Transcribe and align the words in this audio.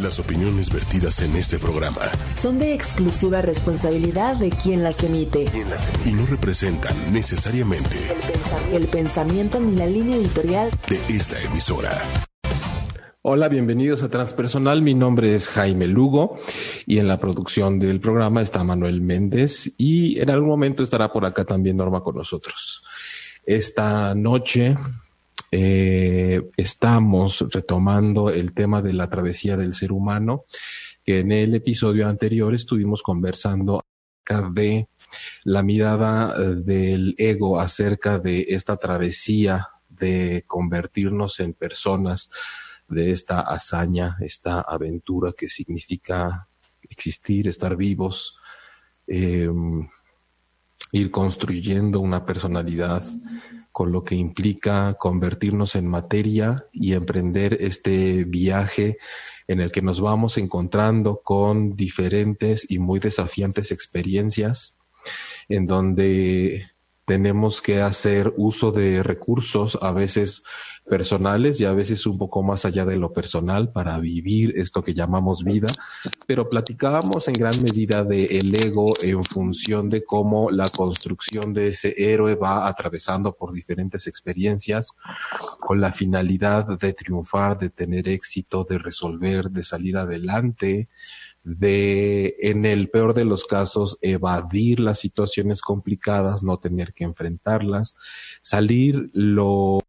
Las 0.00 0.18
opiniones 0.18 0.72
vertidas 0.72 1.20
en 1.20 1.36
este 1.36 1.58
programa 1.58 2.00
son 2.32 2.56
de 2.56 2.72
exclusiva 2.72 3.42
responsabilidad 3.42 4.34
de 4.36 4.48
quien 4.48 4.82
las 4.82 5.02
emite 5.02 5.44
y 6.06 6.12
no 6.12 6.24
representan 6.24 6.94
necesariamente 7.12 7.98
el 8.72 8.88
pensamiento 8.88 9.60
ni 9.60 9.76
la 9.76 9.84
línea 9.84 10.16
editorial 10.16 10.70
de 10.88 11.14
esta 11.14 11.38
emisora. 11.42 11.98
Hola, 13.20 13.50
bienvenidos 13.50 14.02
a 14.02 14.08
Transpersonal. 14.08 14.80
Mi 14.80 14.94
nombre 14.94 15.34
es 15.34 15.48
Jaime 15.48 15.86
Lugo 15.86 16.38
y 16.86 16.98
en 16.98 17.06
la 17.06 17.20
producción 17.20 17.78
del 17.78 18.00
programa 18.00 18.40
está 18.40 18.64
Manuel 18.64 19.02
Méndez 19.02 19.74
y 19.76 20.18
en 20.18 20.30
algún 20.30 20.48
momento 20.48 20.82
estará 20.82 21.12
por 21.12 21.26
acá 21.26 21.44
también 21.44 21.76
Norma 21.76 22.02
con 22.02 22.16
nosotros. 22.16 22.82
Esta 23.44 24.14
noche 24.14 24.78
eh, 25.52 26.42
estamos 26.56 27.44
retomando 27.50 28.30
el 28.30 28.52
tema 28.52 28.82
de 28.82 28.92
la 28.92 29.10
travesía 29.10 29.56
del 29.56 29.74
ser 29.74 29.92
humano, 29.92 30.44
que 31.04 31.20
en 31.20 31.32
el 31.32 31.54
episodio 31.54 32.08
anterior 32.08 32.54
estuvimos 32.54 33.02
conversando 33.02 33.82
acerca 33.82 34.48
de 34.50 34.88
la 35.44 35.62
mirada 35.62 36.34
eh, 36.36 36.54
del 36.56 37.14
ego 37.18 37.58
acerca 37.58 38.18
de 38.18 38.46
esta 38.50 38.76
travesía 38.76 39.68
de 39.88 40.44
convertirnos 40.46 41.40
en 41.40 41.52
personas, 41.52 42.30
de 42.88 43.12
esta 43.12 43.40
hazaña, 43.40 44.16
esta 44.20 44.60
aventura 44.60 45.32
que 45.36 45.48
significa 45.48 46.48
existir, 46.82 47.46
estar 47.46 47.76
vivos, 47.76 48.36
em, 49.06 49.88
ir 50.92 51.10
construyendo 51.10 52.00
una 52.00 52.24
personalidad 52.24 53.04
con 53.72 53.92
lo 53.92 54.04
que 54.04 54.14
implica 54.14 54.94
convertirnos 54.98 55.74
en 55.76 55.86
materia 55.86 56.66
y 56.72 56.94
emprender 56.94 57.56
este 57.60 58.24
viaje 58.24 58.98
en 59.46 59.60
el 59.60 59.72
que 59.72 59.82
nos 59.82 60.00
vamos 60.00 60.38
encontrando 60.38 61.22
con 61.24 61.76
diferentes 61.76 62.70
y 62.70 62.78
muy 62.78 63.00
desafiantes 63.00 63.72
experiencias, 63.72 64.78
en 65.48 65.66
donde 65.66 66.69
tenemos 67.10 67.60
que 67.60 67.80
hacer 67.80 68.32
uso 68.36 68.70
de 68.70 69.02
recursos 69.02 69.76
a 69.82 69.90
veces 69.90 70.44
personales 70.88 71.60
y 71.60 71.64
a 71.64 71.72
veces 71.72 72.06
un 72.06 72.16
poco 72.16 72.44
más 72.44 72.64
allá 72.64 72.84
de 72.84 72.98
lo 72.98 73.12
personal 73.12 73.72
para 73.72 73.98
vivir 73.98 74.52
esto 74.56 74.84
que 74.84 74.94
llamamos 74.94 75.42
vida, 75.42 75.66
pero 76.28 76.48
platicábamos 76.48 77.26
en 77.26 77.34
gran 77.34 77.60
medida 77.64 78.04
de 78.04 78.26
el 78.26 78.54
ego 78.54 78.92
en 79.02 79.24
función 79.24 79.90
de 79.90 80.04
cómo 80.04 80.52
la 80.52 80.68
construcción 80.68 81.52
de 81.52 81.68
ese 81.70 81.94
héroe 81.96 82.36
va 82.36 82.68
atravesando 82.68 83.32
por 83.32 83.52
diferentes 83.52 84.06
experiencias 84.06 84.92
con 85.58 85.80
la 85.80 85.92
finalidad 85.92 86.78
de 86.78 86.92
triunfar, 86.92 87.58
de 87.58 87.70
tener 87.70 88.08
éxito, 88.08 88.62
de 88.62 88.78
resolver, 88.78 89.50
de 89.50 89.64
salir 89.64 89.96
adelante, 89.96 90.88
de, 91.42 92.36
en 92.40 92.66
el 92.66 92.90
peor 92.90 93.14
de 93.14 93.24
los 93.24 93.44
casos, 93.44 93.98
evadir 94.02 94.80
las 94.80 94.98
situaciones 94.98 95.62
complicadas, 95.62 96.42
no 96.42 96.58
tener 96.58 96.92
que 96.92 97.04
enfrentarlas, 97.04 97.96
salir 98.42 99.10
lo 99.12 99.80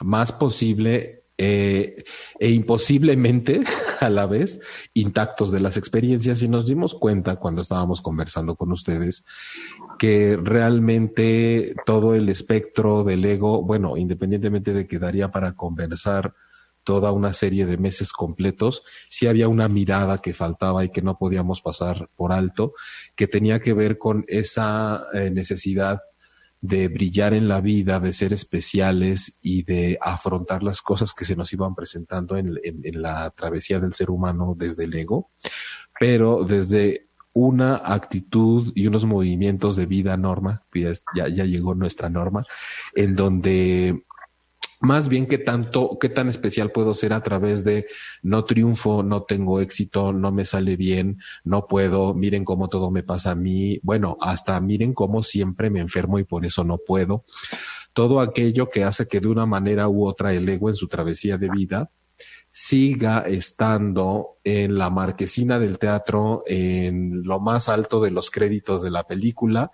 más 0.00 0.32
posible 0.32 1.22
eh, 1.40 2.04
e 2.40 2.50
imposiblemente 2.50 3.62
a 4.00 4.10
la 4.10 4.26
vez 4.26 4.60
intactos 4.92 5.52
de 5.52 5.60
las 5.60 5.76
experiencias. 5.76 6.42
Y 6.42 6.48
nos 6.48 6.66
dimos 6.66 6.94
cuenta 6.94 7.36
cuando 7.36 7.62
estábamos 7.62 8.02
conversando 8.02 8.56
con 8.56 8.72
ustedes 8.72 9.24
que 9.98 10.36
realmente 10.36 11.76
todo 11.86 12.14
el 12.14 12.28
espectro 12.28 13.04
del 13.04 13.24
ego, 13.24 13.62
bueno, 13.62 13.96
independientemente 13.96 14.72
de 14.72 14.88
que 14.88 14.98
daría 14.98 15.30
para 15.30 15.54
conversar 15.54 16.34
toda 16.88 17.12
una 17.12 17.34
serie 17.34 17.66
de 17.66 17.76
meses 17.76 18.14
completos, 18.14 18.82
sí 19.10 19.26
había 19.26 19.46
una 19.46 19.68
mirada 19.68 20.22
que 20.22 20.32
faltaba 20.32 20.86
y 20.86 20.88
que 20.88 21.02
no 21.02 21.18
podíamos 21.18 21.60
pasar 21.60 22.06
por 22.16 22.32
alto, 22.32 22.72
que 23.14 23.26
tenía 23.28 23.60
que 23.60 23.74
ver 23.74 23.98
con 23.98 24.24
esa 24.26 25.04
eh, 25.12 25.30
necesidad 25.30 26.00
de 26.62 26.88
brillar 26.88 27.34
en 27.34 27.46
la 27.46 27.60
vida, 27.60 28.00
de 28.00 28.14
ser 28.14 28.32
especiales 28.32 29.38
y 29.42 29.64
de 29.64 29.98
afrontar 30.00 30.62
las 30.62 30.80
cosas 30.80 31.12
que 31.12 31.26
se 31.26 31.36
nos 31.36 31.52
iban 31.52 31.74
presentando 31.74 32.38
en, 32.38 32.58
la 32.94 33.28
travesía 33.32 33.80
del 33.80 33.92
ser 33.92 34.10
humano 34.10 34.54
desde 34.56 34.84
el 34.84 34.94
ego, 34.94 35.28
pero 36.00 36.42
desde 36.42 37.08
una 37.34 37.82
actitud 37.84 38.72
y 38.74 38.86
unos 38.86 39.04
movimientos 39.04 39.76
de 39.76 39.84
vida 39.84 40.16
norma, 40.16 40.62
ya, 41.14 41.28
ya 41.28 41.44
llegó 41.44 41.74
nuestra 41.74 42.08
norma, 42.08 42.44
en 42.94 43.14
donde 43.14 44.06
más 44.80 45.08
bien 45.08 45.26
qué 45.26 45.38
tanto, 45.38 45.98
qué 46.00 46.08
tan 46.08 46.28
especial 46.28 46.70
puedo 46.70 46.94
ser 46.94 47.12
a 47.12 47.22
través 47.22 47.64
de 47.64 47.86
no 48.22 48.44
triunfo, 48.44 49.02
no 49.02 49.22
tengo 49.24 49.60
éxito, 49.60 50.12
no 50.12 50.30
me 50.30 50.44
sale 50.44 50.76
bien, 50.76 51.18
no 51.44 51.66
puedo, 51.66 52.14
miren 52.14 52.44
cómo 52.44 52.68
todo 52.68 52.90
me 52.90 53.02
pasa 53.02 53.32
a 53.32 53.34
mí, 53.34 53.80
bueno, 53.82 54.16
hasta 54.20 54.60
miren 54.60 54.94
cómo 54.94 55.22
siempre 55.22 55.70
me 55.70 55.80
enfermo 55.80 56.18
y 56.18 56.24
por 56.24 56.46
eso 56.46 56.64
no 56.64 56.78
puedo. 56.78 57.24
Todo 57.92 58.20
aquello 58.20 58.68
que 58.68 58.84
hace 58.84 59.08
que 59.08 59.20
de 59.20 59.28
una 59.28 59.46
manera 59.46 59.88
u 59.88 60.06
otra 60.06 60.32
el 60.32 60.48
ego 60.48 60.68
en 60.68 60.76
su 60.76 60.86
travesía 60.86 61.38
de 61.38 61.50
vida 61.50 61.90
siga 62.60 63.20
estando 63.20 64.38
en 64.42 64.78
la 64.78 64.90
marquesina 64.90 65.60
del 65.60 65.78
teatro, 65.78 66.42
en 66.44 67.22
lo 67.22 67.38
más 67.38 67.68
alto 67.68 68.00
de 68.00 68.10
los 68.10 68.32
créditos 68.32 68.82
de 68.82 68.90
la 68.90 69.04
película 69.04 69.70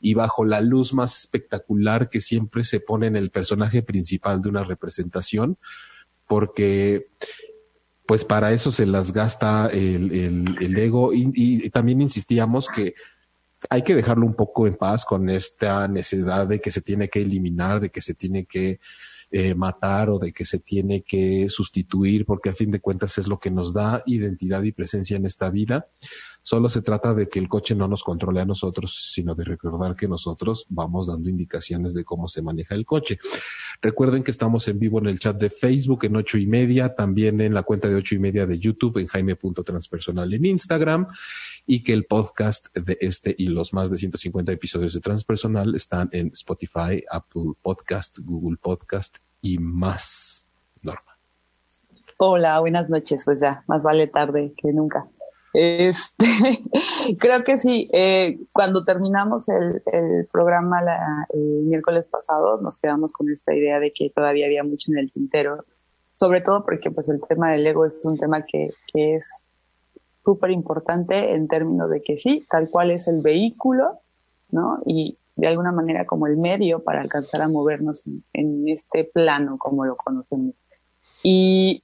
y 0.00 0.14
bajo 0.14 0.44
la 0.44 0.60
luz 0.60 0.92
más 0.92 1.16
espectacular 1.16 2.08
que 2.10 2.20
siempre 2.20 2.64
se 2.64 2.80
pone 2.80 3.06
en 3.06 3.14
el 3.14 3.30
personaje 3.30 3.82
principal 3.82 4.42
de 4.42 4.48
una 4.48 4.64
representación, 4.64 5.58
porque 6.26 7.06
pues 8.04 8.24
para 8.24 8.52
eso 8.52 8.72
se 8.72 8.84
las 8.84 9.12
gasta 9.12 9.68
el, 9.68 10.76
ego. 10.76 11.12
Y 11.14 11.70
también 11.70 12.02
insistíamos 12.02 12.68
que 12.68 12.94
hay 13.70 13.82
que 13.82 13.94
dejarlo 13.94 14.26
un 14.26 14.34
poco 14.34 14.66
en 14.66 14.74
paz 14.74 15.04
con 15.04 15.30
esta 15.30 15.86
necesidad 15.86 16.48
de 16.48 16.60
que 16.60 16.72
se 16.72 16.80
tiene 16.80 17.08
que 17.08 17.22
eliminar, 17.22 17.78
de 17.78 17.90
que 17.90 18.00
se 18.00 18.14
tiene 18.14 18.44
que 18.44 18.80
eh, 19.36 19.52
matar 19.56 20.10
o 20.10 20.20
de 20.20 20.32
que 20.32 20.44
se 20.44 20.60
tiene 20.60 21.02
que 21.02 21.48
sustituir, 21.48 22.24
porque 22.24 22.50
a 22.50 22.54
fin 22.54 22.70
de 22.70 22.78
cuentas 22.78 23.18
es 23.18 23.26
lo 23.26 23.40
que 23.40 23.50
nos 23.50 23.74
da 23.74 24.00
identidad 24.06 24.62
y 24.62 24.70
presencia 24.70 25.16
en 25.16 25.26
esta 25.26 25.50
vida. 25.50 25.88
Solo 26.40 26.68
se 26.68 26.82
trata 26.82 27.14
de 27.14 27.28
que 27.28 27.40
el 27.40 27.48
coche 27.48 27.74
no 27.74 27.88
nos 27.88 28.04
controle 28.04 28.40
a 28.40 28.44
nosotros, 28.44 29.10
sino 29.12 29.34
de 29.34 29.42
recordar 29.42 29.96
que 29.96 30.06
nosotros 30.06 30.66
vamos 30.68 31.08
dando 31.08 31.28
indicaciones 31.28 31.94
de 31.94 32.04
cómo 32.04 32.28
se 32.28 32.42
maneja 32.42 32.76
el 32.76 32.86
coche. 32.86 33.18
Recuerden 33.84 34.24
que 34.24 34.30
estamos 34.30 34.66
en 34.68 34.78
vivo 34.78 34.98
en 34.98 35.08
el 35.08 35.18
chat 35.18 35.36
de 35.36 35.50
Facebook 35.50 36.06
en 36.06 36.16
ocho 36.16 36.38
y 36.38 36.46
media, 36.46 36.94
también 36.94 37.42
en 37.42 37.52
la 37.52 37.64
cuenta 37.64 37.86
de 37.86 37.96
ocho 37.96 38.14
y 38.14 38.18
media 38.18 38.46
de 38.46 38.58
YouTube, 38.58 38.96
en 38.96 39.06
jaime.transpersonal 39.06 40.32
en 40.32 40.46
Instagram, 40.46 41.06
y 41.66 41.82
que 41.82 41.92
el 41.92 42.06
podcast 42.06 42.74
de 42.74 42.96
este 43.02 43.34
y 43.36 43.48
los 43.48 43.74
más 43.74 43.90
de 43.90 43.98
150 43.98 44.52
episodios 44.52 44.94
de 44.94 45.00
Transpersonal 45.00 45.74
están 45.74 46.08
en 46.12 46.28
Spotify, 46.28 47.04
Apple 47.10 47.52
Podcast, 47.60 48.20
Google 48.20 48.56
Podcast 48.56 49.18
y 49.42 49.58
más. 49.58 50.48
Norma. 50.80 51.18
Hola, 52.16 52.60
buenas 52.60 52.88
noches. 52.88 53.22
Pues 53.26 53.42
ya, 53.42 53.64
más 53.66 53.84
vale 53.84 54.06
tarde 54.06 54.54
que 54.56 54.72
nunca. 54.72 55.04
Este, 55.54 56.26
creo 57.20 57.44
que 57.44 57.58
sí. 57.58 57.88
Eh, 57.92 58.40
cuando 58.52 58.84
terminamos 58.84 59.48
el, 59.48 59.82
programa 60.32 60.80
el 61.32 61.40
miércoles 61.62 62.08
pasado, 62.08 62.60
nos 62.60 62.78
quedamos 62.78 63.12
con 63.12 63.30
esta 63.30 63.54
idea 63.54 63.78
de 63.78 63.92
que 63.92 64.10
todavía 64.10 64.46
había 64.46 64.64
mucho 64.64 64.90
en 64.90 64.98
el 64.98 65.12
tintero, 65.12 65.64
sobre 66.16 66.40
todo 66.40 66.64
porque 66.64 66.90
pues 66.90 67.08
el 67.08 67.20
tema 67.28 67.52
del 67.52 67.66
ego 67.66 67.86
es 67.86 68.04
un 68.04 68.18
tema 68.18 68.42
que, 68.42 68.70
es 68.94 69.44
súper 70.24 70.50
importante 70.50 71.34
en 71.34 71.46
términos 71.46 71.88
de 71.88 72.02
que 72.02 72.16
sí, 72.16 72.44
tal 72.50 72.68
cual 72.68 72.90
es 72.90 73.06
el 73.06 73.20
vehículo, 73.20 73.98
¿no? 74.50 74.80
Y 74.86 75.18
de 75.36 75.48
alguna 75.48 75.70
manera 75.70 76.06
como 76.06 76.26
el 76.26 76.36
medio 76.36 76.82
para 76.82 77.00
alcanzar 77.00 77.42
a 77.42 77.48
movernos 77.48 78.04
en, 78.32 78.68
este 78.68 79.04
plano 79.04 79.56
como 79.58 79.84
lo 79.84 79.94
conocemos. 79.96 80.54
Y 81.22 81.82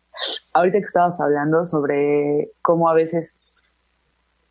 ahorita 0.54 0.78
que 0.78 0.84
estabas 0.84 1.20
hablando 1.20 1.66
sobre 1.66 2.50
cómo 2.62 2.88
a 2.88 2.94
veces 2.94 3.38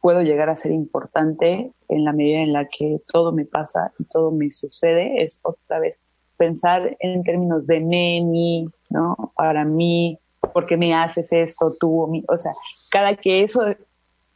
puedo 0.02 0.22
llegar 0.22 0.50
a 0.50 0.56
ser 0.56 0.72
importante 0.72 1.72
en 1.90 2.06
la 2.06 2.14
medida 2.14 2.40
en 2.40 2.54
la 2.54 2.66
que 2.66 3.00
todo 3.12 3.32
me 3.32 3.46
pasa 3.46 3.92
y 4.00 4.06
todo 4.06 4.32
me 4.32 4.52
sucede, 4.52 5.24
es 5.24 5.40
otra 5.42 5.80
vez 5.80 6.00
pensar 6.38 6.96
en 7.00 7.24
términos 7.24 7.68
de 7.68 7.82
me, 7.82 8.72
¿no? 8.90 9.34
Para 9.36 9.66
mí, 9.66 10.18
¿por 10.54 10.66
qué 10.66 10.78
me 10.78 10.94
haces 10.96 11.32
esto 11.34 11.76
tú 11.78 12.04
o 12.04 12.34
O 12.34 12.38
sea, 12.38 12.54
cada 12.90 13.16
que 13.16 13.44
eso, 13.44 13.62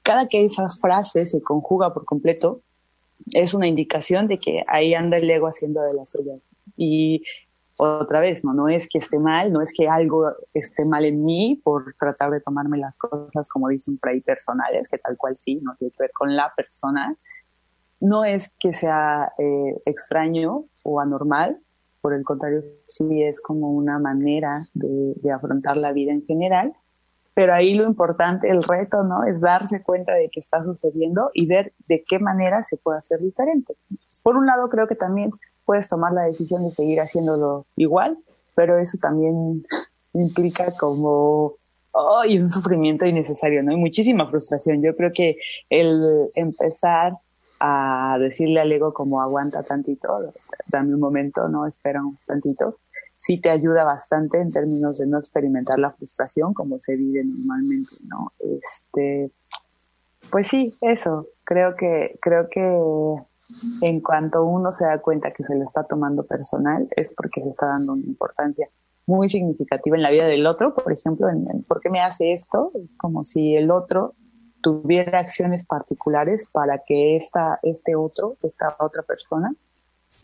cada 0.03 0.27
que 0.27 0.43
esa 0.43 0.67
frase 0.69 1.25
se 1.25 1.41
conjuga 1.41 1.93
por 1.93 2.03
completo, 2.03 2.59
es 3.33 3.53
una 3.53 3.67
indicación 3.67 4.27
de 4.27 4.37
que 4.37 4.65
ahí 4.67 4.93
anda 4.93 5.17
el 5.17 5.29
ego 5.29 5.47
haciendo 5.47 5.81
de 5.81 5.93
la 5.93 6.05
suya. 6.05 6.33
Y 6.75 7.23
otra 7.77 8.19
vez, 8.19 8.43
¿no? 8.43 8.53
No 8.53 8.69
es 8.69 8.87
que 8.87 8.99
esté 8.99 9.19
mal, 9.19 9.51
no 9.51 9.61
es 9.61 9.73
que 9.73 9.87
algo 9.87 10.31
esté 10.53 10.85
mal 10.85 11.05
en 11.05 11.23
mí 11.25 11.59
por 11.63 11.93
tratar 11.99 12.31
de 12.31 12.41
tomarme 12.41 12.77
las 12.77 12.97
cosas, 12.97 13.47
como 13.49 13.69
dicen 13.69 13.97
por 13.97 14.09
ahí, 14.09 14.21
personales, 14.21 14.87
que 14.87 14.97
tal 14.97 15.17
cual 15.17 15.37
sí, 15.37 15.55
no 15.55 15.75
tiene 15.75 15.91
que 15.91 16.03
ver 16.03 16.11
con 16.11 16.35
la 16.35 16.53
persona. 16.55 17.15
No 17.99 18.25
es 18.25 18.49
que 18.59 18.73
sea 18.73 19.31
eh, 19.37 19.81
extraño 19.85 20.65
o 20.83 20.99
anormal, 20.99 21.57
por 22.01 22.13
el 22.13 22.23
contrario, 22.23 22.63
sí 22.87 23.23
es 23.23 23.39
como 23.41 23.71
una 23.71 23.97
manera 23.97 24.67
de, 24.73 25.13
de 25.15 25.31
afrontar 25.31 25.77
la 25.77 25.93
vida 25.93 26.11
en 26.11 26.25
general 26.25 26.73
pero 27.33 27.53
ahí 27.53 27.73
lo 27.73 27.85
importante, 27.85 28.49
el 28.49 28.63
reto, 28.63 29.03
¿no? 29.03 29.23
Es 29.23 29.41
darse 29.41 29.81
cuenta 29.81 30.13
de 30.13 30.29
que 30.29 30.39
está 30.39 30.63
sucediendo 30.63 31.31
y 31.33 31.47
ver 31.47 31.73
de 31.87 32.03
qué 32.07 32.19
manera 32.19 32.61
se 32.63 32.77
puede 32.77 32.99
hacer 32.99 33.19
diferente. 33.19 33.75
Por 34.21 34.37
un 34.37 34.45
lado, 34.45 34.69
creo 34.69 34.87
que 34.87 34.95
también 34.95 35.31
puedes 35.65 35.89
tomar 35.89 36.13
la 36.13 36.23
decisión 36.23 36.63
de 36.63 36.73
seguir 36.73 36.99
haciéndolo 37.01 37.65
igual, 37.75 38.17
pero 38.55 38.77
eso 38.77 38.97
también 39.01 39.65
implica 40.13 40.71
como 40.77 41.53
oh, 41.91 42.21
un 42.27 42.49
sufrimiento 42.49 43.05
innecesario, 43.05 43.63
¿no? 43.63 43.71
Y 43.71 43.77
muchísima 43.77 44.29
frustración. 44.29 44.81
Yo 44.81 44.95
creo 44.95 45.11
que 45.11 45.37
el 45.69 46.29
empezar 46.35 47.13
a 47.59 48.17
decirle 48.19 48.59
al 48.59 48.71
ego 48.71 48.93
como 48.93 49.21
aguanta 49.21 49.63
tantito, 49.63 50.33
dame 50.67 50.93
un 50.93 50.99
momento, 50.99 51.47
no 51.47 51.65
espera 51.65 52.01
un 52.01 52.17
tantito, 52.25 52.77
sí 53.15 53.39
te 53.39 53.49
ayuda 53.49 53.85
bastante 53.85 54.39
en 54.39 54.51
términos 54.51 54.97
de 54.97 55.07
no 55.07 55.17
experimentar 55.17 55.79
la 55.79 55.91
frustración 55.91 56.53
como 56.53 56.79
se 56.79 56.97
vive 56.97 57.23
normalmente, 57.23 57.95
¿no? 58.05 58.33
Este, 58.39 59.31
pues 60.29 60.47
sí, 60.47 60.75
eso. 60.81 61.27
Creo 61.45 61.75
que, 61.75 62.17
creo 62.21 62.49
que 62.49 63.23
en 63.81 64.01
cuanto 64.01 64.43
uno 64.43 64.71
se 64.71 64.85
da 64.85 64.99
cuenta 64.99 65.31
que 65.31 65.43
se 65.43 65.55
lo 65.55 65.63
está 65.63 65.83
tomando 65.83 66.23
personal, 66.23 66.87
es 66.95 67.11
porque 67.15 67.41
se 67.41 67.49
está 67.49 67.67
dando 67.67 67.93
una 67.93 68.05
importancia 68.05 68.67
muy 69.05 69.29
significativa 69.29 69.95
en 69.95 70.03
la 70.03 70.11
vida 70.11 70.27
del 70.27 70.45
otro, 70.45 70.73
por 70.73 70.91
ejemplo, 70.91 71.29
en, 71.29 71.63
¿por 71.63 71.81
qué 71.81 71.89
me 71.89 72.01
hace 72.01 72.33
esto? 72.33 72.71
Es 72.75 72.95
como 72.97 73.23
si 73.23 73.55
el 73.55 73.69
otro 73.71 74.13
tuviera 74.61 75.19
acciones 75.19 75.65
particulares 75.65 76.47
para 76.51 76.79
que 76.79 77.17
esta, 77.17 77.59
este 77.63 77.95
otro, 77.95 78.37
esta 78.43 78.75
otra 78.79 79.03
persona, 79.03 79.53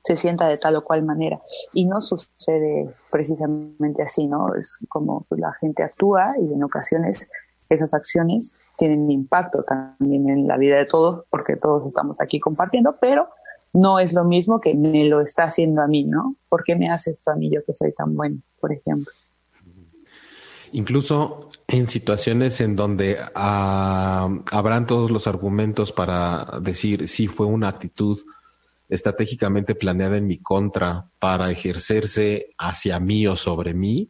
se 0.04 0.16
sienta 0.16 0.48
de 0.48 0.58
tal 0.58 0.78
o 0.78 0.84
cual 0.84 1.04
manera. 1.04 1.42
Y 1.74 1.86
no 1.86 2.00
sucede 2.00 2.90
precisamente 3.12 4.02
así, 4.02 4.28
¿no? 4.28 4.56
Es 4.56 4.78
como 4.88 5.26
la 5.32 5.52
gente 5.54 5.84
actúa 5.84 6.36
y 6.40 6.54
en 6.54 6.64
ocasiones 6.64 7.30
esas 7.70 7.94
acciones 7.94 8.56
tienen 8.78 9.10
impacto 9.12 9.64
también 9.64 10.30
en 10.30 10.48
la 10.48 10.58
vida 10.58 10.78
de 10.78 10.86
todos, 10.86 11.24
porque 11.30 11.56
todos 11.56 11.88
estamos 11.88 12.20
aquí 12.22 12.40
compartiendo, 12.40 12.96
pero 13.00 13.28
no 13.74 14.00
es 14.00 14.14
lo 14.14 14.24
mismo 14.24 14.60
que 14.60 14.74
me 14.74 15.06
lo 15.06 15.22
está 15.22 15.46
haciendo 15.46 15.82
a 15.82 15.88
mí, 15.88 16.04
¿no? 16.04 16.36
¿Por 16.48 16.64
qué 16.64 16.76
me 16.76 16.90
hace 16.90 17.12
esto 17.12 17.32
a 17.32 17.36
mí 17.36 17.52
yo 17.52 17.64
que 17.66 17.74
soy 17.74 17.92
tan 17.92 18.16
bueno, 18.16 18.40
por 18.60 18.72
ejemplo? 18.72 19.14
Incluso 20.74 21.50
en 21.68 21.88
situaciones 21.88 22.62
en 22.62 22.76
donde 22.76 23.18
ah, 23.36 24.30
habrán 24.52 24.88
todos 24.88 25.12
los 25.12 25.28
argumentos 25.28 25.92
para 25.92 26.60
decir 26.62 27.08
si 27.08 27.28
fue 27.28 27.46
una 27.46 27.70
actitud 27.70 28.20
estratégicamente 28.88 29.76
planeada 29.76 30.18
en 30.18 30.28
mi 30.28 30.40
contra 30.40 31.06
para 31.20 31.52
ejercerse 31.52 32.54
hacia 32.58 33.00
mí 33.00 33.28
o 33.28 33.36
sobre 33.36 33.74
mí, 33.74 34.10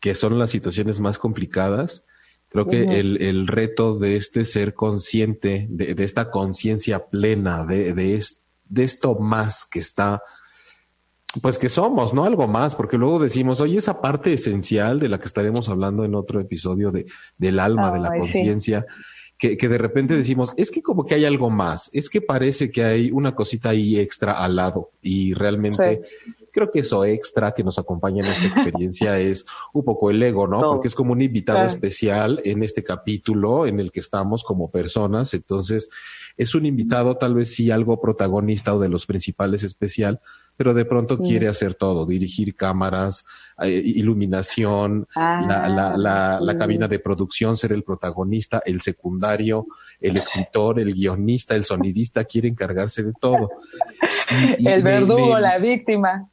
que 0.00 0.14
son 0.14 0.38
las 0.38 0.50
situaciones 0.50 1.00
más 1.00 1.18
complicadas. 1.18 2.04
Creo 2.50 2.66
que 2.66 2.98
el, 2.98 3.22
el, 3.22 3.46
reto 3.46 3.96
de 3.96 4.16
este 4.16 4.44
ser 4.44 4.74
consciente, 4.74 5.68
de, 5.70 5.94
de 5.94 6.04
esta 6.04 6.30
conciencia 6.32 7.06
plena, 7.06 7.64
de, 7.64 7.94
de, 7.94 8.24
de 8.68 8.84
esto 8.84 9.14
más 9.14 9.64
que 9.64 9.78
está, 9.78 10.20
pues 11.40 11.58
que 11.58 11.68
somos, 11.68 12.12
¿no? 12.12 12.24
Algo 12.24 12.48
más, 12.48 12.74
porque 12.74 12.98
luego 12.98 13.20
decimos, 13.20 13.60
oye, 13.60 13.78
esa 13.78 14.00
parte 14.00 14.32
esencial 14.32 14.98
de 14.98 15.08
la 15.08 15.20
que 15.20 15.26
estaremos 15.26 15.68
hablando 15.68 16.04
en 16.04 16.16
otro 16.16 16.40
episodio 16.40 16.90
de, 16.90 17.06
del 17.38 17.60
alma, 17.60 17.92
de 17.92 18.00
la 18.00 18.16
conciencia 18.18 18.84
que, 19.38 19.56
que, 19.56 19.68
de 19.68 19.78
repente 19.78 20.16
decimos, 20.16 20.52
es 20.56 20.72
que 20.72 20.82
como 20.82 21.06
que 21.06 21.14
hay 21.14 21.24
algo 21.24 21.50
más, 21.50 21.88
es 21.94 22.10
que 22.10 22.20
parece 22.20 22.72
que 22.72 22.82
hay 22.82 23.10
una 23.12 23.34
cosita 23.34 23.70
ahí 23.70 23.96
extra 23.98 24.32
al 24.32 24.56
lado 24.56 24.90
y 25.00 25.34
realmente 25.34 26.02
creo 26.52 26.70
que 26.70 26.80
eso 26.80 27.04
extra 27.04 27.52
que 27.52 27.64
nos 27.64 27.78
acompaña 27.78 28.24
en 28.24 28.30
esta 28.30 28.46
experiencia 28.46 29.18
es 29.18 29.46
un 29.72 29.84
poco 29.84 30.10
el 30.10 30.22
ego, 30.22 30.46
¿no? 30.46 30.60
Porque 30.60 30.88
es 30.88 30.94
como 30.94 31.12
un 31.12 31.22
invitado 31.22 31.64
especial 31.64 32.40
en 32.44 32.62
este 32.62 32.82
capítulo 32.82 33.66
en 33.66 33.80
el 33.80 33.90
que 33.92 34.00
estamos 34.00 34.44
como 34.44 34.70
personas, 34.70 35.34
entonces 35.34 35.90
es 36.36 36.54
un 36.54 36.64
invitado 36.64 37.16
tal 37.16 37.34
vez 37.34 37.54
sí 37.54 37.70
algo 37.70 38.00
protagonista 38.00 38.74
o 38.74 38.80
de 38.80 38.88
los 38.88 39.04
principales 39.04 39.62
especial, 39.62 40.20
pero 40.56 40.74
de 40.74 40.84
pronto 40.84 41.18
quiere 41.18 41.48
hacer 41.48 41.74
todo, 41.74 42.06
dirigir 42.06 42.54
cámaras, 42.54 43.24
eh, 43.60 43.82
iluminación, 43.84 45.06
la, 45.14 45.68
la, 45.68 45.96
la, 45.96 46.38
la, 46.40 46.58
cabina 46.58 46.88
de 46.88 46.98
producción, 46.98 47.56
ser 47.56 47.72
el 47.72 47.82
protagonista, 47.82 48.62
el 48.64 48.80
secundario, 48.80 49.66
el 50.00 50.16
escritor, 50.16 50.80
el 50.80 50.94
guionista, 50.94 51.54
el 51.54 51.64
sonidista, 51.64 52.24
quiere 52.24 52.48
encargarse 52.48 53.02
de 53.02 53.12
todo. 53.18 53.50
el 54.58 54.82
verdugo, 54.82 55.38
la 55.38 55.58
víctima. 55.58 56.29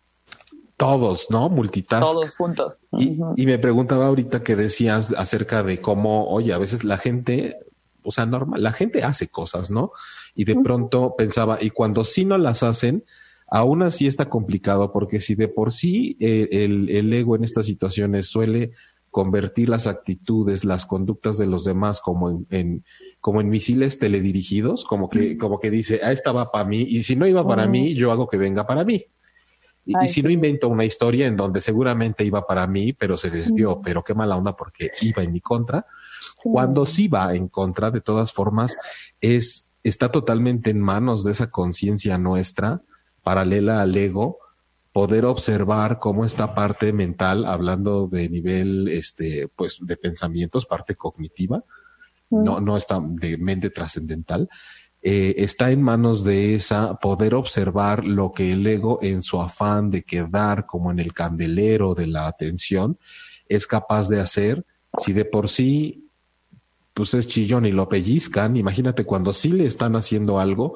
Todos, 0.78 1.28
¿no? 1.30 1.50
Multitask. 1.50 2.04
Todos 2.04 2.38
juntos. 2.38 2.78
Y, 2.98 3.20
y 3.36 3.46
me 3.46 3.58
preguntaba 3.60 4.08
ahorita 4.08 4.44
que 4.44 4.56
decías 4.56 5.14
acerca 5.18 5.64
de 5.64 5.82
cómo, 5.82 6.28
oye, 6.28 6.54
a 6.54 6.58
veces 6.58 6.84
la 6.84 6.98
gente, 6.98 7.58
o 8.04 8.12
sea, 8.12 8.26
normal, 8.26 8.62
la 8.62 8.72
gente 8.72 9.04
hace 9.04 9.28
cosas, 9.28 9.72
¿no? 9.72 9.92
Y 10.36 10.46
de 10.46 10.56
pronto 10.56 11.16
pensaba, 11.18 11.58
y 11.60 11.72
cuando 11.72 12.04
sí 12.04 12.26
no 12.26 12.38
las 12.38 12.64
hacen, 12.64 13.04
Aún 13.50 13.82
así 13.82 14.08
está 14.08 14.30
complicado 14.30 14.92
porque 14.92 15.22
si 15.22 15.34
de 15.34 15.48
por 15.48 15.72
sí 15.72 16.18
eh, 16.20 16.50
el, 16.52 16.90
el, 16.90 17.14
ego 17.14 17.36
en 17.36 17.46
estas 17.46 17.66
situaciones 17.66 18.28
suele 18.28 18.72
convertir 19.10 19.70
las 19.70 19.88
actitudes, 19.88 20.66
las 20.66 20.86
conductas 20.86 21.38
de 21.38 21.48
los 21.48 21.64
demás 21.64 22.02
como 22.02 22.30
en, 22.30 22.46
en 22.50 22.84
como 23.22 23.42
en 23.42 23.50
misiles 23.50 24.00
teledirigidos, 24.00 24.86
como 24.86 25.10
que, 25.10 25.38
como 25.38 25.60
que 25.60 25.72
dice, 25.72 26.02
ah, 26.04 26.12
esta 26.12 26.32
va 26.32 26.52
para 26.52 26.66
mí, 26.66 26.82
y 26.82 27.04
si 27.04 27.16
no 27.16 27.26
iba 27.26 27.46
para 27.46 27.68
mí, 27.68 27.94
yo 27.94 28.12
hago 28.12 28.28
que 28.28 28.38
venga 28.38 28.66
para 28.66 28.86
mí. 28.86 29.06
Y, 29.88 29.94
Ay, 29.98 30.08
y 30.08 30.10
si 30.10 30.22
no 30.22 30.30
invento 30.30 30.68
una 30.68 30.84
historia 30.84 31.28
en 31.28 31.38
donde 31.38 31.62
seguramente 31.62 32.26
iba 32.26 32.46
para 32.46 32.68
mí, 32.68 32.92
pero 32.92 33.18
se 33.18 33.30
desvió, 33.30 33.82
pero 33.82 34.04
qué 34.04 34.14
mala 34.14 34.36
onda 34.36 34.56
porque 34.56 34.92
iba 35.02 35.24
en 35.24 35.32
mi 35.32 35.40
contra. 35.40 35.86
Sí. 36.44 36.50
Cuando 36.52 36.86
sí 36.86 37.08
va 37.08 37.34
en 37.34 37.48
contra, 37.48 37.90
de 37.90 38.02
todas 38.02 38.34
formas, 38.34 38.76
es, 39.22 39.72
está 39.84 40.12
totalmente 40.12 40.70
en 40.70 40.82
manos 40.82 41.24
de 41.24 41.32
esa 41.32 41.50
conciencia 41.50 42.18
nuestra, 42.18 42.82
paralela 43.24 43.82
al 43.82 43.96
ego, 43.96 44.40
poder 44.92 45.26
observar 45.26 46.00
cómo 46.00 46.26
esta 46.26 46.54
parte 46.54 46.92
mental, 46.92 47.46
hablando 47.46 48.08
de 48.08 48.28
nivel, 48.30 48.90
este, 48.90 49.48
pues, 49.48 49.78
de 49.80 49.96
pensamientos, 49.96 50.66
parte 50.66 50.96
cognitiva, 50.96 51.64
no, 52.30 52.60
no 52.60 52.76
está 52.76 53.00
de 53.02 53.38
mente 53.38 53.70
trascendental, 53.70 54.50
eh, 55.10 55.42
está 55.46 55.72
en 55.72 55.82
manos 55.82 56.26
de 56.26 56.54
esa 56.54 56.96
poder 56.96 57.34
observar 57.34 58.04
lo 58.04 58.34
que 58.34 58.52
el 58.52 58.68
ego 58.68 59.00
en 59.02 59.24
su 59.24 59.40
afán 59.40 59.90
de 59.90 60.04
quedar 60.04 60.66
como 60.66 60.92
en 60.92 61.00
el 61.00 61.14
candelero 61.14 61.96
de 61.96 62.08
la 62.08 62.28
atención 62.28 63.00
es 63.48 63.68
capaz 63.68 64.10
de 64.10 64.20
hacer 64.20 64.66
si 64.98 65.14
de 65.14 65.24
por 65.24 65.48
sí 65.48 66.08
pues 66.94 67.14
es 67.14 67.28
chillón 67.28 67.68
y 67.68 67.72
lo 67.72 67.88
pellizcan. 67.88 68.58
Imagínate 68.58 69.06
cuando 69.06 69.32
sí 69.32 69.50
le 69.50 69.68
están 69.68 69.96
haciendo 69.96 70.40
algo, 70.40 70.74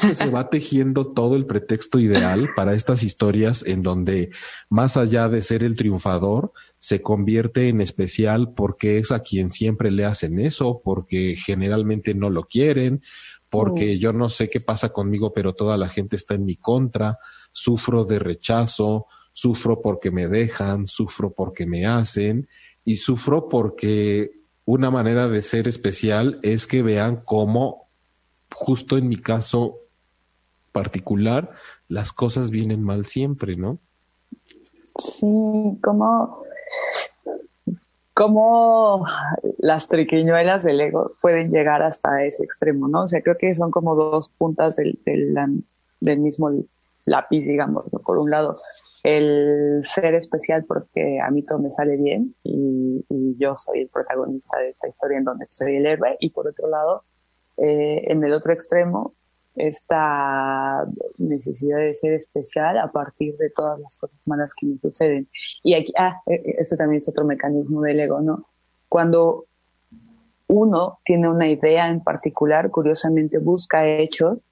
que 0.00 0.14
se 0.14 0.30
va 0.30 0.48
tejiendo 0.48 1.08
todo 1.08 1.34
el 1.34 1.46
pretexto 1.46 1.98
ideal 1.98 2.50
para 2.54 2.74
estas 2.74 3.02
historias 3.02 3.66
en 3.66 3.82
donde 3.82 4.30
más 4.70 4.96
allá 4.96 5.28
de 5.28 5.42
ser 5.42 5.64
el 5.64 5.74
triunfador, 5.74 6.52
se 6.78 7.02
convierte 7.02 7.68
en 7.68 7.80
especial 7.80 8.54
porque 8.54 8.98
es 8.98 9.10
a 9.10 9.20
quien 9.20 9.50
siempre 9.50 9.90
le 9.90 10.04
hacen 10.04 10.38
eso, 10.38 10.80
porque 10.84 11.36
generalmente 11.36 12.14
no 12.14 12.30
lo 12.30 12.44
quieren, 12.44 13.02
porque 13.52 13.98
yo 13.98 14.14
no 14.14 14.30
sé 14.30 14.48
qué 14.48 14.62
pasa 14.62 14.94
conmigo, 14.94 15.34
pero 15.34 15.52
toda 15.52 15.76
la 15.76 15.90
gente 15.90 16.16
está 16.16 16.32
en 16.32 16.46
mi 16.46 16.56
contra, 16.56 17.18
sufro 17.52 18.06
de 18.06 18.18
rechazo, 18.18 19.08
sufro 19.34 19.82
porque 19.82 20.10
me 20.10 20.26
dejan, 20.26 20.86
sufro 20.86 21.34
porque 21.34 21.66
me 21.66 21.84
hacen 21.84 22.48
y 22.82 22.96
sufro 22.96 23.50
porque 23.50 24.30
una 24.64 24.90
manera 24.90 25.28
de 25.28 25.42
ser 25.42 25.68
especial 25.68 26.40
es 26.42 26.66
que 26.66 26.82
vean 26.82 27.20
cómo, 27.26 27.88
justo 28.54 28.96
en 28.96 29.06
mi 29.06 29.18
caso 29.18 29.76
particular, 30.72 31.50
las 31.88 32.14
cosas 32.14 32.48
vienen 32.48 32.82
mal 32.82 33.04
siempre, 33.04 33.56
¿no? 33.56 33.78
Sí, 34.96 35.26
como, 35.82 36.41
como 38.22 39.04
las 39.58 39.88
triquiñuelas 39.88 40.62
del 40.62 40.80
ego 40.80 41.16
pueden 41.20 41.50
llegar 41.50 41.82
hasta 41.82 42.24
ese 42.24 42.44
extremo, 42.44 42.86
¿no? 42.86 43.02
O 43.02 43.08
sea, 43.08 43.20
creo 43.20 43.36
que 43.36 43.52
son 43.52 43.72
como 43.72 43.96
dos 43.96 44.28
puntas 44.28 44.76
del, 44.76 44.96
del, 45.04 46.20
mismo 46.20 46.50
lápiz, 47.06 47.40
digamos. 47.40 47.86
Por 48.06 48.18
un 48.18 48.30
lado, 48.30 48.60
el 49.02 49.82
ser 49.84 50.14
especial 50.14 50.64
porque 50.68 51.18
a 51.20 51.32
mí 51.32 51.42
todo 51.42 51.58
me 51.58 51.72
sale 51.72 51.96
bien 51.96 52.32
y, 52.44 53.04
y, 53.08 53.36
yo 53.38 53.56
soy 53.56 53.80
el 53.80 53.88
protagonista 53.88 54.56
de 54.58 54.68
esta 54.68 54.86
historia 54.86 55.18
en 55.18 55.24
donde 55.24 55.46
soy 55.50 55.78
el 55.78 55.86
héroe 55.86 56.16
y 56.20 56.30
por 56.30 56.46
otro 56.46 56.68
lado, 56.68 57.02
eh, 57.56 58.04
en 58.06 58.22
el 58.22 58.34
otro 58.34 58.52
extremo, 58.52 59.14
esta 59.54 60.86
necesidad 61.18 61.78
de 61.78 61.94
ser 61.94 62.14
especial 62.14 62.78
a 62.78 62.90
partir 62.90 63.36
de 63.36 63.50
todas 63.50 63.78
las 63.80 63.96
cosas 63.96 64.18
malas 64.26 64.54
que 64.54 64.66
me 64.66 64.78
suceden. 64.78 65.28
Y 65.62 65.74
aquí, 65.74 65.92
ah, 65.98 66.20
este 66.26 66.76
también 66.76 67.00
es 67.00 67.08
otro 67.08 67.24
mecanismo 67.24 67.82
del 67.82 68.00
ego, 68.00 68.20
¿no? 68.20 68.46
Cuando 68.88 69.44
uno 70.48 70.98
tiene 71.04 71.28
una 71.28 71.48
idea 71.48 71.88
en 71.88 72.00
particular, 72.00 72.70
curiosamente 72.70 73.38
busca 73.38 73.86
hechos 73.86 74.44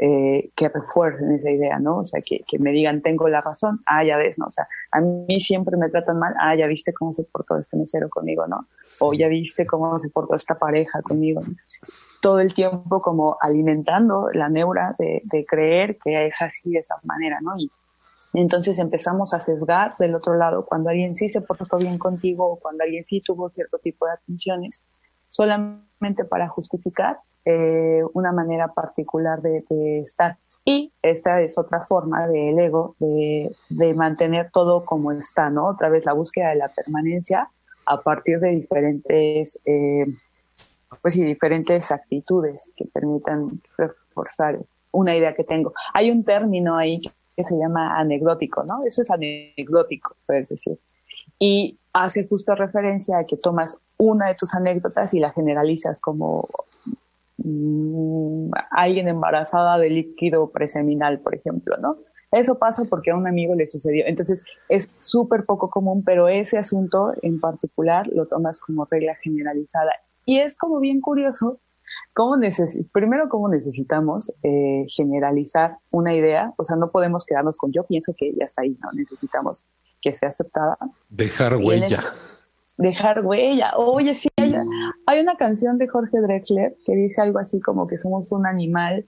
eh, 0.00 0.50
que 0.54 0.68
refuercen 0.68 1.32
esa 1.32 1.50
idea, 1.50 1.80
¿no? 1.80 1.98
O 1.98 2.04
sea, 2.04 2.20
que, 2.20 2.44
que, 2.46 2.60
me 2.60 2.70
digan, 2.70 3.02
tengo 3.02 3.28
la 3.28 3.40
razón, 3.40 3.80
ah, 3.86 4.04
ya 4.04 4.16
ves, 4.16 4.38
¿no? 4.38 4.46
O 4.46 4.52
sea, 4.52 4.68
a 4.92 5.00
mí 5.00 5.40
siempre 5.40 5.76
me 5.76 5.88
tratan 5.88 6.20
mal, 6.20 6.34
ah, 6.40 6.54
ya 6.54 6.68
viste 6.68 6.92
cómo 6.92 7.14
se 7.14 7.24
portó 7.24 7.58
este 7.58 7.76
mesero 7.76 8.08
conmigo, 8.08 8.46
¿no? 8.46 8.66
O 9.00 9.12
ya 9.12 9.26
viste 9.26 9.66
cómo 9.66 9.98
se 9.98 10.08
portó 10.08 10.36
esta 10.36 10.56
pareja 10.56 11.02
conmigo. 11.02 11.40
¿no? 11.40 11.54
Todo 12.20 12.40
el 12.40 12.52
tiempo 12.52 13.00
como 13.00 13.36
alimentando 13.40 14.28
la 14.32 14.48
neura 14.48 14.96
de, 14.98 15.22
de, 15.24 15.46
creer 15.46 15.98
que 16.02 16.26
es 16.26 16.42
así 16.42 16.70
de 16.70 16.80
esa 16.80 16.96
manera, 17.04 17.38
¿no? 17.40 17.56
Y 17.56 17.70
entonces 18.34 18.78
empezamos 18.78 19.34
a 19.34 19.40
sesgar 19.40 19.96
del 19.98 20.14
otro 20.14 20.34
lado 20.34 20.64
cuando 20.66 20.90
alguien 20.90 21.16
sí 21.16 21.28
se 21.28 21.40
portó 21.40 21.78
bien 21.78 21.98
contigo 21.98 22.46
o 22.46 22.56
cuando 22.56 22.84
alguien 22.84 23.04
sí 23.06 23.20
tuvo 23.20 23.50
cierto 23.50 23.78
tipo 23.78 24.06
de 24.06 24.12
atenciones, 24.12 24.82
solamente 25.30 26.24
para 26.28 26.48
justificar 26.48 27.18
eh, 27.44 28.02
una 28.12 28.32
manera 28.32 28.68
particular 28.68 29.40
de, 29.40 29.64
de, 29.70 30.00
estar. 30.00 30.36
Y 30.64 30.92
esa 31.02 31.40
es 31.40 31.56
otra 31.56 31.80
forma 31.84 32.26
del 32.28 32.58
ego 32.58 32.94
de, 32.98 33.50
de, 33.70 33.94
mantener 33.94 34.50
todo 34.52 34.84
como 34.84 35.12
está, 35.12 35.48
¿no? 35.48 35.66
Otra 35.66 35.88
vez 35.88 36.04
la 36.04 36.12
búsqueda 36.12 36.50
de 36.50 36.56
la 36.56 36.68
permanencia 36.68 37.48
a 37.86 38.02
partir 38.02 38.38
de 38.40 38.50
diferentes, 38.50 39.58
eh, 39.64 40.04
pues 41.02 41.14
sí, 41.14 41.24
diferentes 41.24 41.90
actitudes 41.90 42.70
que 42.76 42.84
permitan 42.86 43.60
reforzar 43.76 44.58
una 44.92 45.16
idea 45.16 45.34
que 45.34 45.44
tengo. 45.44 45.72
Hay 45.94 46.10
un 46.10 46.24
término 46.24 46.76
ahí 46.76 47.00
que 47.36 47.44
se 47.44 47.56
llama 47.56 47.98
anecdótico, 47.98 48.64
¿no? 48.64 48.84
Eso 48.84 49.02
es 49.02 49.10
anecdótico, 49.10 50.16
puedes 50.26 50.48
decir. 50.48 50.78
Y 51.38 51.78
hace 51.92 52.26
justo 52.26 52.54
referencia 52.54 53.18
a 53.18 53.24
que 53.24 53.36
tomas 53.36 53.78
una 53.96 54.28
de 54.28 54.34
tus 54.34 54.54
anécdotas 54.54 55.14
y 55.14 55.20
la 55.20 55.30
generalizas 55.30 56.00
como 56.00 56.48
mmm, 57.36 58.50
alguien 58.70 59.08
embarazada 59.08 59.78
de 59.78 59.90
líquido 59.90 60.50
preseminal, 60.50 61.20
por 61.20 61.34
ejemplo, 61.34 61.76
¿no? 61.76 61.96
Eso 62.30 62.58
pasa 62.58 62.84
porque 62.84 63.10
a 63.10 63.16
un 63.16 63.26
amigo 63.26 63.54
le 63.54 63.68
sucedió. 63.68 64.04
Entonces 64.06 64.44
es 64.68 64.90
súper 64.98 65.44
poco 65.44 65.70
común, 65.70 66.02
pero 66.04 66.28
ese 66.28 66.58
asunto 66.58 67.12
en 67.22 67.40
particular 67.40 68.06
lo 68.08 68.26
tomas 68.26 68.58
como 68.58 68.84
regla 68.84 69.14
generalizada. 69.14 69.92
Y 70.28 70.40
es 70.40 70.58
como 70.58 70.78
bien 70.78 71.00
curioso 71.00 71.58
¿Cómo 72.12 72.36
primero, 72.92 73.28
¿cómo 73.28 73.48
necesitamos 73.48 74.32
eh, 74.42 74.84
generalizar 74.88 75.76
una 75.90 76.14
idea? 76.14 76.52
O 76.56 76.64
sea, 76.64 76.76
no 76.76 76.90
podemos 76.90 77.24
quedarnos 77.24 77.56
con 77.56 77.72
yo 77.72 77.84
pienso 77.84 78.12
que 78.16 78.34
ya 78.34 78.44
está 78.46 78.62
ahí, 78.62 78.76
¿no? 78.82 78.90
Necesitamos 78.92 79.64
que 80.02 80.12
sea 80.12 80.30
aceptada. 80.30 80.76
Dejar 81.08 81.56
huella. 81.56 82.00
dejar 82.76 83.24
huella. 83.24 83.72
Oye, 83.76 84.14
sí, 84.14 84.28
hay, 84.36 84.54
hay, 85.06 85.20
una 85.20 85.36
canción 85.36 85.78
de 85.78 85.88
Jorge 85.88 86.20
Drexler 86.20 86.74
que 86.84 86.94
dice 86.94 87.22
algo 87.22 87.38
así 87.38 87.60
como 87.60 87.86
que 87.86 87.98
somos 87.98 88.30
un 88.32 88.46
animal 88.46 89.06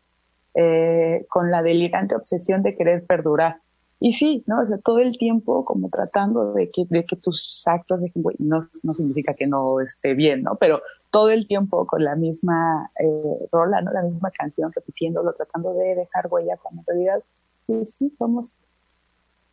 eh, 0.55 1.27
con 1.29 1.51
la 1.51 1.63
delirante 1.63 2.15
obsesión 2.15 2.63
de 2.63 2.77
querer 2.77 3.05
perdurar. 3.05 3.57
Y 4.03 4.13
sí, 4.13 4.43
¿no? 4.47 4.63
O 4.63 4.67
sea, 4.67 4.79
todo 4.79 4.99
el 4.99 5.19
tiempo 5.19 5.67
como 5.67 5.91
tratando 5.91 6.55
de 6.55 6.71
que, 6.71 6.87
de 6.89 7.05
que 7.05 7.17
tus 7.17 7.63
actos 7.67 8.01
de 8.01 8.11
no, 8.39 8.67
no 8.83 8.95
significa 8.95 9.35
que 9.35 9.47
no 9.47 9.79
esté 9.81 10.15
bien, 10.15 10.43
¿no? 10.43 10.55
Pero 10.57 10.81
todo 11.11 11.29
el 11.29 11.47
tiempo 11.47 11.87
con 11.87 12.03
la 12.03 12.17
misma 12.17 12.91
eh, 12.99 13.49
rola, 13.53 13.83
¿no? 13.83 13.93
La 13.93 14.03
misma 14.03 14.31
canción, 14.31 14.73
repitiéndolo, 14.73 15.35
tratando 15.35 15.75
de 15.75 15.95
dejar 15.95 16.29
huella, 16.31 16.57
cuando 16.57 16.81
en 16.81 16.87
realidad 16.87 17.23
sí, 17.67 17.87
sí, 17.87 18.15
somos 18.19 18.57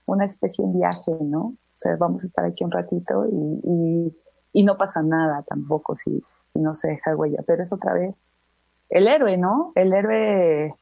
una 0.06 0.24
especie 0.24 0.64
en 0.64 0.78
viaje, 0.78 1.12
¿no? 1.20 1.42
O 1.42 1.80
sea, 1.80 1.98
vamos 1.98 2.24
a 2.24 2.28
estar 2.28 2.46
aquí 2.46 2.64
un 2.64 2.72
ratito 2.72 3.26
y, 3.28 3.60
y, 3.64 4.18
y 4.54 4.64
no 4.64 4.78
pasa 4.78 5.02
nada 5.04 5.44
tampoco 5.44 5.98
si, 5.98 6.24
si 6.54 6.60
no 6.60 6.74
se 6.74 6.88
deja 6.88 7.18
huella. 7.18 7.44
Pero 7.46 7.64
es 7.64 7.74
otra 7.74 7.94
vez 7.94 8.16
el 8.90 9.08
héroe, 9.10 9.36
¿no? 9.36 9.74
El 9.76 9.92
héroe 9.92 10.74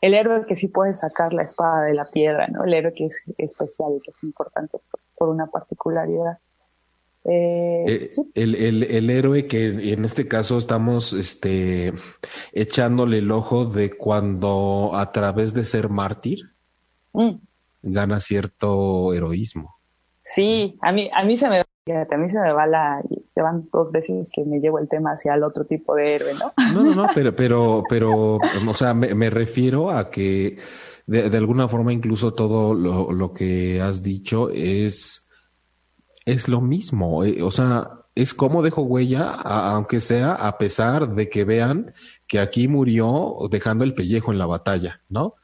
el 0.00 0.14
héroe 0.14 0.44
que 0.46 0.56
sí 0.56 0.68
puede 0.68 0.94
sacar 0.94 1.32
la 1.32 1.42
espada 1.42 1.84
de 1.84 1.94
la 1.94 2.04
piedra, 2.04 2.46
¿no? 2.48 2.64
El 2.64 2.74
héroe 2.74 2.92
que 2.92 3.06
es 3.06 3.22
especial 3.38 3.92
y 3.96 4.00
que 4.00 4.10
es 4.10 4.22
importante 4.22 4.78
por, 5.16 5.28
una 5.28 5.46
particularidad. 5.46 6.38
Eh, 7.24 7.84
eh, 7.86 8.10
el, 8.34 8.56
el, 8.56 8.82
el, 8.82 9.10
héroe 9.10 9.46
que 9.46 9.92
en 9.92 10.04
este 10.04 10.26
caso 10.26 10.58
estamos 10.58 11.12
este, 11.12 11.92
echándole 12.52 13.18
el 13.18 13.30
ojo 13.30 13.64
de 13.64 13.96
cuando 13.96 14.90
a 14.94 15.12
través 15.12 15.54
de 15.54 15.64
ser 15.64 15.88
mártir 15.88 16.40
mm. 17.12 17.34
gana 17.82 18.18
cierto 18.18 19.14
heroísmo. 19.14 19.76
Sí, 20.24 20.76
a 20.82 20.90
mí, 20.90 21.10
a 21.14 21.24
mí 21.24 21.36
se 21.36 21.48
me 21.48 21.62
a 21.90 22.16
mí 22.16 22.30
se 22.30 22.38
me 22.38 22.52
va 22.52 22.66
la, 22.66 23.02
van 23.34 23.68
dos 23.72 23.90
veces 23.90 24.30
que 24.32 24.44
me 24.44 24.60
llevo 24.60 24.78
el 24.78 24.88
tema 24.88 25.12
hacia 25.12 25.34
el 25.34 25.42
otro 25.42 25.64
tipo 25.64 25.96
de 25.96 26.14
héroe, 26.14 26.34
¿no? 26.34 26.52
No, 26.74 26.82
no, 26.84 26.94
no, 26.94 27.06
pero, 27.14 27.34
pero, 27.34 27.82
pero, 27.88 28.36
o 28.36 28.74
sea, 28.74 28.94
me, 28.94 29.14
me 29.14 29.30
refiero 29.30 29.90
a 29.90 30.08
que 30.08 30.58
de, 31.06 31.28
de, 31.28 31.36
alguna 31.36 31.68
forma 31.68 31.92
incluso 31.92 32.34
todo 32.34 32.74
lo, 32.74 33.10
lo 33.10 33.32
que 33.32 33.80
has 33.80 34.02
dicho 34.02 34.48
es, 34.50 35.28
es 36.24 36.48
lo 36.48 36.60
mismo, 36.60 37.24
eh, 37.24 37.42
o 37.42 37.50
sea, 37.50 37.90
es 38.14 38.32
como 38.32 38.62
dejo 38.62 38.82
huella, 38.82 39.30
aunque 39.30 40.00
sea 40.00 40.34
a 40.34 40.58
pesar 40.58 41.14
de 41.14 41.28
que 41.28 41.44
vean 41.44 41.94
que 42.28 42.38
aquí 42.38 42.68
murió 42.68 43.36
dejando 43.50 43.84
el 43.84 43.94
pellejo 43.94 44.30
en 44.30 44.38
la 44.38 44.46
batalla, 44.46 45.00
¿no? 45.08 45.34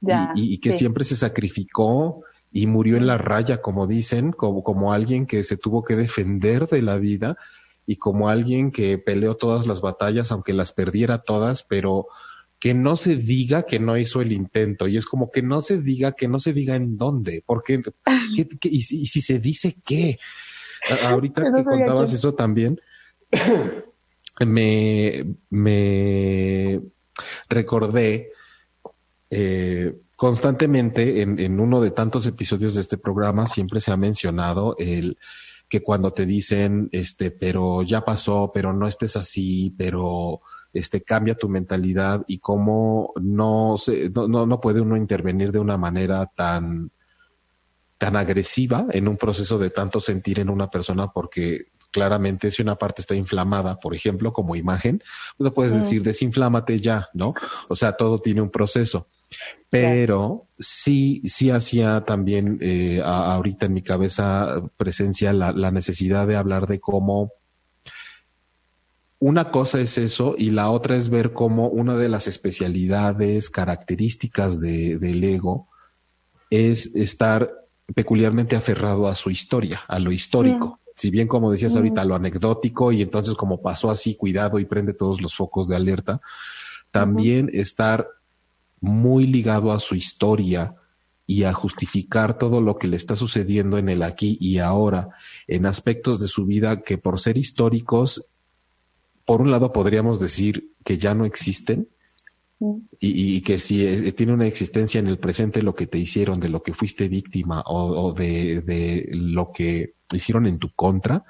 Ya, 0.00 0.32
y, 0.34 0.54
y, 0.54 0.58
que 0.58 0.72
sí. 0.72 0.80
siempre 0.80 1.02
se 1.04 1.16
sacrificó 1.16 2.22
y 2.50 2.66
murió 2.66 2.96
en 2.96 3.06
la 3.06 3.18
raya, 3.18 3.60
como 3.60 3.86
dicen, 3.86 4.32
como, 4.32 4.62
como 4.62 4.92
alguien 4.92 5.26
que 5.26 5.44
se 5.44 5.56
tuvo 5.56 5.84
que 5.84 5.96
defender 5.96 6.66
de 6.66 6.82
la 6.82 6.96
vida 6.96 7.36
y 7.86 7.96
como 7.96 8.28
alguien 8.28 8.70
que 8.70 8.98
peleó 8.98 9.36
todas 9.36 9.66
las 9.66 9.80
batallas, 9.80 10.32
aunque 10.32 10.52
las 10.52 10.72
perdiera 10.72 11.18
todas, 11.18 11.62
pero 11.62 12.06
que 12.58 12.74
no 12.74 12.96
se 12.96 13.16
diga 13.16 13.62
que 13.62 13.78
no 13.78 13.96
hizo 13.96 14.20
el 14.20 14.32
intento. 14.32 14.88
Y 14.88 14.96
es 14.96 15.06
como 15.06 15.30
que 15.30 15.42
no 15.42 15.60
se 15.60 15.80
diga, 15.80 16.12
que 16.12 16.28
no 16.28 16.40
se 16.40 16.52
diga 16.52 16.76
en 16.76 16.96
dónde, 16.96 17.42
porque, 17.46 17.82
¿qué, 18.34 18.48
qué, 18.48 18.68
y, 18.68 18.82
si, 18.82 19.02
y, 19.02 19.06
si, 19.06 19.20
se 19.20 19.38
dice 19.38 19.76
qué. 19.84 20.18
Ahorita 21.04 21.42
que 21.42 21.64
contabas 21.64 22.12
eso 22.12 22.34
también, 22.34 22.80
me, 24.46 25.24
me 25.50 26.80
recordé 27.48 28.32
eh, 29.30 29.94
constantemente 30.18 31.22
en, 31.22 31.38
en, 31.38 31.60
uno 31.60 31.80
de 31.80 31.92
tantos 31.92 32.26
episodios 32.26 32.74
de 32.74 32.80
este 32.80 32.98
programa 32.98 33.46
siempre 33.46 33.80
se 33.80 33.92
ha 33.92 33.96
mencionado 33.96 34.74
el 34.76 35.16
que 35.68 35.80
cuando 35.80 36.12
te 36.12 36.26
dicen, 36.26 36.88
este, 36.90 37.30
pero 37.30 37.84
ya 37.84 38.04
pasó, 38.04 38.50
pero 38.52 38.72
no 38.72 38.88
estés 38.88 39.14
así, 39.14 39.72
pero 39.78 40.40
este, 40.72 41.02
cambia 41.02 41.36
tu 41.36 41.48
mentalidad 41.48 42.24
y 42.26 42.38
cómo 42.38 43.12
no, 43.22 43.76
se, 43.78 44.10
no, 44.10 44.26
no, 44.26 44.44
no 44.44 44.60
puede 44.60 44.80
uno 44.80 44.96
intervenir 44.96 45.52
de 45.52 45.60
una 45.60 45.76
manera 45.76 46.26
tan, 46.26 46.90
tan 47.96 48.16
agresiva 48.16 48.86
en 48.90 49.06
un 49.06 49.18
proceso 49.18 49.56
de 49.56 49.70
tanto 49.70 50.00
sentir 50.00 50.40
en 50.40 50.50
una 50.50 50.68
persona 50.68 51.12
porque 51.12 51.66
claramente 51.92 52.50
si 52.50 52.60
una 52.60 52.74
parte 52.74 53.02
está 53.02 53.14
inflamada, 53.14 53.78
por 53.78 53.94
ejemplo, 53.94 54.32
como 54.32 54.56
imagen, 54.56 55.00
pues 55.36 55.52
puedes 55.52 55.74
decir 55.74 56.02
desinflámate 56.02 56.80
ya, 56.80 57.08
¿no? 57.14 57.34
O 57.68 57.76
sea, 57.76 57.92
todo 57.92 58.18
tiene 58.18 58.42
un 58.42 58.50
proceso. 58.50 59.06
Pero 59.70 60.46
sí, 60.58 61.20
sí 61.28 61.50
hacía 61.50 62.04
también 62.06 62.58
eh, 62.62 63.02
a, 63.04 63.34
ahorita 63.34 63.66
en 63.66 63.74
mi 63.74 63.82
cabeza 63.82 64.62
presencia 64.76 65.32
la, 65.32 65.52
la, 65.52 65.70
necesidad 65.70 66.26
de 66.26 66.36
hablar 66.36 66.66
de 66.66 66.80
cómo 66.80 67.32
una 69.20 69.50
cosa 69.50 69.80
es 69.80 69.98
eso 69.98 70.36
y 70.38 70.50
la 70.50 70.70
otra 70.70 70.96
es 70.96 71.08
ver 71.08 71.32
cómo 71.32 71.68
una 71.68 71.96
de 71.96 72.08
las 72.08 72.28
especialidades, 72.28 73.50
características 73.50 74.60
de, 74.60 74.98
del 74.98 75.22
ego 75.24 75.68
es 76.50 76.94
estar 76.94 77.52
peculiarmente 77.94 78.54
aferrado 78.54 79.08
a 79.08 79.14
su 79.14 79.30
historia, 79.30 79.82
a 79.88 79.98
lo 79.98 80.12
histórico. 80.12 80.66
Mm. 80.66 80.88
Si 80.94 81.10
bien, 81.10 81.28
como 81.28 81.50
decías 81.50 81.74
mm. 81.74 81.76
ahorita, 81.76 82.04
lo 82.04 82.14
anecdótico 82.14 82.92
y 82.92 83.02
entonces 83.02 83.34
como 83.34 83.60
pasó 83.60 83.90
así, 83.90 84.14
cuidado 84.14 84.58
y 84.58 84.66
prende 84.66 84.94
todos 84.94 85.20
los 85.20 85.34
focos 85.34 85.68
de 85.68 85.76
alerta, 85.76 86.20
también 86.90 87.46
mm. 87.46 87.60
estar 87.60 88.06
muy 88.80 89.26
ligado 89.26 89.72
a 89.72 89.80
su 89.80 89.94
historia 89.94 90.74
y 91.26 91.44
a 91.44 91.52
justificar 91.52 92.38
todo 92.38 92.60
lo 92.60 92.78
que 92.78 92.88
le 92.88 92.96
está 92.96 93.14
sucediendo 93.14 93.76
en 93.78 93.88
el 93.88 94.02
aquí 94.02 94.38
y 94.40 94.58
ahora, 94.58 95.10
en 95.46 95.66
aspectos 95.66 96.20
de 96.20 96.28
su 96.28 96.46
vida 96.46 96.80
que 96.82 96.96
por 96.96 97.20
ser 97.20 97.36
históricos, 97.36 98.26
por 99.26 99.42
un 99.42 99.50
lado 99.50 99.72
podríamos 99.72 100.20
decir 100.20 100.72
que 100.84 100.96
ya 100.96 101.14
no 101.14 101.26
existen, 101.26 101.88
y, 102.98 103.36
y, 103.36 103.40
que 103.42 103.60
si 103.60 103.86
eh, 103.86 104.10
tiene 104.12 104.32
una 104.32 104.48
existencia 104.48 104.98
en 104.98 105.06
el 105.06 105.18
presente 105.18 105.62
lo 105.62 105.76
que 105.76 105.86
te 105.86 105.98
hicieron, 105.98 106.40
de 106.40 106.48
lo 106.48 106.60
que 106.62 106.74
fuiste 106.74 107.08
víctima 107.08 107.60
o, 107.60 108.06
o 108.06 108.12
de, 108.12 108.62
de, 108.62 109.08
lo 109.12 109.52
que 109.52 109.94
hicieron 110.12 110.46
en 110.46 110.58
tu 110.58 110.72
contra, 110.74 111.24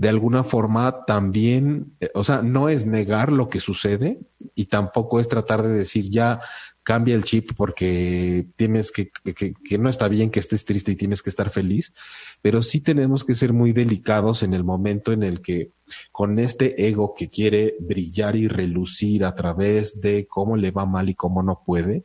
de 0.00 0.08
alguna 0.08 0.44
forma 0.44 1.04
también, 1.04 1.92
eh, 2.00 2.08
o 2.14 2.24
sea, 2.24 2.40
no 2.40 2.70
es 2.70 2.86
negar 2.86 3.30
lo 3.30 3.50
que 3.50 3.60
sucede 3.60 4.18
y 4.54 4.64
tampoco 4.64 5.20
es 5.20 5.28
tratar 5.28 5.62
de 5.62 5.68
decir 5.68 6.08
ya 6.08 6.40
cambia 6.82 7.14
el 7.14 7.24
chip 7.24 7.50
porque 7.54 8.46
tienes 8.56 8.92
que, 8.92 9.10
que, 9.10 9.52
que, 9.52 9.76
no 9.76 9.90
está 9.90 10.08
bien 10.08 10.30
que 10.30 10.40
estés 10.40 10.64
triste 10.64 10.92
y 10.92 10.96
tienes 10.96 11.22
que 11.22 11.28
estar 11.28 11.50
feliz, 11.50 11.92
pero 12.40 12.62
sí 12.62 12.80
tenemos 12.80 13.24
que 13.24 13.34
ser 13.34 13.52
muy 13.52 13.74
delicados 13.74 14.42
en 14.42 14.54
el 14.54 14.64
momento 14.64 15.12
en 15.12 15.22
el 15.22 15.42
que 15.42 15.68
con 16.12 16.38
este 16.38 16.88
ego 16.88 17.12
que 17.14 17.28
quiere 17.28 17.74
brillar 17.78 18.36
y 18.36 18.48
relucir 18.48 19.26
a 19.26 19.34
través 19.34 20.00
de 20.00 20.26
cómo 20.26 20.56
le 20.56 20.70
va 20.70 20.86
mal 20.86 21.10
y 21.10 21.14
cómo 21.14 21.42
no 21.42 21.60
puede, 21.62 22.04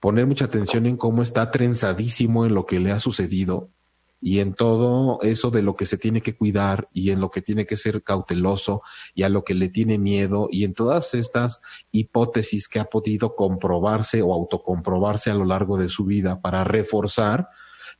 poner 0.00 0.26
mucha 0.26 0.46
atención 0.46 0.84
en 0.86 0.96
cómo 0.96 1.22
está 1.22 1.52
trenzadísimo 1.52 2.44
en 2.44 2.54
lo 2.54 2.66
que 2.66 2.80
le 2.80 2.90
ha 2.90 2.98
sucedido 2.98 3.68
y 4.20 4.40
en 4.40 4.54
todo 4.54 5.20
eso 5.22 5.50
de 5.50 5.62
lo 5.62 5.76
que 5.76 5.86
se 5.86 5.96
tiene 5.96 6.22
que 6.22 6.36
cuidar 6.36 6.88
y 6.92 7.10
en 7.10 7.20
lo 7.20 7.30
que 7.30 7.40
tiene 7.40 7.66
que 7.66 7.76
ser 7.76 8.02
cauteloso 8.02 8.82
y 9.14 9.22
a 9.22 9.28
lo 9.28 9.44
que 9.44 9.54
le 9.54 9.68
tiene 9.68 9.98
miedo 9.98 10.48
y 10.50 10.64
en 10.64 10.74
todas 10.74 11.14
estas 11.14 11.60
hipótesis 11.92 12.68
que 12.68 12.80
ha 12.80 12.86
podido 12.86 13.36
comprobarse 13.36 14.22
o 14.22 14.34
autocomprobarse 14.34 15.30
a 15.30 15.34
lo 15.34 15.44
largo 15.44 15.78
de 15.78 15.88
su 15.88 16.04
vida 16.04 16.40
para 16.40 16.64
reforzar 16.64 17.48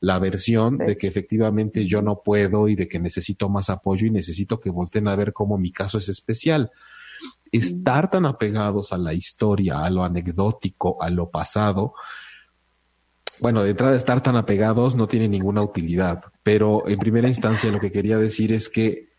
la 0.01 0.19
versión 0.19 0.77
de 0.77 0.97
que 0.97 1.07
efectivamente 1.07 1.85
yo 1.85 2.01
no 2.01 2.21
puedo 2.23 2.67
y 2.67 2.75
de 2.75 2.87
que 2.87 2.99
necesito 2.99 3.49
más 3.49 3.69
apoyo 3.69 4.05
y 4.05 4.11
necesito 4.11 4.59
que 4.59 4.69
volteen 4.69 5.07
a 5.07 5.15
ver 5.15 5.33
cómo 5.33 5.57
mi 5.57 5.71
caso 5.71 5.97
es 5.97 6.09
especial. 6.09 6.71
Estar 7.51 8.09
tan 8.09 8.25
apegados 8.25 8.93
a 8.93 8.97
la 8.97 9.13
historia, 9.13 9.83
a 9.83 9.89
lo 9.89 10.03
anecdótico, 10.03 11.01
a 11.01 11.09
lo 11.09 11.29
pasado, 11.29 11.93
bueno, 13.41 13.63
de 13.63 13.71
entrada 13.71 13.95
estar 13.95 14.21
tan 14.21 14.35
apegados 14.35 14.95
no 14.95 15.07
tiene 15.07 15.27
ninguna 15.27 15.61
utilidad, 15.61 16.23
pero 16.43 16.87
en 16.87 16.99
primera 16.99 17.27
instancia 17.27 17.71
lo 17.71 17.79
que 17.79 17.91
quería 17.91 18.17
decir 18.17 18.51
es 18.53 18.69
que 18.69 19.09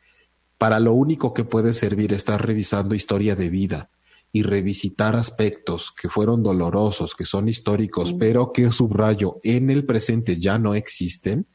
para 0.58 0.78
lo 0.78 0.92
único 0.92 1.32
que 1.32 1.44
puede 1.44 1.72
servir 1.72 2.12
estar 2.12 2.44
revisando 2.44 2.94
historia 2.94 3.34
de 3.34 3.48
vida 3.48 3.88
y 4.32 4.42
revisitar 4.42 5.16
aspectos 5.16 5.90
que 5.90 6.08
fueron 6.08 6.42
dolorosos, 6.42 7.14
que 7.14 7.24
son 7.24 7.48
históricos, 7.48 8.12
pero 8.12 8.52
que 8.52 8.70
subrayo 8.70 9.38
en 9.42 9.70
el 9.70 9.84
presente 9.84 10.38
ya 10.38 10.58
no 10.58 10.74
existen, 10.74 11.46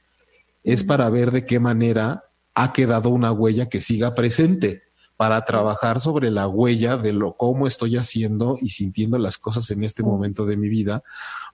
es 0.63 0.83
para 0.83 1.09
ver 1.09 1.31
de 1.31 1.45
qué 1.45 1.59
manera 1.59 2.23
ha 2.55 2.73
quedado 2.73 3.09
una 3.09 3.31
huella 3.31 3.69
que 3.69 3.79
siga 3.79 4.15
presente 4.15 4.83
para 5.17 5.45
trabajar 5.45 6.01
sobre 6.01 6.29
la 6.31 6.47
huella 6.47 6.97
de 6.97 7.13
lo 7.13 7.37
cómo 7.37 7.67
estoy 7.67 7.95
haciendo 7.97 8.57
y 8.59 8.69
sintiendo 8.69 9.17
las 9.17 9.37
cosas 9.37 9.69
en 9.71 9.83
este 9.83 10.03
momento 10.03 10.45
de 10.45 10.57
mi 10.57 10.67
vida, 10.67 11.03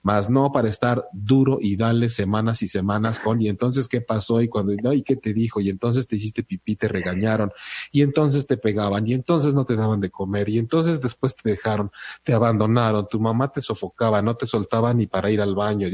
más 0.02 0.28
no 0.30 0.52
para 0.52 0.68
estar 0.68 1.04
duro 1.12 1.58
y 1.60 1.76
darle 1.76 2.08
semanas 2.08 2.62
y 2.62 2.68
semanas 2.68 3.20
con 3.20 3.40
y 3.40 3.48
entonces 3.48 3.88
qué 3.88 4.00
pasó 4.00 4.42
y 4.42 4.48
cuando 4.48 4.72
y 4.92 5.02
qué 5.02 5.16
te 5.16 5.32
dijo 5.32 5.60
y 5.60 5.68
entonces 5.68 6.08
te 6.08 6.16
hiciste 6.16 6.42
pipí 6.42 6.76
te 6.76 6.88
regañaron. 6.88 7.52
Y 7.90 8.02
entonces 8.02 8.46
te 8.46 8.56
pegaban. 8.56 9.06
Y 9.06 9.14
entonces 9.14 9.54
no 9.54 9.64
te 9.64 9.76
daban 9.76 10.00
de 10.00 10.10
comer. 10.10 10.48
Y 10.48 10.58
entonces 10.58 11.00
después 11.00 11.36
te 11.36 11.50
dejaron, 11.50 11.90
te 12.22 12.34
abandonaron, 12.34 13.06
tu 13.08 13.20
mamá 13.20 13.52
te 13.52 13.60
sofocaba, 13.60 14.22
no 14.22 14.36
te 14.36 14.46
soltaba 14.46 14.92
ni 14.94 15.06
para 15.06 15.30
ir 15.30 15.40
al 15.40 15.54
baño. 15.54 15.88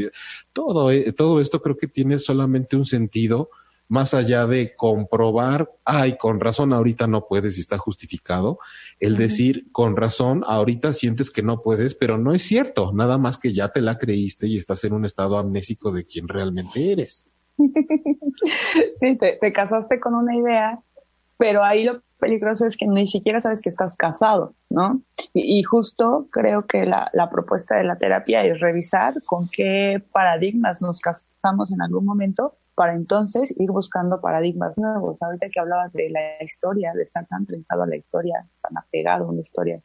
Todo 0.52 0.90
eh, 0.90 1.12
todo 1.12 1.40
esto 1.40 1.60
creo 1.60 1.76
que 1.76 1.88
tiene 1.88 2.18
solamente 2.18 2.76
un 2.76 2.84
sentido 2.84 3.50
más 3.88 4.12
allá 4.12 4.46
de 4.46 4.76
comprobar, 4.76 5.70
ay, 5.84 6.18
con 6.18 6.40
razón 6.40 6.72
ahorita 6.72 7.06
no 7.06 7.26
puedes 7.26 7.56
y 7.56 7.60
está 7.60 7.78
justificado, 7.78 8.58
el 9.00 9.16
decir, 9.16 9.72
con 9.72 9.96
razón 9.96 10.44
ahorita 10.46 10.92
sientes 10.92 11.30
que 11.30 11.42
no 11.42 11.62
puedes, 11.62 11.94
pero 11.94 12.18
no 12.18 12.34
es 12.34 12.42
cierto, 12.42 12.92
nada 12.92 13.16
más 13.18 13.38
que 13.38 13.54
ya 13.54 13.70
te 13.70 13.80
la 13.80 13.98
creíste 13.98 14.46
y 14.46 14.58
estás 14.58 14.84
en 14.84 14.92
un 14.92 15.04
estado 15.04 15.38
amnésico 15.38 15.90
de 15.90 16.04
quién 16.04 16.28
realmente 16.28 16.92
eres. 16.92 17.26
sí, 18.96 19.16
te, 19.16 19.52
casaste 19.52 19.98
con 19.98 20.14
una 20.14 20.36
idea, 20.36 20.78
pero 21.38 21.64
ahí 21.64 21.84
lo 21.84 22.02
peligroso 22.18 22.66
es 22.66 22.76
que 22.76 22.86
ni 22.86 23.06
siquiera 23.06 23.40
sabes 23.40 23.62
que 23.62 23.68
estás 23.68 23.96
casado, 23.96 24.52
¿no? 24.68 25.00
Y, 25.32 25.62
justo 25.62 26.26
creo 26.30 26.66
que 26.66 26.84
la, 26.84 27.08
la, 27.12 27.30
propuesta 27.30 27.76
de 27.76 27.84
la 27.84 27.96
terapia 27.96 28.44
es 28.44 28.60
revisar 28.60 29.22
con 29.22 29.48
qué 29.48 30.02
paradigmas 30.12 30.82
nos 30.82 31.00
casamos 31.00 31.72
en 31.72 31.80
algún 31.80 32.04
momento 32.04 32.54
para 32.78 32.94
entonces 32.94 33.52
ir 33.58 33.72
buscando 33.72 34.20
paradigmas 34.20 34.78
nuevos. 34.78 35.20
Ahorita 35.20 35.48
que 35.48 35.58
hablabas 35.58 35.92
de 35.92 36.10
la 36.10 36.40
historia, 36.44 36.92
de 36.94 37.02
estar 37.02 37.26
tan 37.26 37.44
pensado 37.44 37.82
a 37.82 37.88
la 37.88 37.96
historia, 37.96 38.46
tan 38.62 38.78
apegado 38.78 39.24
a 39.24 39.28
una 39.30 39.40
historia, 39.40 39.80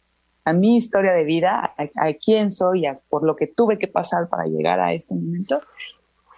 a 0.45 0.53
mi 0.53 0.77
historia 0.77 1.11
de 1.11 1.23
vida, 1.23 1.73
a, 1.75 2.13
quién 2.23 2.51
soy, 2.51 2.85
a, 2.85 2.99
por 3.09 3.23
lo 3.23 3.35
que 3.35 3.47
tuve 3.47 3.79
que 3.79 3.87
pasar 3.87 4.27
para 4.27 4.45
llegar 4.45 4.79
a 4.79 4.93
este 4.93 5.15
momento, 5.15 5.59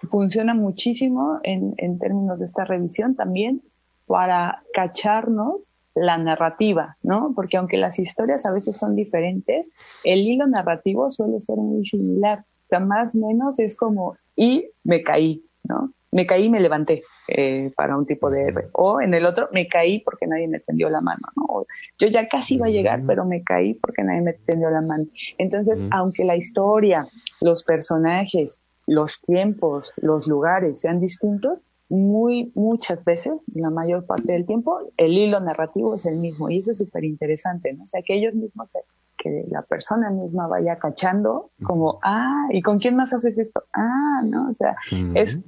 funciona 0.10 0.54
muchísimo 0.54 1.42
en, 1.44 1.74
en 1.76 2.00
términos 2.00 2.40
de 2.40 2.46
esta 2.46 2.64
revisión 2.64 3.16
también 3.16 3.62
para 4.08 4.64
cacharnos 4.74 5.58
la 5.94 6.18
narrativa, 6.18 6.96
¿no? 7.04 7.34
Porque 7.36 7.58
aunque 7.58 7.76
las 7.76 8.00
historias 8.00 8.46
a 8.46 8.54
veces 8.54 8.78
son 8.78 8.96
diferentes, 8.96 9.72
el 10.06 10.20
hilo 10.20 10.48
narrativo 10.48 11.12
suele 11.12 11.42
ser 11.42 11.58
muy 11.58 11.86
similar. 11.86 12.40
O 12.40 12.68
sea, 12.70 12.80
más 12.80 13.14
o 13.14 13.18
menos 13.18 13.60
es 13.60 13.76
como, 13.76 14.16
y 14.38 14.70
me 14.86 15.04
caí, 15.04 15.44
¿no? 15.66 15.90
Me 16.16 16.26
caí 16.26 16.46
y 16.46 16.50
me 16.50 16.62
levanté 16.62 17.04
eh, 17.28 17.74
para 17.76 17.98
un 17.98 18.06
tipo 18.06 18.30
de 18.30 18.44
héroe. 18.44 18.70
O 18.72 19.02
en 19.02 19.14
el 19.14 19.26
otro, 19.26 19.50
me 19.52 19.68
caí 19.68 20.00
porque 20.00 20.26
nadie 20.28 20.48
me 20.48 20.62
tendió 20.62 20.90
la 20.90 21.02
mano, 21.02 21.28
¿no? 21.36 21.66
yo 22.00 22.08
ya 22.08 22.30
casi 22.30 22.56
iba 22.56 22.68
a 22.68 22.70
llegar, 22.70 23.02
pero 23.06 23.26
me 23.26 23.44
caí 23.44 23.74
porque 23.74 24.02
nadie 24.02 24.22
me 24.22 24.32
tendió 24.32 24.70
la 24.70 24.80
mano. 24.80 25.06
Entonces, 25.38 25.84
aunque 25.92 26.24
la 26.24 26.38
historia, 26.38 27.06
los 27.42 27.64
personajes, 27.64 28.58
los 28.88 29.20
tiempos, 29.20 29.92
los 29.98 30.26
lugares 30.26 30.80
sean 30.80 31.02
distintos, 31.02 31.60
muy, 31.90 32.52
muchas 32.56 33.04
veces, 33.06 33.34
la 33.54 33.70
mayor 33.70 34.06
parte 34.06 34.32
del 34.32 34.46
tiempo, 34.46 34.80
el 34.98 35.18
hilo 35.18 35.40
narrativo 35.40 35.96
es 35.96 36.06
el 36.06 36.18
mismo 36.18 36.50
y 36.50 36.60
eso 36.60 36.72
es 36.72 36.80
súper 36.80 37.04
interesante, 37.04 37.74
¿no? 37.74 37.84
O 37.84 37.88
sea, 37.88 38.02
que 38.02 38.16
ellos 38.16 38.34
mismos, 38.34 38.70
que 39.18 39.46
la 39.50 39.62
persona 39.62 40.10
misma 40.10 40.48
vaya 40.48 40.78
cachando 40.78 41.52
como, 41.64 42.00
ah, 42.04 42.48
¿y 42.52 42.62
con 42.62 42.80
quién 42.80 42.96
más 42.96 43.14
haces 43.14 43.38
esto? 43.38 43.64
Ah, 43.74 44.22
¿no? 44.24 44.50
O 44.50 44.56
sea, 44.56 44.76
es, 45.14 45.40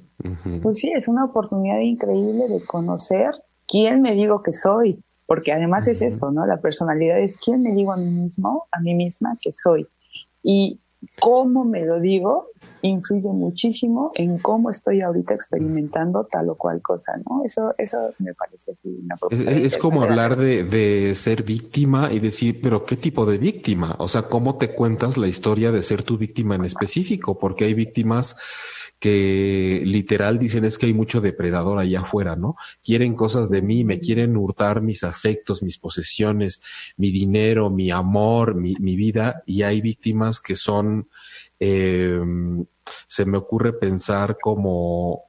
pues 0.62 0.78
sí, 0.78 0.92
es 0.94 1.08
una 1.08 1.24
oportunidad 1.24 1.80
increíble 1.80 2.48
de 2.48 2.64
conocer 2.64 3.32
quién 3.66 4.00
me 4.00 4.14
digo 4.14 4.42
que 4.42 4.54
soy, 4.54 5.02
porque 5.26 5.52
además 5.52 5.88
es 5.88 6.02
eso, 6.02 6.30
¿no? 6.30 6.46
La 6.46 6.58
personalidad 6.58 7.18
es 7.18 7.36
quién 7.36 7.62
me 7.62 7.72
digo 7.72 7.92
a 7.92 7.96
mí 7.96 8.10
mismo, 8.10 8.66
a 8.70 8.80
mí 8.80 8.94
misma 8.94 9.36
que 9.40 9.52
soy. 9.52 9.86
Y 10.42 10.78
cómo 11.20 11.64
me 11.64 11.84
lo 11.84 12.00
digo 12.00 12.46
influye 12.82 13.28
muchísimo 13.28 14.12
en 14.14 14.38
cómo 14.38 14.70
estoy 14.70 15.00
ahorita 15.00 15.34
experimentando 15.34 16.26
tal 16.30 16.50
o 16.50 16.54
cual 16.54 16.80
cosa, 16.82 17.12
¿no? 17.28 17.44
Eso, 17.44 17.74
eso 17.78 17.98
me 18.18 18.34
parece 18.34 18.76
una 18.84 19.16
Es, 19.30 19.74
es 19.74 19.78
como 19.78 20.02
hablar 20.02 20.36
de, 20.36 20.64
de, 20.64 21.14
ser 21.14 21.42
víctima 21.42 22.12
y 22.12 22.20
decir, 22.20 22.60
pero 22.62 22.84
¿qué 22.84 22.96
tipo 22.96 23.26
de 23.26 23.38
víctima? 23.38 23.96
O 23.98 24.08
sea, 24.08 24.22
¿cómo 24.22 24.56
te 24.56 24.74
cuentas 24.74 25.16
la 25.16 25.28
historia 25.28 25.72
de 25.72 25.82
ser 25.82 26.02
tu 26.02 26.18
víctima 26.18 26.54
en 26.54 26.64
específico? 26.64 27.38
Porque 27.38 27.64
hay 27.64 27.74
víctimas 27.74 28.36
que 28.98 29.82
literal 29.84 30.38
dicen 30.38 30.64
es 30.64 30.76
que 30.76 30.86
hay 30.86 30.94
mucho 30.94 31.20
depredador 31.20 31.78
allá 31.78 32.00
afuera, 32.00 32.34
¿no? 32.34 32.56
Quieren 32.82 33.14
cosas 33.14 33.48
de 33.48 33.62
mí, 33.62 33.84
me 33.84 34.00
quieren 34.00 34.36
hurtar 34.36 34.82
mis 34.82 35.04
afectos, 35.04 35.62
mis 35.62 35.78
posesiones, 35.78 36.60
mi 36.96 37.10
dinero, 37.10 37.70
mi 37.70 37.90
amor, 37.90 38.54
mi, 38.56 38.74
mi 38.80 38.96
vida, 38.96 39.42
y 39.46 39.62
hay 39.62 39.80
víctimas 39.80 40.40
que 40.40 40.56
son 40.56 41.08
eh, 41.60 42.20
se 43.06 43.24
me 43.24 43.38
ocurre 43.38 43.72
pensar 43.72 44.38
como 44.40 45.22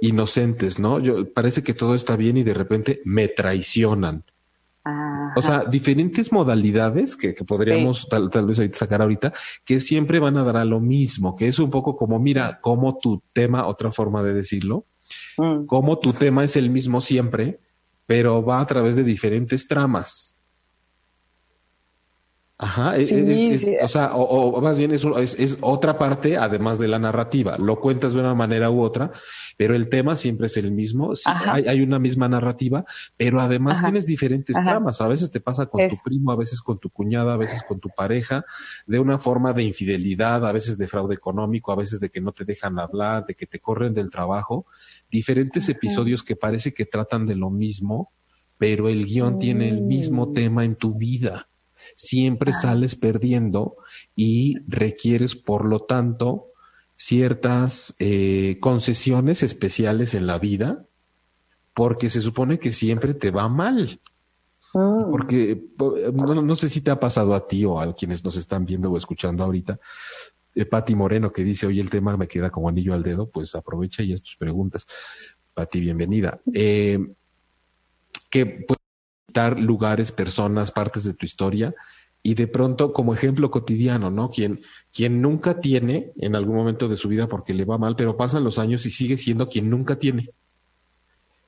inocentes, 0.00 0.78
¿no? 0.78 1.00
Yo 1.00 1.32
parece 1.32 1.62
que 1.62 1.74
todo 1.74 1.94
está 1.94 2.16
bien 2.16 2.36
y 2.36 2.42
de 2.42 2.54
repente 2.54 3.00
me 3.04 3.28
traicionan. 3.28 4.24
O 5.36 5.42
sea, 5.42 5.64
diferentes 5.64 6.30
modalidades 6.30 7.16
que, 7.16 7.32
podríamos 7.32 8.06
tal, 8.08 8.46
vez 8.46 8.60
sacar 8.74 9.00
ahorita, 9.02 9.32
que 9.64 9.80
siempre 9.80 10.18
van 10.18 10.36
a 10.36 10.44
dar 10.44 10.58
a 10.58 10.64
lo 10.64 10.78
mismo, 10.80 11.34
que 11.34 11.48
es 11.48 11.58
un 11.58 11.70
poco 11.70 11.96
como, 11.96 12.18
mira, 12.18 12.60
como 12.60 12.98
tu 12.98 13.22
tema, 13.32 13.66
otra 13.66 13.90
forma 13.90 14.22
de 14.22 14.34
decirlo, 14.34 14.84
mm. 15.38 15.64
como 15.64 15.98
tu 15.98 16.12
tema 16.12 16.44
es 16.44 16.56
el 16.56 16.70
mismo 16.70 17.00
siempre, 17.00 17.58
pero 18.06 18.44
va 18.44 18.60
a 18.60 18.66
través 18.66 18.94
de 18.94 19.04
diferentes 19.04 19.66
tramas. 19.66 20.33
Ajá, 22.56 22.94
es, 22.94 23.10
o 23.82 23.88
sea, 23.88 24.14
o, 24.14 24.60
más 24.60 24.78
bien 24.78 24.92
es, 24.92 25.04
es, 25.40 25.58
otra 25.60 25.98
parte 25.98 26.36
además 26.36 26.78
de 26.78 26.86
la 26.86 27.00
narrativa. 27.00 27.58
Lo 27.58 27.80
cuentas 27.80 28.12
de 28.12 28.20
una 28.20 28.32
manera 28.32 28.70
u 28.70 28.80
otra, 28.80 29.10
pero 29.56 29.74
el 29.74 29.88
tema 29.88 30.14
siempre 30.14 30.46
es 30.46 30.56
el 30.56 30.70
mismo. 30.70 31.16
Sí, 31.16 31.28
hay, 31.28 31.66
hay, 31.66 31.80
una 31.80 31.98
misma 31.98 32.28
narrativa, 32.28 32.84
pero 33.16 33.40
además 33.40 33.82
tienes 33.82 34.06
diferentes 34.06 34.54
tramas. 34.54 35.00
A 35.00 35.08
veces 35.08 35.32
te 35.32 35.40
pasa 35.40 35.66
con 35.66 35.88
tu 35.88 35.96
primo, 36.04 36.30
a 36.30 36.36
veces 36.36 36.62
con 36.62 36.78
tu 36.78 36.90
cuñada, 36.90 37.34
a 37.34 37.36
veces 37.36 37.64
con 37.66 37.80
tu 37.80 37.88
pareja, 37.88 38.44
de 38.86 39.00
una 39.00 39.18
forma 39.18 39.52
de 39.52 39.64
infidelidad, 39.64 40.46
a 40.46 40.52
veces 40.52 40.78
de 40.78 40.86
fraude 40.86 41.16
económico, 41.16 41.72
a 41.72 41.76
veces 41.76 41.98
de 41.98 42.08
que 42.08 42.20
no 42.20 42.30
te 42.30 42.44
dejan 42.44 42.78
hablar, 42.78 43.26
de 43.26 43.34
que 43.34 43.46
te 43.46 43.58
corren 43.58 43.94
del 43.94 44.12
trabajo. 44.12 44.64
Diferentes 45.10 45.68
episodios 45.68 46.22
que 46.22 46.36
parece 46.36 46.72
que 46.72 46.86
tratan 46.86 47.26
de 47.26 47.34
lo 47.34 47.50
mismo, 47.50 48.12
pero 48.58 48.88
el 48.88 49.06
guion 49.06 49.40
tiene 49.40 49.68
el 49.68 49.82
mismo 49.82 50.26
mm. 50.26 50.34
tema 50.34 50.64
en 50.64 50.76
tu 50.76 50.94
vida 50.94 51.48
siempre 51.94 52.52
ah. 52.54 52.60
sales 52.60 52.96
perdiendo 52.96 53.76
y 54.14 54.58
requieres, 54.68 55.34
por 55.36 55.64
lo 55.64 55.80
tanto, 55.80 56.46
ciertas 56.96 57.94
eh, 57.98 58.58
concesiones 58.60 59.42
especiales 59.42 60.14
en 60.14 60.26
la 60.26 60.38
vida 60.38 60.84
porque 61.74 62.08
se 62.08 62.20
supone 62.20 62.58
que 62.58 62.72
siempre 62.72 63.14
te 63.14 63.30
va 63.30 63.48
mal. 63.48 64.00
Porque 64.72 65.62
no, 66.12 66.56
sé 66.56 66.68
si 66.68 66.80
te 66.80 66.90
ha 66.90 66.98
pasado 66.98 67.32
a 67.32 67.46
ti 67.46 67.64
o 67.64 67.78
a 67.78 67.94
quienes 67.94 68.24
nos 68.24 68.36
están 68.36 68.64
viendo 68.64 68.90
o 68.90 68.96
escuchando 68.96 69.44
ahorita. 69.44 69.78
Eh, 70.54 70.64
Pati 70.64 70.96
Moreno 70.96 71.32
que 71.32 71.44
dice, 71.44 71.66
oye, 71.66 71.80
el 71.80 71.90
tema 71.90 72.16
me 72.16 72.26
queda 72.26 72.50
como 72.50 72.68
anillo 72.68 72.92
al 72.92 73.02
dedo, 73.02 73.28
pues 73.28 73.54
aprovecha 73.54 74.02
y 74.02 74.12
haz 74.12 74.22
tus 74.22 74.36
preguntas. 74.36 74.86
Pati, 75.52 75.80
bienvenida. 75.80 76.40
Eh, 76.52 76.98
que 78.28 78.46
puedes 78.46 78.83
visitar 79.34 79.58
lugares, 79.58 80.12
personas, 80.12 80.70
partes 80.70 81.02
de 81.04 81.12
tu 81.14 81.26
historia 81.26 81.74
y 82.22 82.34
de 82.34 82.46
pronto 82.46 82.92
como 82.92 83.12
ejemplo 83.12 83.50
cotidiano, 83.50 84.10
¿no? 84.10 84.30
Quien, 84.30 84.60
quien 84.92 85.20
nunca 85.20 85.60
tiene 85.60 86.12
en 86.18 86.36
algún 86.36 86.56
momento 86.56 86.88
de 86.88 86.96
su 86.96 87.08
vida 87.08 87.26
porque 87.26 87.52
le 87.52 87.64
va 87.64 87.76
mal, 87.76 87.96
pero 87.96 88.16
pasan 88.16 88.44
los 88.44 88.58
años 88.58 88.86
y 88.86 88.90
sigue 88.90 89.16
siendo 89.16 89.48
quien 89.48 89.68
nunca 89.68 89.96
tiene. 89.96 90.30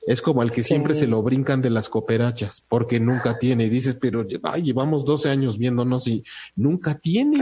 Es 0.05 0.21
como 0.21 0.41
al 0.41 0.51
que 0.51 0.63
siempre 0.63 0.95
se 0.95 1.07
lo 1.07 1.21
brincan 1.21 1.61
de 1.61 1.69
las 1.69 1.89
cooperachas, 1.89 2.61
porque 2.67 2.99
nunca 2.99 3.37
tiene. 3.39 3.65
Y 3.65 3.69
dices, 3.69 3.97
pero 3.99 4.25
ay, 4.43 4.61
llevamos 4.63 5.03
12 5.03 5.29
años 5.29 5.57
viéndonos 5.57 6.07
y 6.07 6.23
nunca 6.55 6.95
tiene. 6.95 7.39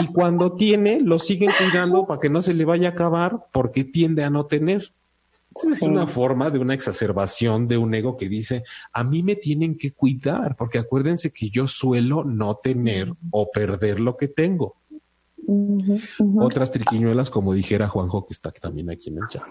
Y 0.00 0.06
cuando 0.06 0.52
tiene, 0.52 1.00
lo 1.00 1.18
siguen 1.18 1.50
cuidando 1.58 2.06
para 2.06 2.20
que 2.20 2.30
no 2.30 2.40
se 2.40 2.54
le 2.54 2.64
vaya 2.64 2.88
a 2.88 2.92
acabar, 2.92 3.46
porque 3.52 3.84
tiende 3.84 4.24
a 4.24 4.30
no 4.30 4.46
tener. 4.46 4.92
Es 5.72 5.82
una 5.82 6.06
forma 6.06 6.50
de 6.50 6.58
una 6.58 6.74
exacerbación 6.74 7.68
de 7.68 7.76
un 7.76 7.94
ego 7.94 8.16
que 8.16 8.28
dice, 8.28 8.64
a 8.92 9.04
mí 9.04 9.22
me 9.22 9.36
tienen 9.36 9.76
que 9.76 9.92
cuidar, 9.92 10.56
porque 10.56 10.78
acuérdense 10.78 11.32
que 11.32 11.50
yo 11.50 11.66
suelo 11.66 12.24
no 12.24 12.56
tener 12.56 13.12
o 13.30 13.50
perder 13.50 14.00
lo 14.00 14.16
que 14.16 14.28
tengo. 14.28 14.76
Otras 16.38 16.70
triquiñuelas, 16.70 17.30
como 17.30 17.52
dijera 17.52 17.88
Juanjo, 17.88 18.26
que 18.26 18.32
está 18.32 18.50
también 18.52 18.90
aquí 18.90 19.10
en 19.10 19.18
el 19.18 19.28
chat. 19.28 19.42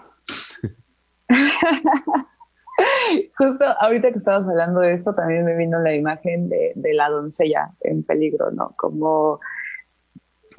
Justo 3.36 3.64
ahorita 3.78 4.10
que 4.10 4.18
estabas 4.18 4.48
hablando 4.48 4.80
de 4.80 4.94
esto, 4.94 5.14
también 5.14 5.44
me 5.44 5.56
vino 5.56 5.78
la 5.78 5.94
imagen 5.94 6.48
de, 6.48 6.72
de 6.74 6.94
la 6.94 7.10
doncella 7.10 7.70
en 7.80 8.02
peligro, 8.02 8.50
¿no? 8.50 8.74
Como, 8.76 9.40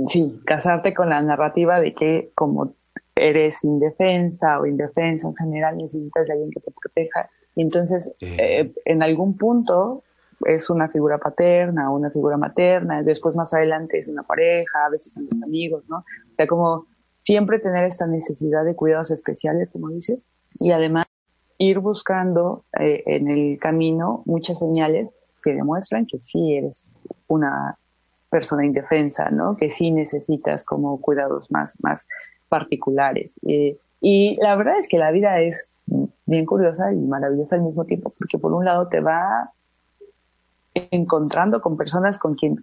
sí, 0.07 0.39
casarte 0.45 0.93
con 0.93 1.09
la 1.09 1.21
narrativa 1.21 1.79
de 1.79 1.93
que 1.93 2.31
como 2.35 2.75
eres 3.15 3.63
indefensa 3.63 4.59
o 4.59 4.65
indefenso 4.65 5.29
en 5.29 5.35
general, 5.35 5.77
necesitas 5.77 6.25
de 6.27 6.33
alguien 6.33 6.51
que 6.51 6.59
te 6.59 6.71
proteja. 6.71 7.29
Y 7.55 7.61
entonces, 7.61 8.13
eh, 8.21 8.73
en 8.85 9.03
algún 9.03 9.37
punto 9.37 10.03
es 10.45 10.69
una 10.69 10.89
figura 10.89 11.19
paterna, 11.19 11.89
una 11.89 12.09
figura 12.09 12.37
materna, 12.37 13.03
después 13.03 13.35
más 13.35 13.53
adelante 13.53 13.99
es 13.99 14.07
una 14.07 14.23
pareja, 14.23 14.85
a 14.85 14.89
veces 14.89 15.13
son 15.13 15.27
los 15.31 15.43
amigos, 15.43 15.83
¿no? 15.87 15.97
O 15.97 16.35
sea, 16.35 16.47
como 16.47 16.85
siempre 17.21 17.59
tener 17.59 17.85
esta 17.85 18.07
necesidad 18.07 18.65
de 18.65 18.75
cuidados 18.75 19.11
especiales, 19.11 19.71
como 19.71 19.89
dices, 19.89 20.25
y 20.59 20.71
además 20.71 21.05
ir 21.57 21.79
buscando 21.79 22.65
eh, 22.79 23.03
en 23.05 23.29
el 23.29 23.59
camino 23.59 24.23
muchas 24.25 24.59
señales 24.59 25.09
que 25.43 25.53
demuestran 25.53 26.05
que 26.05 26.19
sí 26.19 26.55
eres 26.55 26.91
una 27.27 27.77
persona 28.29 28.65
indefensa, 28.65 29.29
¿no? 29.29 29.55
Que 29.55 29.69
sí 29.69 29.91
necesitas 29.91 30.65
como 30.65 30.99
cuidados 30.99 31.51
más, 31.51 31.75
más 31.81 32.07
particulares. 32.53 33.33
Eh, 33.47 33.77
y 33.99 34.37
la 34.39 34.55
verdad 34.55 34.77
es 34.77 34.87
que 34.87 34.99
la 34.99 35.09
vida 35.09 35.41
es 35.41 35.79
bien 36.27 36.45
curiosa 36.45 36.93
y 36.93 36.97
maravillosa 36.97 37.55
al 37.55 37.63
mismo 37.63 37.83
tiempo, 37.85 38.13
porque 38.15 38.37
por 38.37 38.53
un 38.53 38.63
lado 38.63 38.87
te 38.89 38.99
va 38.99 39.49
encontrando 40.75 41.61
con 41.61 41.77
personas 41.77 42.19
con 42.19 42.35
quien 42.35 42.57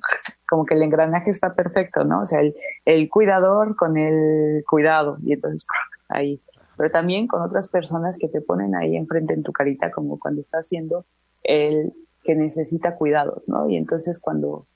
como 0.49 0.65
que 0.65 0.75
el 0.75 0.83
engranaje 0.83 1.31
está 1.31 1.55
perfecto, 1.55 2.05
¿no? 2.05 2.21
O 2.21 2.27
sea, 2.27 2.41
el, 2.41 2.55
el 2.85 3.09
cuidador 3.09 3.75
con 3.75 3.99
el 3.99 4.63
cuidado 4.65 5.17
y 5.25 5.33
entonces 5.33 5.67
ahí. 6.09 6.41
Pero 6.77 6.93
también 6.93 7.27
con 7.27 7.43
otras 7.43 7.69
personas 7.69 8.17
que 8.17 8.29
te 8.29 8.41
ponen 8.41 8.77
ahí 8.77 8.97
enfrente 8.97 9.35
en 9.35 9.43
tu 9.43 9.51
carita 9.53 9.91
como 9.91 10.21
cuando 10.21 10.41
está 10.41 10.59
haciendo 10.59 11.05
el 11.43 11.93
que 12.23 12.37
necesita 12.37 12.95
cuidados, 12.95 13.49
¿no? 13.49 13.69
Y 13.69 13.77
entonces 13.77 14.21
cuando 14.21 14.67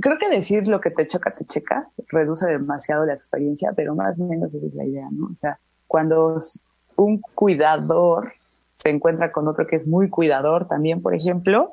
creo 0.00 0.18
que 0.18 0.28
decir 0.28 0.68
lo 0.68 0.80
que 0.80 0.90
te 0.90 1.06
choca, 1.06 1.30
te 1.32 1.44
checa, 1.44 1.88
reduce 2.08 2.46
demasiado 2.46 3.06
la 3.06 3.14
experiencia, 3.14 3.72
pero 3.74 3.94
más 3.94 4.18
o 4.18 4.24
menos 4.24 4.52
esa 4.52 4.66
es 4.66 4.74
la 4.74 4.84
idea, 4.84 5.08
¿no? 5.10 5.26
O 5.26 5.36
sea, 5.38 5.58
cuando 5.86 6.38
un 6.96 7.20
cuidador 7.34 8.32
se 8.78 8.90
encuentra 8.90 9.32
con 9.32 9.48
otro 9.48 9.66
que 9.66 9.76
es 9.76 9.86
muy 9.86 10.08
cuidador 10.08 10.68
también, 10.68 11.02
por 11.02 11.14
ejemplo, 11.14 11.72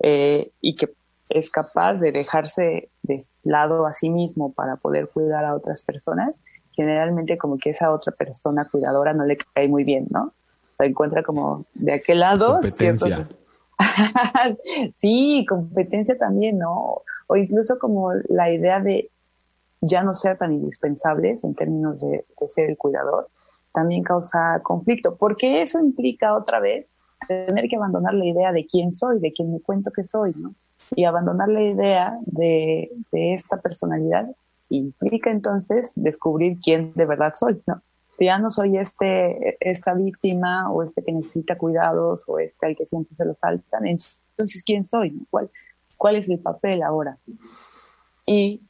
eh, 0.00 0.50
y 0.60 0.76
que 0.76 0.90
es 1.28 1.50
capaz 1.50 2.00
de 2.00 2.12
dejarse 2.12 2.88
de 3.02 3.24
lado 3.42 3.86
a 3.86 3.92
sí 3.92 4.10
mismo 4.10 4.52
para 4.52 4.76
poder 4.76 5.08
cuidar 5.08 5.44
a 5.44 5.54
otras 5.54 5.82
personas, 5.82 6.40
generalmente 6.72 7.38
como 7.38 7.58
que 7.58 7.70
esa 7.70 7.92
otra 7.92 8.12
persona 8.12 8.68
cuidadora 8.70 9.12
no 9.12 9.24
le 9.24 9.36
cae 9.36 9.68
muy 9.68 9.84
bien, 9.84 10.06
¿no? 10.10 10.32
Se 10.76 10.86
encuentra 10.86 11.22
como 11.22 11.64
de 11.74 11.94
aquel 11.94 12.20
lado. 12.20 12.60
sí, 14.94 15.44
competencia 15.48 16.16
también, 16.16 16.58
¿no? 16.58 17.02
o 17.26 17.36
incluso 17.36 17.78
como 17.78 18.12
la 18.28 18.52
idea 18.52 18.80
de 18.80 19.10
ya 19.80 20.02
no 20.02 20.14
ser 20.14 20.38
tan 20.38 20.52
indispensables 20.52 21.44
en 21.44 21.54
términos 21.54 22.00
de, 22.00 22.24
ser 22.48 22.70
el 22.70 22.76
cuidador, 22.76 23.28
también 23.72 24.02
causa 24.02 24.60
conflicto, 24.62 25.16
porque 25.16 25.62
eso 25.62 25.80
implica 25.80 26.34
otra 26.34 26.60
vez 26.60 26.86
tener 27.26 27.68
que 27.68 27.76
abandonar 27.76 28.14
la 28.14 28.24
idea 28.24 28.52
de 28.52 28.66
quién 28.66 28.94
soy, 28.94 29.18
de 29.18 29.32
quién 29.32 29.52
me 29.52 29.60
cuento 29.60 29.90
que 29.90 30.04
soy, 30.04 30.32
¿no? 30.36 30.54
Y 30.94 31.04
abandonar 31.04 31.48
la 31.48 31.62
idea 31.62 32.18
de, 32.26 32.90
esta 33.12 33.60
personalidad 33.60 34.28
implica 34.68 35.30
entonces 35.30 35.92
descubrir 35.96 36.58
quién 36.62 36.92
de 36.94 37.06
verdad 37.06 37.32
soy, 37.34 37.60
¿no? 37.66 37.80
Si 38.16 38.26
ya 38.26 38.38
no 38.38 38.50
soy 38.50 38.78
este, 38.78 39.56
esta 39.60 39.94
víctima 39.94 40.70
o 40.70 40.82
este 40.82 41.02
que 41.02 41.12
necesita 41.12 41.58
cuidados 41.58 42.22
o 42.26 42.38
este 42.38 42.66
al 42.66 42.76
que 42.76 42.86
siempre 42.86 43.16
se 43.16 43.24
lo 43.24 43.34
saltan, 43.34 43.86
entonces 43.86 44.62
¿quién 44.64 44.86
soy? 44.86 45.18
¿Cuál, 45.30 45.50
cuál 45.96 46.16
es 46.16 46.28
el 46.28 46.38
papel 46.38 46.82
ahora. 46.82 47.18
Y 48.26 48.60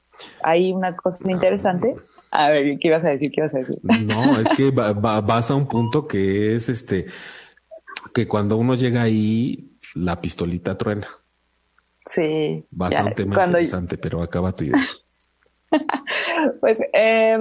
hay 0.43 0.73
una 0.73 0.97
cosa 0.97 1.31
interesante. 1.31 1.97
A 2.31 2.51
ver, 2.51 2.79
¿qué 2.79 2.89
ibas 2.89 3.05
a 3.05 3.11
decir? 3.11 3.31
¿Qué 3.31 3.41
ibas 3.41 3.55
a 3.55 3.59
decir? 3.59 3.77
No, 3.83 4.39
es 4.39 4.49
que 4.57 4.71
vas 4.71 5.51
a 5.51 5.55
un 5.55 5.69
punto 5.69 6.07
que 6.07 6.55
es 6.55 6.69
este, 6.69 7.07
que 8.15 8.27
cuando 8.27 8.57
uno 8.57 8.75
llega 8.75 9.03
ahí, 9.03 9.79
la 9.95 10.21
pistolita 10.21 10.77
truena. 10.77 11.07
Sí. 12.07 12.65
Vas 12.71 12.95
a 12.97 13.05
un 13.05 13.15
tema 13.15 13.47
interesante, 13.47 13.99
pero 13.99 14.23
acaba 14.23 14.53
tu 14.53 14.65
idea. 14.65 14.83
pues 16.61 16.81
eh, 16.93 17.39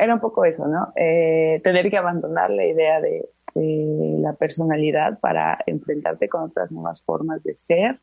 era 0.00 0.14
un 0.14 0.20
poco 0.20 0.44
eso, 0.44 0.66
¿no? 0.66 0.92
Eh, 0.96 1.60
tener 1.62 1.90
que 1.90 1.98
abandonar 1.98 2.50
la 2.50 2.64
idea 2.64 3.00
de, 3.00 3.28
la 3.56 4.32
personalidad 4.32 5.20
para 5.20 5.58
enfrentarte 5.66 6.28
con 6.28 6.42
otras 6.42 6.72
nuevas 6.72 7.00
formas 7.02 7.40
de 7.44 7.56
ser, 7.56 8.00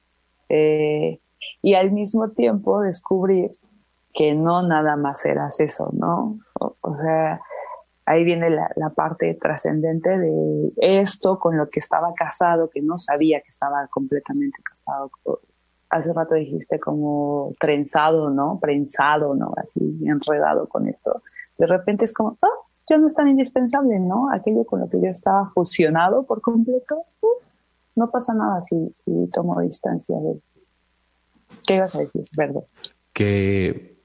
eh, 0.47 1.19
y 1.61 1.73
al 1.73 1.91
mismo 1.91 2.29
tiempo 2.29 2.79
descubrir 2.81 3.51
que 4.13 4.33
no 4.33 4.61
nada 4.61 4.95
más 4.95 5.25
eras 5.25 5.59
eso, 5.59 5.89
¿no? 5.91 6.39
O, 6.53 6.95
sea, 7.01 7.41
ahí 8.05 8.23
viene 8.23 8.49
la, 8.49 8.89
parte 8.95 9.33
trascendente 9.33 10.17
de 10.17 10.71
esto 10.77 11.37
con 11.37 11.57
lo 11.57 11.69
que 11.69 11.81
estaba 11.81 12.13
casado, 12.13 12.69
que 12.69 12.81
no 12.81 12.97
sabía 12.97 13.41
que 13.41 13.49
estaba 13.49 13.87
completamente 13.87 14.61
casado. 14.63 15.11
Hace 15.91 16.13
rato 16.13 16.35
dijiste 16.35 16.79
como 16.79 17.53
trenzado, 17.59 18.29
¿no? 18.29 18.59
Prensado, 18.59 19.35
¿no? 19.35 19.53
Así 19.57 19.99
enredado 20.05 20.67
con 20.67 20.87
esto. 20.87 21.21
De 21.57 21.67
repente 21.67 22.05
es 22.05 22.13
como, 22.13 22.37
ah, 22.41 22.47
ya 22.89 22.97
no 22.97 23.07
es 23.07 23.13
tan 23.13 23.27
indispensable, 23.27 23.99
¿no? 23.99 24.31
Aquello 24.31 24.63
con 24.63 24.79
lo 24.79 24.89
que 24.89 25.01
yo 25.01 25.07
estaba 25.07 25.49
fusionado 25.53 26.23
por 26.23 26.41
completo, 26.41 27.03
uh, 27.21 27.27
no 27.95 28.09
pasa 28.09 28.33
nada 28.33 28.63
si, 28.63 28.93
tomo 29.33 29.59
distancia 29.59 30.15
de 30.17 30.39
¿Qué 31.67 31.75
ibas 31.75 31.93
a 31.93 31.99
decir, 31.99 32.23
verdad? 32.35 32.63
Que 33.13 33.97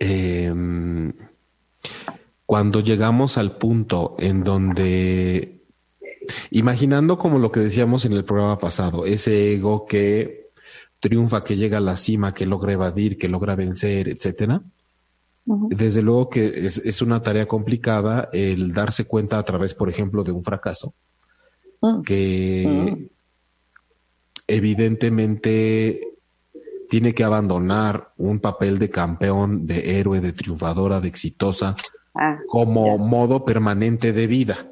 em, 0.00 1.12
cuando 2.46 2.80
llegamos 2.80 3.36
al 3.36 3.56
punto 3.58 4.16
en 4.18 4.42
donde, 4.42 5.59
imaginando 6.50 7.18
como 7.18 7.38
lo 7.38 7.50
que 7.50 7.60
decíamos 7.60 8.04
en 8.04 8.12
el 8.12 8.24
programa 8.24 8.58
pasado, 8.58 9.06
ese 9.06 9.54
ego 9.54 9.86
que 9.86 10.50
triunfa, 11.00 11.44
que 11.44 11.56
llega 11.56 11.78
a 11.78 11.80
la 11.80 11.96
cima, 11.96 12.34
que 12.34 12.46
logra 12.46 12.72
evadir, 12.72 13.18
que 13.18 13.28
logra 13.28 13.56
vencer, 13.56 14.08
etcétera. 14.08 14.62
Desde 15.46 16.02
luego 16.02 16.28
que 16.28 16.46
es, 16.46 17.02
una 17.02 17.22
tarea 17.22 17.46
complicada 17.46 18.28
el 18.32 18.72
darse 18.72 19.06
cuenta 19.06 19.38
a 19.38 19.42
través, 19.42 19.74
por 19.74 19.88
ejemplo, 19.88 20.22
de 20.22 20.30
un 20.30 20.44
fracaso, 20.44 20.94
mm. 21.80 22.02
que 22.02 22.66
mm 22.68 23.20
evidentemente 24.50 26.00
tiene 26.88 27.14
que 27.14 27.22
abandonar 27.22 28.08
un 28.18 28.40
papel 28.40 28.80
de 28.80 28.90
campeón, 28.90 29.66
de 29.66 30.00
héroe, 30.00 30.20
de 30.20 30.32
triunfadora, 30.32 31.00
de 31.00 31.06
exitosa, 31.06 31.76
ah, 32.16 32.38
como 32.48 32.98
modo 32.98 33.44
permanente 33.44 34.12
de 34.12 34.26
vida. 34.26 34.66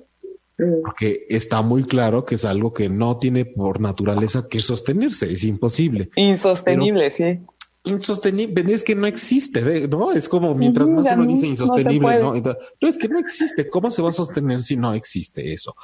Mm. 0.58 0.82
Porque 0.82 1.26
está 1.28 1.62
muy 1.62 1.84
claro 1.84 2.24
que 2.24 2.34
es 2.34 2.44
algo 2.44 2.72
que 2.72 2.88
no 2.88 3.18
tiene 3.18 3.44
por 3.44 3.80
naturaleza 3.80 4.48
que 4.48 4.60
sostenerse, 4.60 5.32
es 5.32 5.44
imposible. 5.44 6.10
Insostenible, 6.16 7.10
sí. 7.10 7.38
Insostenible, 7.84 8.74
es 8.74 8.82
que 8.82 8.96
no 8.96 9.06
existe, 9.06 9.88
¿no? 9.88 10.12
Es 10.12 10.28
como 10.28 10.54
mientras 10.54 10.90
más 10.90 11.06
uno 11.16 11.26
dice 11.26 11.46
insostenible, 11.46 12.20
no, 12.20 12.34
¿no? 12.34 12.88
es 12.88 12.98
que 12.98 13.08
no 13.08 13.18
existe. 13.20 13.70
¿Cómo 13.70 13.90
se 13.90 14.02
va 14.02 14.10
a 14.10 14.12
sostener 14.12 14.60
si 14.60 14.76
no 14.76 14.92
existe 14.94 15.52
eso? 15.52 15.74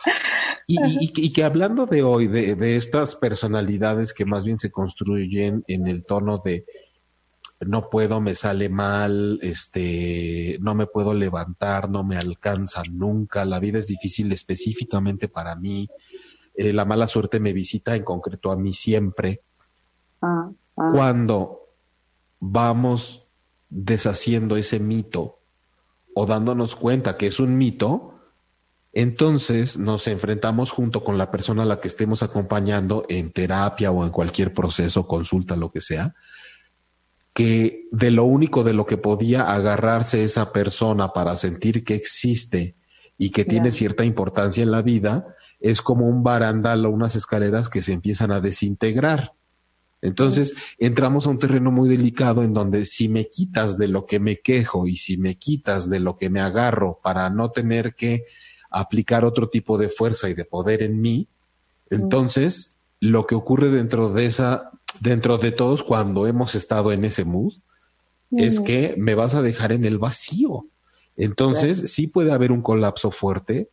Y, 0.66 1.32
que 1.32 1.44
hablando 1.44 1.86
de 1.86 2.02
hoy, 2.02 2.26
de, 2.26 2.56
de, 2.56 2.76
estas 2.76 3.14
personalidades 3.16 4.12
que 4.12 4.24
más 4.24 4.44
bien 4.44 4.58
se 4.58 4.70
construyen 4.70 5.64
en 5.68 5.86
el 5.86 6.04
tono 6.04 6.42
de 6.44 6.66
no 7.66 7.90
puedo, 7.90 8.20
me 8.20 8.34
sale 8.34 8.68
mal, 8.68 9.38
este, 9.42 10.58
no 10.60 10.74
me 10.74 10.86
puedo 10.86 11.14
levantar, 11.14 11.90
no 11.90 12.04
me 12.04 12.16
alcanza 12.16 12.82
nunca, 12.90 13.44
la 13.44 13.60
vida 13.60 13.78
es 13.78 13.86
difícil 13.86 14.32
específicamente 14.32 15.28
para 15.28 15.56
mí, 15.56 15.88
eh, 16.54 16.72
la 16.72 16.84
mala 16.84 17.06
suerte 17.06 17.40
me 17.40 17.52
visita 17.52 17.96
en 17.96 18.04
concreto 18.04 18.52
a 18.52 18.56
mí 18.56 18.74
siempre. 18.74 19.40
Ah, 20.22 20.50
ah. 20.76 20.90
Cuando 20.92 21.60
vamos 22.40 23.24
deshaciendo 23.68 24.56
ese 24.56 24.78
mito 24.78 25.38
o 26.14 26.26
dándonos 26.26 26.76
cuenta 26.76 27.16
que 27.16 27.26
es 27.26 27.40
un 27.40 27.56
mito, 27.58 28.14
entonces 28.92 29.76
nos 29.76 30.06
enfrentamos 30.06 30.70
junto 30.70 31.02
con 31.02 31.18
la 31.18 31.32
persona 31.32 31.64
a 31.64 31.66
la 31.66 31.80
que 31.80 31.88
estemos 31.88 32.22
acompañando 32.22 33.04
en 33.08 33.32
terapia 33.32 33.90
o 33.90 34.04
en 34.04 34.10
cualquier 34.10 34.54
proceso, 34.54 35.08
consulta, 35.08 35.56
lo 35.56 35.72
que 35.72 35.80
sea, 35.80 36.14
que 37.34 37.88
de 37.90 38.10
lo 38.12 38.24
único 38.24 38.62
de 38.62 38.72
lo 38.72 38.86
que 38.86 38.96
podía 38.96 39.52
agarrarse 39.52 40.22
esa 40.22 40.52
persona 40.52 41.12
para 41.12 41.36
sentir 41.36 41.84
que 41.84 41.96
existe 41.96 42.76
y 43.18 43.30
que 43.30 43.44
tiene 43.44 43.72
cierta 43.72 44.04
importancia 44.04 44.62
en 44.62 44.70
la 44.70 44.82
vida, 44.82 45.34
es 45.60 45.82
como 45.82 46.06
un 46.06 46.22
barandal 46.22 46.86
o 46.86 46.90
unas 46.90 47.16
escaleras 47.16 47.68
que 47.68 47.82
se 47.82 47.92
empiezan 47.92 48.30
a 48.30 48.40
desintegrar. 48.40 49.32
Entonces 50.00 50.54
entramos 50.78 51.26
a 51.26 51.30
un 51.30 51.38
terreno 51.38 51.70
muy 51.70 51.88
delicado 51.88 52.42
en 52.42 52.52
donde 52.52 52.84
si 52.84 53.08
me 53.08 53.28
quitas 53.28 53.78
de 53.78 53.88
lo 53.88 54.04
que 54.04 54.20
me 54.20 54.40
quejo 54.40 54.86
y 54.86 54.96
si 54.96 55.16
me 55.16 55.36
quitas 55.36 55.88
de 55.88 55.98
lo 55.98 56.16
que 56.18 56.28
me 56.28 56.40
agarro 56.40 57.00
para 57.02 57.30
no 57.30 57.50
tener 57.50 57.94
que 57.94 58.26
aplicar 58.70 59.24
otro 59.24 59.48
tipo 59.48 59.78
de 59.78 59.88
fuerza 59.88 60.28
y 60.28 60.34
de 60.34 60.44
poder 60.44 60.82
en 60.82 61.00
mí, 61.00 61.26
entonces 61.88 62.76
lo 63.00 63.26
que 63.26 63.34
ocurre 63.34 63.70
dentro 63.70 64.10
de 64.10 64.26
esa, 64.26 64.70
dentro 65.00 65.38
de 65.38 65.52
todos 65.52 65.82
cuando 65.82 66.26
hemos 66.26 66.54
estado 66.54 66.92
en 66.92 67.04
ese 67.04 67.24
mood, 67.24 67.54
es 68.30 68.60
que 68.60 68.94
me 68.98 69.14
vas 69.14 69.34
a 69.34 69.42
dejar 69.42 69.72
en 69.72 69.84
el 69.84 69.98
vacío. 69.98 70.66
Entonces 71.16 71.92
sí 71.92 72.06
puede 72.06 72.32
haber 72.32 72.50
un 72.50 72.62
colapso 72.62 73.10
fuerte, 73.10 73.68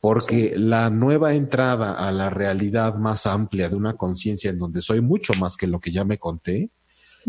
porque 0.00 0.54
la 0.56 0.90
nueva 0.90 1.34
entrada 1.34 1.94
a 1.94 2.10
la 2.12 2.28
realidad 2.28 2.96
más 2.96 3.26
amplia 3.26 3.68
de 3.68 3.76
una 3.76 3.94
conciencia 3.94 4.50
en 4.50 4.58
donde 4.58 4.82
soy 4.82 5.00
mucho 5.00 5.32
más 5.34 5.56
que 5.56 5.66
lo 5.66 5.80
que 5.80 5.92
ya 5.92 6.04
me 6.04 6.18
conté, 6.18 6.70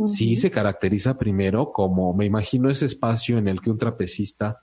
sí 0.07 0.37
se 0.37 0.49
caracteriza 0.49 1.17
primero 1.17 1.71
como, 1.71 2.13
me 2.13 2.25
imagino 2.25 2.69
ese 2.69 2.85
espacio 2.85 3.37
en 3.37 3.47
el 3.47 3.61
que 3.61 3.69
un 3.69 3.77
trapecista, 3.77 4.57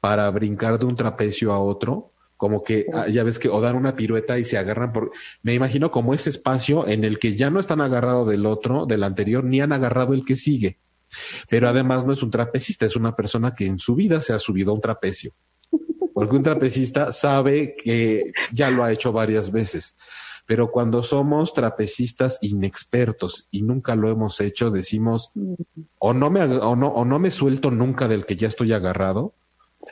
para 0.00 0.30
brincar 0.30 0.78
de 0.78 0.86
un 0.86 0.94
trapecio 0.94 1.52
a 1.52 1.58
otro, 1.58 2.12
como 2.38 2.62
que 2.62 2.86
ah, 2.94 3.08
ya 3.08 3.24
ves 3.24 3.38
que 3.38 3.50
o 3.50 3.60
dar 3.60 3.76
una 3.76 3.96
pirueta 3.96 4.38
y 4.38 4.44
se 4.44 4.56
agarran 4.56 4.92
por 4.92 5.10
me 5.42 5.54
imagino 5.54 5.90
como 5.90 6.14
ese 6.14 6.30
espacio 6.30 6.86
en 6.88 7.04
el 7.04 7.18
que 7.18 7.36
ya 7.36 7.50
no 7.50 7.60
están 7.60 7.82
agarrados 7.82 8.30
del 8.30 8.46
otro, 8.46 8.86
del 8.86 9.04
anterior, 9.04 9.44
ni 9.44 9.60
han 9.60 9.72
agarrado 9.72 10.14
el 10.14 10.24
que 10.24 10.36
sigue. 10.36 10.78
Pero 11.50 11.68
además 11.68 12.06
no 12.06 12.12
es 12.12 12.22
un 12.22 12.30
trapecista, 12.30 12.86
es 12.86 12.96
una 12.96 13.14
persona 13.16 13.54
que 13.54 13.66
en 13.66 13.78
su 13.78 13.94
vida 13.94 14.20
se 14.20 14.32
ha 14.32 14.38
subido 14.38 14.70
a 14.70 14.74
un 14.74 14.80
trapecio. 14.80 15.32
Porque 16.14 16.36
un 16.36 16.42
trapecista 16.42 17.12
sabe 17.12 17.74
que 17.76 18.32
ya 18.52 18.70
lo 18.70 18.84
ha 18.84 18.92
hecho 18.92 19.12
varias 19.12 19.50
veces. 19.50 19.96
Pero 20.46 20.70
cuando 20.70 21.02
somos 21.02 21.52
trapecistas 21.52 22.38
inexpertos 22.40 23.48
y 23.50 23.62
nunca 23.62 23.96
lo 23.96 24.10
hemos 24.10 24.40
hecho, 24.40 24.70
decimos, 24.70 25.32
o 25.98 26.14
no 26.14 26.30
me, 26.30 26.42
o 26.42 26.76
no, 26.76 26.88
o 26.88 27.04
no 27.04 27.18
me 27.18 27.30
suelto 27.30 27.70
nunca 27.70 28.08
del 28.08 28.26
que 28.26 28.36
ya 28.36 28.48
estoy 28.48 28.72
agarrado, 28.72 29.34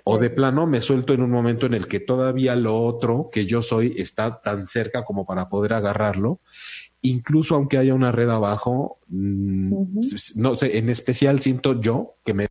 o 0.04 0.18
de 0.18 0.30
plano 0.30 0.66
me 0.66 0.80
suelto 0.80 1.12
en 1.12 1.22
un 1.22 1.30
momento 1.30 1.66
en 1.66 1.74
el 1.74 1.86
que 1.86 2.00
todavía 2.00 2.56
lo 2.56 2.80
otro 2.82 3.28
que 3.30 3.46
yo 3.46 3.62
soy 3.62 3.94
está 3.96 4.40
tan 4.40 4.66
cerca 4.66 5.04
como 5.04 5.24
para 5.24 5.48
poder 5.48 5.74
agarrarlo. 5.74 6.40
Incluso 7.02 7.54
aunque 7.54 7.78
haya 7.78 7.94
una 7.94 8.10
red 8.10 8.28
abajo, 8.28 8.98
mm, 9.08 10.00
no 10.36 10.56
sé, 10.56 10.78
en 10.78 10.90
especial 10.90 11.40
siento 11.40 11.80
yo 11.80 12.14
que 12.24 12.34
me 12.34 12.48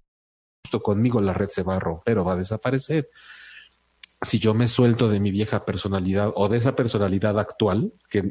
justo 0.63 0.81
conmigo 0.81 1.21
la 1.21 1.33
red 1.33 1.49
se 1.49 1.63
va 1.63 1.75
a 1.75 1.79
romper 1.79 2.17
o 2.17 2.25
va 2.25 2.33
a 2.33 2.37
desaparecer. 2.37 3.09
Si 4.25 4.39
yo 4.39 4.53
me 4.53 4.69
suelto 4.69 5.09
de 5.09 5.19
mi 5.19 5.29
vieja 5.29 5.65
personalidad 5.65 6.31
o 6.35 6.47
de 6.47 6.57
esa 6.57 6.75
personalidad 6.75 7.37
actual, 7.37 7.93
que, 8.09 8.23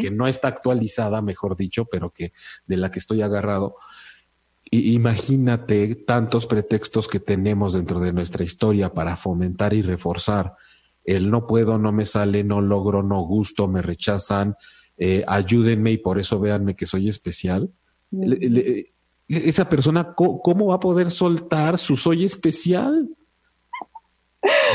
que, 0.00 0.10
no 0.10 0.26
está 0.26 0.48
actualizada, 0.48 1.20
mejor 1.20 1.56
dicho, 1.56 1.84
pero 1.84 2.10
que 2.10 2.32
de 2.66 2.76
la 2.78 2.90
que 2.90 2.98
estoy 2.98 3.20
agarrado, 3.20 3.76
imagínate 4.70 5.94
tantos 5.94 6.46
pretextos 6.46 7.08
que 7.08 7.20
tenemos 7.20 7.74
dentro 7.74 8.00
de 8.00 8.12
nuestra 8.12 8.44
historia 8.44 8.92
para 8.92 9.16
fomentar 9.16 9.74
y 9.74 9.82
reforzar 9.82 10.54
el 11.06 11.30
no 11.30 11.46
puedo, 11.46 11.78
no 11.78 11.92
me 11.92 12.04
sale, 12.04 12.42
no 12.42 12.60
logro, 12.60 13.02
no 13.02 13.20
gusto, 13.22 13.68
me 13.68 13.80
rechazan, 13.80 14.56
eh, 14.98 15.24
ayúdenme 15.26 15.92
y 15.92 15.98
por 15.98 16.18
eso 16.18 16.40
véanme 16.40 16.74
que 16.74 16.86
soy 16.86 17.08
especial. 17.08 17.70
esa 19.28 19.68
persona, 19.68 20.14
¿cómo 20.14 20.66
va 20.66 20.74
a 20.74 20.80
poder 20.80 21.10
soltar 21.10 21.78
su 21.78 21.96
soy 21.96 22.24
especial? 22.24 23.08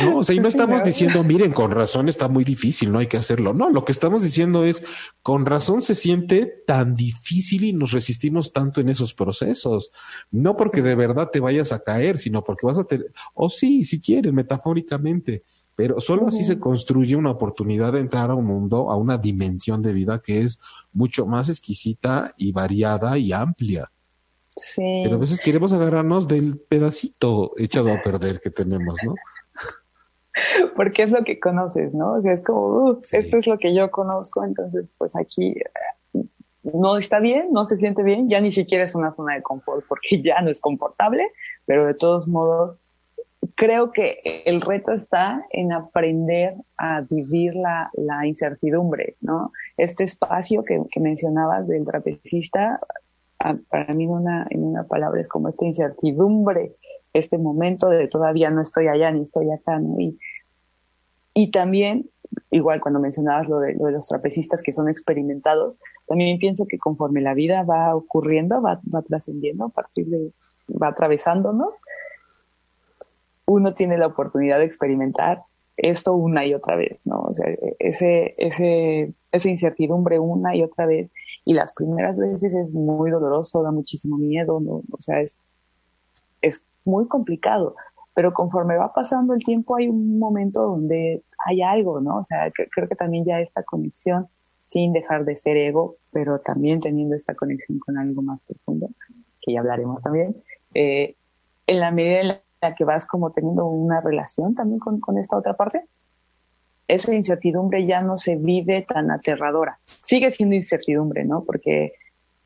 No, 0.04 0.18
o 0.18 0.24
sea, 0.24 0.36
y 0.36 0.40
no 0.40 0.48
estamos 0.50 0.84
diciendo, 0.84 1.24
miren, 1.24 1.54
con 1.54 1.72
razón 1.72 2.10
está 2.10 2.28
muy 2.28 2.44
difícil, 2.44 2.92
no 2.92 3.00
hay 3.00 3.08
que 3.08 3.18
hacerlo. 3.18 3.54
No, 3.54 3.70
lo 3.70 3.86
que 3.86 3.92
estamos 3.92 4.24
diciendo 4.24 4.66
es, 4.66 4.84
con 5.22 5.46
razón 5.46 5.82
se 5.82 5.96
siente 5.96 6.46
tan 6.66 6.96
difícil 6.96 7.64
y 7.64 7.74
nos 7.74 7.92
resistimos 7.92 8.54
tanto 8.54 8.82
en 8.82 8.90
esos 8.90 9.14
procesos. 9.14 9.92
No 10.32 10.58
porque 10.58 10.82
de 10.82 10.96
verdad 10.96 11.30
te 11.32 11.40
vayas 11.40 11.72
a 11.72 11.80
caer, 11.80 12.18
sino 12.18 12.44
porque 12.44 12.66
vas 12.66 12.80
a 12.80 12.84
tener, 12.84 13.12
o 13.34 13.50
sí, 13.50 13.84
si 13.84 14.00
quieres, 14.00 14.34
metafóricamente, 14.34 15.44
pero 15.76 16.00
solo 16.00 16.28
así 16.28 16.44
se 16.44 16.60
construye 16.60 17.16
una 17.16 17.32
oportunidad 17.32 17.94
de 17.94 18.00
entrar 18.00 18.30
a 18.30 18.36
un 18.36 18.46
mundo, 18.46 18.92
a 18.92 18.96
una 18.98 19.18
dimensión 19.18 19.82
de 19.82 19.94
vida 19.94 20.22
que 20.22 20.42
es 20.42 20.60
mucho 20.94 21.26
más 21.26 21.50
exquisita 21.50 22.34
y 22.38 22.52
variada 22.52 23.18
y 23.18 23.32
amplia. 23.32 23.92
Sí. 24.56 25.02
Pero 25.04 25.16
a 25.16 25.20
veces 25.20 25.40
queremos 25.42 25.72
agarrarnos 25.74 26.28
del 26.28 26.58
pedacito 26.60 27.54
echado 27.58 27.92
a 27.92 28.02
perder 28.04 28.42
que 28.42 28.52
tenemos, 28.52 29.00
¿no? 29.04 29.16
porque 30.76 31.04
es 31.04 31.12
lo 31.12 31.24
que 31.24 31.40
conoces, 31.40 31.94
¿no? 31.94 32.14
O 32.14 32.22
sea, 32.22 32.34
es 32.34 32.42
como, 32.42 32.62
uh, 32.62 33.02
esto 33.12 33.38
es 33.38 33.48
lo 33.48 33.58
que 33.58 33.74
yo 33.74 33.92
conozco, 33.92 34.44
entonces 34.44 34.86
pues 34.98 35.16
aquí 35.16 35.56
eh, 36.14 36.24
no 36.64 36.98
está 36.98 37.20
bien, 37.20 37.52
no 37.52 37.66
se 37.66 37.78
siente 37.78 38.04
bien, 38.04 38.30
ya 38.30 38.40
ni 38.40 38.52
siquiera 38.52 38.86
es 38.86 38.96
una 38.96 39.14
zona 39.14 39.36
de 39.36 39.42
confort 39.42 39.86
porque 39.88 40.22
ya 40.24 40.42
no 40.42 40.50
es 40.50 40.62
confortable, 40.62 41.32
pero 41.66 41.86
de 41.86 41.94
todos 41.94 42.28
modos 42.28 42.78
creo 43.56 43.92
que 43.92 44.44
el 44.46 44.62
reto 44.62 44.92
está 44.92 45.46
en 45.50 45.74
aprender 45.74 46.54
a 46.78 47.02
vivir 47.02 47.56
la, 47.56 47.90
la 47.94 48.26
incertidumbre, 48.28 49.16
¿no? 49.20 49.52
Este 49.78 50.04
espacio 50.04 50.64
que, 50.64 50.80
que 50.92 51.00
mencionabas 51.00 51.68
del 51.68 51.84
trapecista, 51.84 52.80
para 53.70 53.94
mí 53.94 54.04
en 54.04 54.12
una, 54.12 54.48
en 54.50 54.64
una 54.64 54.84
palabra 54.84 55.20
es 55.20 55.28
como 55.28 55.50
esta 55.50 55.66
incertidumbre 55.66 56.76
este 57.14 57.38
momento 57.38 57.90
de 57.90 58.08
todavía 58.08 58.50
no 58.50 58.62
estoy 58.62 58.88
allá 58.88 59.12
ni 59.12 59.24
estoy 59.24 59.52
acá, 59.52 59.80
¿no? 59.80 60.00
Y, 60.00 60.18
y 61.34 61.52
también, 61.52 62.10
igual 62.50 62.82
cuando 62.82 63.00
mencionabas 63.00 63.48
lo 63.48 63.60
de, 63.60 63.74
lo 63.74 63.86
de 63.86 63.94
los 63.94 64.08
trapecistas 64.08 64.62
que 64.62 64.74
son 64.74 64.90
experimentados, 64.90 65.78
también 66.08 66.40
pienso 66.40 66.66
que 66.68 66.78
conforme 66.78 67.22
la 67.22 67.34
vida 67.34 67.64
va 67.64 67.96
ocurriendo, 67.96 68.62
va, 68.62 68.80
va 68.94 69.02
trascendiendo 69.02 69.66
a 69.66 69.70
partir 69.70 70.08
de, 70.08 70.32
va 70.82 70.88
atravesándonos, 70.88 71.70
uno 73.46 73.74
tiene 73.74 73.98
la 73.98 74.08
oportunidad 74.08 74.60
de 74.60 74.66
experimentar 74.66 75.42
esto 75.78 76.14
una 76.14 76.46
y 76.46 76.54
otra 76.54 76.76
vez, 76.76 77.00
¿no? 77.06 77.22
O 77.22 77.34
sea, 77.34 77.48
ese, 77.80 78.36
ese, 78.38 79.14
esa 79.32 79.50
incertidumbre 79.50 80.20
una 80.20 80.56
y 80.56 80.64
otra 80.64 80.86
vez. 80.86 81.10
Y 81.44 81.54
las 81.54 81.74
primeras 81.74 82.20
veces 82.20 82.54
es 82.54 82.70
muy 82.72 83.10
doloroso, 83.10 83.64
da 83.64 83.72
muchísimo 83.72 84.18
miedo, 84.18 84.60
¿no? 84.60 84.84
O 84.92 85.02
sea, 85.02 85.22
es, 85.22 85.40
es 86.42 86.64
muy 86.86 87.08
complicado. 87.08 87.76
Pero 88.14 88.34
conforme 88.34 88.78
va 88.78 88.94
pasando 88.94 89.34
el 89.34 89.44
tiempo 89.44 89.78
hay 89.78 89.88
un 89.88 90.20
momento 90.20 90.64
donde 90.64 91.24
hay 91.46 91.62
algo, 91.62 92.02
¿no? 92.02 92.18
O 92.18 92.26
sea, 92.26 92.52
creo 92.52 92.88
que 92.88 92.96
también 92.96 93.24
ya 93.24 93.40
esta 93.40 93.64
conexión, 93.64 94.28
sin 94.68 94.92
dejar 94.92 95.24
de 95.26 95.38
ser 95.38 95.58
ego, 95.58 95.96
pero 96.12 96.40
también 96.40 96.82
teniendo 96.82 97.16
esta 97.16 97.36
conexión 97.36 97.80
con 97.80 97.98
algo 97.98 98.22
más 98.22 98.40
profundo, 98.42 98.90
que 99.42 99.54
ya 99.54 99.62
hablaremos 99.62 100.02
también, 100.02 100.36
eh, 100.74 101.16
en 101.68 101.80
la 101.80 101.92
medida 101.92 102.20
en 102.20 102.28
la 102.62 102.76
que 102.76 102.84
vas 102.84 103.06
como 103.06 103.32
teniendo 103.32 103.66
una 103.66 104.02
relación 104.02 104.56
también 104.56 104.80
con, 104.80 105.00
con 105.00 105.18
esta 105.18 105.38
otra 105.38 105.54
parte, 105.56 105.86
esa 106.88 107.14
incertidumbre 107.16 107.86
ya 107.86 108.02
no 108.02 108.18
se 108.18 108.36
vive 108.36 108.82
tan 108.82 109.10
aterradora. 109.12 109.80
Sigue 110.04 110.32
siendo 110.32 110.56
incertidumbre, 110.56 111.24
¿no? 111.24 111.46
Porque 111.46 111.94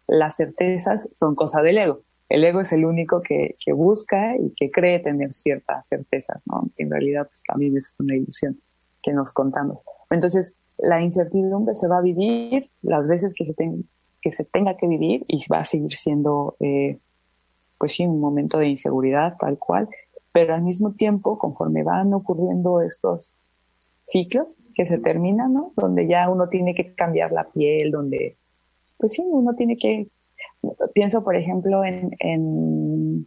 las 0.08 0.36
certezas 0.36 1.10
son 1.12 1.34
cosa 1.34 1.64
del 1.64 1.80
ego 1.80 2.02
el 2.30 2.44
ego 2.44 2.62
es 2.62 2.74
el 2.74 2.86
único 2.86 3.22
que, 3.22 3.56
que, 3.64 3.74
busca 3.74 4.36
y 4.38 4.52
que 4.56 4.72
cree 4.72 5.00
tener 5.00 5.34
cierta 5.34 5.84
certeza, 5.84 6.42
¿no? 6.46 6.70
En 6.78 6.90
realidad, 6.90 7.28
pues 7.28 7.44
también 7.44 7.78
es 7.78 7.94
una 8.00 8.16
ilusión 8.16 8.60
que 9.04 9.14
nos 9.14 9.32
contamos. 9.32 9.82
Entonces, 10.10 10.54
la 10.78 11.02
incertidumbre 11.02 11.76
se 11.76 11.88
va 11.88 12.00
a 12.00 12.02
vivir 12.02 12.70
las 12.82 13.08
veces 13.08 13.34
que 13.34 13.46
se, 13.46 13.72
que 14.22 14.32
se 14.34 14.44
tenga 14.44 14.76
que 14.76 14.88
vivir 14.88 15.24
y 15.28 15.40
va 15.52 15.60
a 15.60 15.64
seguir 15.64 15.94
siendo, 15.94 16.56
eh, 16.60 16.98
pues 17.78 17.94
sí, 17.94 18.06
un 18.06 18.20
momento 18.20 18.58
de 18.58 18.70
inseguridad 18.70 19.38
tal 19.40 19.58
cual, 19.58 19.88
pero 20.32 20.54
al 20.54 20.64
mismo 20.64 20.92
tiempo, 20.92 21.38
conforme 21.38 21.84
van 21.84 22.14
ocurriendo 22.14 22.82
estos 22.82 23.34
ciclos 24.06 24.56
que 24.74 24.86
se 24.86 24.98
terminan, 24.98 25.54
¿no? 25.54 25.72
Donde 25.76 26.08
ya 26.08 26.30
uno 26.30 26.50
tiene 26.50 26.76
que 26.76 26.94
cambiar 26.94 27.32
la 27.32 27.46
piel, 27.46 27.92
donde, 27.92 28.36
pues 28.98 29.14
sí, 29.14 29.24
uno 29.26 29.54
tiene 29.56 29.78
que, 29.78 30.08
pienso 30.94 31.24
por 31.24 31.36
ejemplo 31.36 31.84
en, 31.84 33.26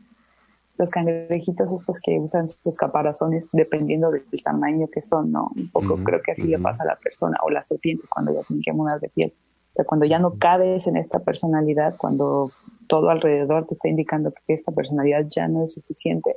los 0.79 0.91
cangrejitos 0.91 1.73
estos 1.73 1.99
que 2.01 2.21
usan 2.21 2.49
sus 2.49 2.77
caparazones 2.77 3.49
dependiendo 3.53 4.13
del 4.13 4.23
tamaño 4.45 4.87
que 4.87 5.03
son, 5.03 5.33
¿no? 5.33 5.51
Un 5.57 5.69
poco 5.71 5.97
creo 6.05 6.23
que 6.23 6.31
así 6.31 6.45
le 6.45 6.57
pasa 6.61 6.85
a 6.85 6.87
la 6.87 6.95
persona 6.95 7.37
o 7.43 7.51
la 7.51 7.65
serpiente 7.65 8.05
cuando 8.09 8.33
ya 8.33 8.43
tiene 8.43 8.63
que 8.63 8.73
mudar 8.73 9.01
de 9.01 9.09
piel. 9.09 9.33
O 9.73 9.75
sea, 9.75 9.85
cuando 9.85 10.07
ya 10.07 10.21
no 10.21 10.35
cabes 10.39 10.87
en 10.87 10.97
esta 10.97 11.19
personalidad, 11.19 11.97
cuando 11.97 12.53
todo 12.87 13.11
alrededor 13.11 13.67
te 13.67 13.75
está 13.75 13.89
indicando 13.89 14.33
que 14.47 14.55
esta 14.55 14.71
personalidad 14.71 15.27
ya 15.29 15.49
no 15.49 15.65
es 15.65 15.73
suficiente, 15.73 16.37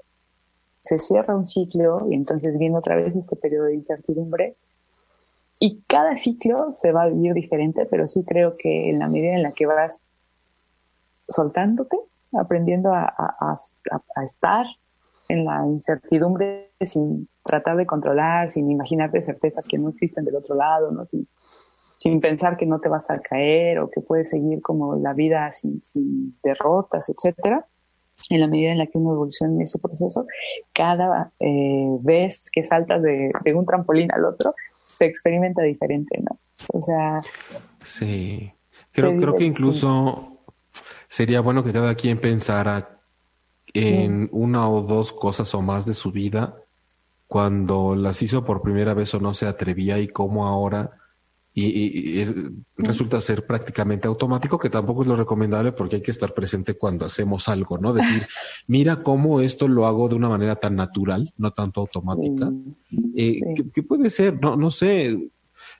se 0.81 0.97
cierra 0.97 1.35
un 1.35 1.47
ciclo 1.47 2.07
y 2.09 2.15
entonces 2.15 2.57
viene 2.57 2.77
otra 2.77 2.95
vez 2.95 3.15
este 3.15 3.35
periodo 3.35 3.65
de 3.65 3.75
incertidumbre 3.75 4.55
y 5.63 5.79
cada 5.85 6.15
ciclo 6.15 6.73
se 6.73 6.91
va 6.91 7.03
a 7.03 7.09
vivir 7.09 7.35
diferente, 7.35 7.85
pero 7.85 8.07
sí 8.07 8.23
creo 8.23 8.57
que 8.57 8.89
en 8.89 8.97
la 8.97 9.07
medida 9.07 9.35
en 9.35 9.43
la 9.43 9.51
que 9.51 9.67
vas 9.67 9.99
soltándote, 11.31 11.97
aprendiendo 12.33 12.93
a, 12.93 13.57
estar 14.23 14.65
en 15.27 15.45
la 15.45 15.65
incertidumbre 15.65 16.71
sin 16.79 17.27
tratar 17.43 17.77
de 17.77 17.85
controlar, 17.85 18.49
sin 18.49 18.69
imaginarte 18.69 19.21
certezas 19.23 19.65
que 19.67 19.77
no 19.77 19.89
existen 19.89 20.25
del 20.25 20.35
otro 20.35 20.55
lado, 20.55 20.91
¿no? 20.91 21.05
sin, 21.05 21.27
sin 21.97 22.19
pensar 22.19 22.57
que 22.57 22.65
no 22.65 22.79
te 22.79 22.89
vas 22.89 23.09
a 23.09 23.19
caer 23.19 23.79
o 23.79 23.89
que 23.89 24.01
puedes 24.01 24.29
seguir 24.29 24.61
como 24.61 24.95
la 24.95 25.13
vida 25.13 25.51
sin, 25.51 25.81
sin 25.83 26.37
derrotas, 26.43 27.09
etcétera 27.09 27.65
en 28.29 28.39
la 28.39 28.47
medida 28.47 28.71
en 28.71 28.77
la 28.77 28.87
que 28.87 28.97
uno 28.97 29.13
evoluciona 29.13 29.53
en 29.53 29.61
ese 29.61 29.79
proceso, 29.79 30.27
cada 30.73 31.31
eh, 31.39 31.97
vez 32.01 32.43
que 32.51 32.63
saltas 32.63 33.01
de, 33.01 33.31
un 33.53 33.65
trampolín 33.65 34.11
al 34.11 34.25
otro, 34.25 34.53
se 34.87 35.05
experimenta 35.05 35.63
diferente, 35.63 36.19
¿no? 36.21 36.37
O 36.73 36.81
sea... 36.81 37.21
Sí, 37.83 38.51
creo, 38.91 39.17
creo 39.17 39.35
que 39.35 39.45
incluso 39.45 40.40
sería 41.11 41.41
bueno 41.41 41.61
que 41.61 41.73
cada 41.73 41.93
quien 41.95 42.21
pensara 42.21 42.97
en 43.73 44.29
una 44.31 44.69
o 44.69 44.81
dos 44.81 45.11
cosas 45.11 45.53
o 45.53 45.61
más 45.61 45.85
de 45.85 45.93
su 45.93 46.13
vida 46.13 46.55
cuando 47.27 47.95
las 47.95 48.21
hizo 48.21 48.45
por 48.45 48.61
primera 48.61 48.93
vez 48.93 49.13
o 49.13 49.19
no 49.19 49.33
se 49.33 49.45
atrevía 49.45 49.99
y 49.99 50.07
cómo 50.07 50.47
ahora. 50.47 50.91
Y, 51.53 52.23
resulta 52.77 53.19
ser 53.19 53.45
prácticamente 53.45 54.07
automático, 54.07 54.57
que 54.57 54.69
tampoco 54.69 55.01
es 55.01 55.09
lo 55.09 55.17
recomendable 55.17 55.73
porque 55.73 55.97
hay 55.97 56.01
que 56.01 56.11
estar 56.11 56.33
presente 56.33 56.75
cuando 56.75 57.05
hacemos 57.05 57.49
algo, 57.49 57.77
¿no? 57.77 57.91
Decir, 57.91 58.25
mira 58.67 59.03
cómo 59.03 59.41
esto 59.41 59.67
lo 59.67 59.85
hago 59.85 60.07
de 60.07 60.15
una 60.15 60.29
manera 60.29 60.55
tan 60.55 60.77
natural, 60.77 61.33
no 61.37 61.51
tanto 61.51 61.81
automática. 61.81 62.49
Eh, 63.17 63.41
que, 63.73 63.83
puede 63.83 64.09
ser, 64.09 64.39
no, 64.39 64.55
no 64.55 64.71
sé, 64.71 65.29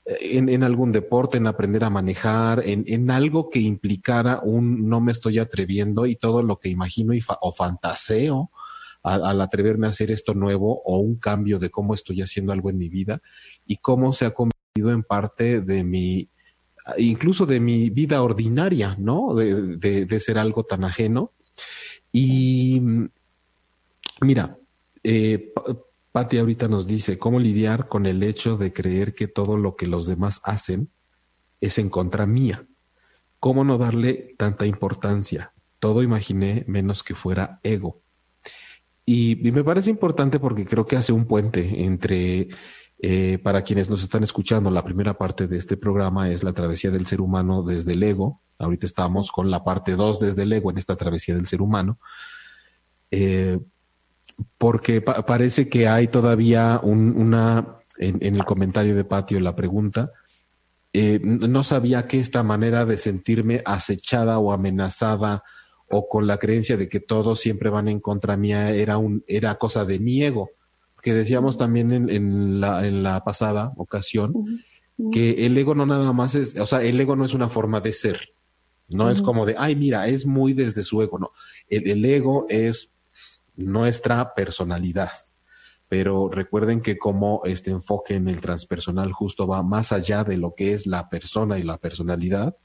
en, 0.06 0.64
algún 0.64 0.92
deporte, 0.92 1.38
en 1.38 1.48
aprender 1.48 1.84
a 1.84 1.90
manejar, 1.90 2.64
en, 2.66 2.84
en, 2.88 3.12
algo 3.12 3.50
que 3.50 3.60
implicara 3.60 4.40
un 4.44 4.90
no 4.90 5.00
me 5.00 5.12
estoy 5.12 5.38
atreviendo 5.38 6.06
y 6.06 6.16
todo 6.16 6.42
lo 6.42 6.58
que 6.58 6.70
imagino 6.70 7.14
y 7.14 7.24
o 7.42 7.52
fantaseo 7.52 8.50
al, 9.04 9.42
atreverme 9.42 9.88
a 9.88 9.92
hacer 9.92 10.12
esto 10.12 10.34
nuevo 10.34 10.82
o 10.86 10.98
un 10.98 11.16
cambio 11.16 11.60
de 11.60 11.70
cómo 11.70 11.94
estoy 11.94 12.22
haciendo 12.22 12.52
algo 12.52 12.70
en 12.70 12.78
mi 12.78 12.90
vida 12.90 13.22
y 13.66 13.78
cómo 13.78 14.14
se 14.14 14.26
ha 14.26 14.32
convertido 14.32 14.92
en 14.92 15.04
parte 15.04 15.62
de 15.62 15.84
mi, 15.84 16.28
incluso 16.98 17.46
de 17.46 17.60
mi 17.60 17.90
vida 17.90 18.22
ordinaria, 18.24 18.96
¿no? 19.00 19.34
De, 19.36 19.78
de, 20.06 20.20
ser 20.20 20.38
algo 20.38 20.64
tan 20.64 20.84
ajeno. 20.84 21.32
Y 22.12 22.82
mira, 24.22 24.58
eh, 25.04 25.52
Patti 26.12 26.38
ahorita 26.38 26.68
nos 26.68 26.88
dice 26.88 27.18
cómo 27.18 27.40
lidiar 27.40 27.88
con 27.88 28.06
el 28.06 28.22
hecho 28.24 28.58
de 28.58 28.74
creer 28.74 29.14
que 29.14 29.28
todo 29.28 29.56
lo 29.56 29.76
que 29.76 29.88
los 29.88 30.06
demás 30.06 30.42
hacen 30.44 30.90
es 31.62 31.78
en 31.78 31.90
contra 31.90 32.26
mía. 32.26 32.66
¿Cómo 33.40 33.64
no 33.64 33.78
darle 33.78 34.36
tanta 34.38 34.66
importancia? 34.66 35.54
Todo 35.80 36.04
imaginé 36.04 36.66
menos 36.68 37.04
que 37.04 37.16
fuera 37.16 37.60
ego. 37.64 38.02
Y, 39.06 39.36
me 39.52 39.64
parece 39.64 39.90
importante 39.90 40.40
porque 40.40 40.66
creo 40.66 40.86
que 40.86 40.96
hace 40.96 41.12
un 41.14 41.26
puente 41.26 41.84
entre 41.86 42.50
eh, 43.00 43.40
para 43.42 43.64
quienes 43.64 43.90
nos 43.90 44.04
están 44.04 44.24
escuchando, 44.24 44.70
la 44.70 44.84
primera 44.84 45.18
parte 45.18 45.48
de 45.48 45.58
este 45.58 45.76
programa 45.76 46.30
es 46.30 46.44
la 46.44 46.54
travesía 46.54 46.92
del 46.92 47.08
ser 47.08 47.22
humano 47.22 47.64
desde 47.64 47.94
el 47.94 48.04
ego. 48.04 48.42
Ahorita 48.60 48.86
estamos 48.86 49.32
con 49.32 49.50
la 49.50 49.64
parte 49.64 49.96
2 49.96 50.20
desde 50.20 50.44
el 50.44 50.54
ego 50.54 50.70
en 50.70 50.78
esta 50.78 50.96
travesía 50.96 51.36
del 51.36 51.48
ser 51.48 51.62
humano. 51.62 52.00
Eh, 53.10 53.60
porque 54.58 55.02
parece 55.02 55.70
que 55.70 55.88
hay 55.88 56.08
todavía 56.08 56.80
una, 56.84 57.78
en, 57.98 58.36
el 58.36 58.46
comentario 58.46 58.96
de 58.96 59.04
Patio, 59.04 59.40
la 59.40 59.56
pregunta, 59.56 60.12
eh, 60.94 61.20
no 61.24 61.64
sabía 61.64 62.08
que 62.08 62.20
esta 62.20 62.44
manera 62.44 62.86
de 62.86 62.98
sentirme 62.98 63.62
acechada 63.66 64.40
o 64.40 64.52
amenazada 64.52 65.44
o 65.88 66.08
con 66.08 66.28
la 66.28 66.38
creencia 66.38 66.78
de 66.78 66.90
que 66.90 67.00
todos 67.00 67.40
siempre 67.40 67.70
van 67.70 67.88
en 67.88 68.00
contra 68.00 68.38
mía 68.38 68.72
era, 68.72 68.98
un, 68.98 69.24
era 69.28 69.56
cosa 69.56 69.86
de 69.86 70.00
mi 70.00 70.24
ego 70.24 70.50
que 71.02 71.14
decíamos 71.14 71.58
también 71.58 71.92
en, 71.92 72.10
en, 72.10 72.62
la, 72.62 72.86
en 72.86 73.04
la 73.04 73.24
pasada 73.24 73.74
ocasión, 73.76 74.64
que 75.12 75.46
el 75.46 75.58
ego 75.58 75.74
no 75.74 75.86
nada 75.86 76.14
más 76.14 76.36
es, 76.36 76.60
o 76.60 76.68
sea, 76.68 76.84
el 76.84 77.00
ego 77.00 77.16
no 77.16 77.26
es 77.26 77.34
una 77.34 77.50
forma 77.50 77.82
de 77.82 77.92
ser, 77.92 78.30
no 78.88 79.10
es 79.10 79.22
como 79.22 79.46
de, 79.46 79.56
ay, 79.58 79.76
mira, 79.76 80.08
es 80.08 80.26
muy 80.26 80.54
desde 80.54 80.84
su 80.84 81.02
ego, 81.02 81.18
no, 81.18 81.32
el, 81.70 81.90
el 81.90 82.06
ego 82.06 82.46
es 82.50 82.90
nuestra 83.56 84.34
personalidad. 84.34 85.12
Pero 85.88 86.30
recuerden 86.30 86.82
que 86.82 86.98
como 86.98 87.42
este 87.44 87.72
enfoque 87.72 88.16
en 88.16 88.28
el 88.28 88.40
transpersonal 88.40 89.12
justo 89.12 89.46
va 89.48 89.62
más 89.62 89.92
allá 89.92 90.24
de 90.24 90.38
lo 90.38 90.56
que 90.56 90.74
es 90.74 90.88
la 90.88 91.10
persona 91.10 91.60
y 91.60 91.64
la 91.64 91.78
personalidad, 91.78 92.56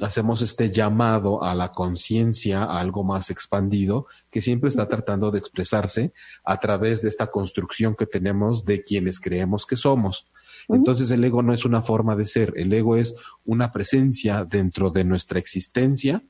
hacemos 0.00 0.42
este 0.42 0.70
llamado 0.70 1.42
a 1.42 1.54
la 1.54 1.72
conciencia, 1.72 2.64
a 2.64 2.80
algo 2.80 3.02
más 3.02 3.30
expandido, 3.30 4.06
que 4.30 4.40
siempre 4.40 4.68
está 4.68 4.88
tratando 4.88 5.30
de 5.30 5.38
expresarse 5.38 6.12
a 6.44 6.58
través 6.58 7.02
de 7.02 7.08
esta 7.08 7.28
construcción 7.28 7.94
que 7.94 8.06
tenemos 8.06 8.64
de 8.64 8.82
quienes 8.82 9.20
creemos 9.20 9.66
que 9.66 9.76
somos. 9.76 10.30
Entonces 10.68 11.10
el 11.10 11.24
ego 11.24 11.42
no 11.42 11.52
es 11.52 11.64
una 11.64 11.82
forma 11.82 12.16
de 12.16 12.24
ser, 12.24 12.52
el 12.56 12.72
ego 12.72 12.96
es 12.96 13.14
una 13.44 13.72
presencia 13.72 14.44
dentro 14.44 14.90
de 14.90 15.04
nuestra 15.04 15.38
existencia 15.38 16.22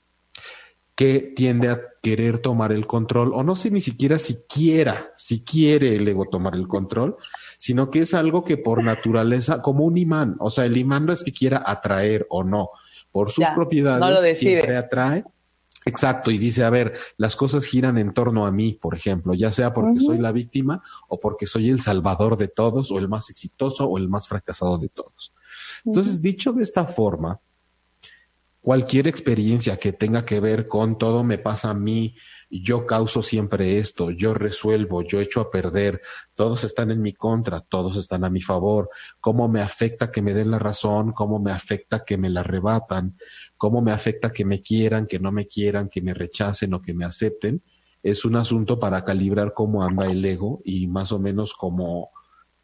que 0.95 1.33
tiende 1.35 1.69
a 1.71 1.81
querer 2.03 2.39
tomar 2.39 2.71
el 2.73 2.87
control, 2.87 3.33
o 3.35 3.43
no 3.43 3.57
sé 3.57 3.71
ni 3.71 3.81
siquiera 3.81 4.19
si 4.19 4.37
quiera, 4.49 5.13
si 5.17 5.43
quiere 5.43 5.97
el 5.97 6.07
ego 6.07 6.27
tomar 6.27 6.55
el 6.55 6.69
control, 6.69 7.17
sino 7.59 7.91
que 7.91 8.01
es 8.01 8.15
algo 8.15 8.45
que 8.45 8.57
por 8.57 8.83
naturaleza, 8.83 9.61
como 9.61 9.85
un 9.85 9.99
imán, 9.99 10.37
o 10.39 10.51
sea, 10.51 10.67
el 10.67 10.77
imán 10.77 11.07
no 11.07 11.13
es 11.13 11.25
que 11.25 11.33
quiera 11.33 11.63
atraer 11.67 12.27
o 12.31 12.45
no, 12.45 12.71
por 13.11 13.31
sus 13.31 13.47
propiedades, 13.55 14.39
siempre 14.39 14.77
atrae. 14.77 15.25
Exacto, 15.87 16.31
y 16.31 16.39
dice, 16.39 16.65
a 16.65 16.71
ver, 16.71 16.95
las 17.19 17.37
cosas 17.37 17.67
giran 17.67 17.99
en 17.99 18.15
torno 18.15 18.47
a 18.47 18.51
mí, 18.51 18.79
por 18.81 18.95
ejemplo, 18.95 19.35
ya 19.35 19.53
sea 19.53 19.75
porque 19.75 20.01
soy 20.01 20.17
la 20.17 20.33
víctima 20.33 20.83
o 21.09 21.21
porque 21.21 21.47
soy 21.47 21.69
el 21.69 21.83
salvador 21.83 22.39
de 22.39 22.49
todos 22.49 22.91
o 22.91 22.99
el 22.99 23.09
más 23.09 23.29
exitoso 23.29 23.85
o 23.85 23.99
el 23.99 24.09
más 24.09 24.27
fracasado 24.27 24.79
de 24.79 24.89
todos. 24.89 25.35
Entonces, 25.85 26.23
dicho 26.23 26.55
de 26.55 26.63
esta 26.63 26.87
forma, 26.87 27.39
cualquier 28.65 29.09
experiencia 29.09 29.77
que 29.77 29.93
tenga 29.93 30.25
que 30.25 30.41
ver 30.41 30.67
con 30.69 30.97
todo 30.97 31.23
me 31.23 31.37
pasa 31.37 31.69
a 31.69 31.75
mí, 31.75 32.17
yo 32.49 32.87
causo 32.87 33.21
siempre 33.21 33.79
esto, 33.79 34.11
yo 34.11 34.33
resuelvo, 34.33 35.03
yo 35.03 35.21
echo 35.21 35.43
a 35.43 35.51
perder, 35.51 36.01
todos 36.35 36.65
están 36.65 36.91
en 36.91 37.03
mi 37.03 37.13
contra, 37.13 37.61
todos 37.61 37.99
están 37.99 38.25
a 38.25 38.31
mi 38.31 38.41
favor, 38.41 38.89
cómo 39.21 39.49
me 39.49 39.61
afecta 39.61 40.11
que 40.11 40.23
me 40.23 40.33
den 40.33 40.51
la 40.51 40.59
razón, 40.59 41.13
cómo 41.13 41.39
me 41.39 41.51
afecta 41.51 42.07
que 42.07 42.17
me 42.17 42.31
la 42.31 42.41
arrebatan, 42.41 43.19
cómo 43.59 43.83
me 43.83 43.93
afecta 43.93 44.31
que 44.31 44.47
me 44.47 44.63
quieran, 44.63 45.07
que 45.07 45.19
no 45.19 45.31
me 45.31 45.47
quieran, 45.47 45.91
que 45.91 46.01
me 46.01 46.15
rechacen 46.15 46.73
o 46.73 46.81
que 46.81 46.95
me 46.95 47.05
acepten, 47.05 47.63
es 48.03 48.25
un 48.25 48.35
asunto 48.35 48.79
para 48.79 49.05
calibrar 49.05 49.53
cómo 49.53 49.85
anda 49.85 50.07
el 50.07 50.25
ego 50.25 50.63
y 50.65 50.87
más 50.87 51.13
o 51.13 51.19
menos 51.19 51.53
como 51.53 52.14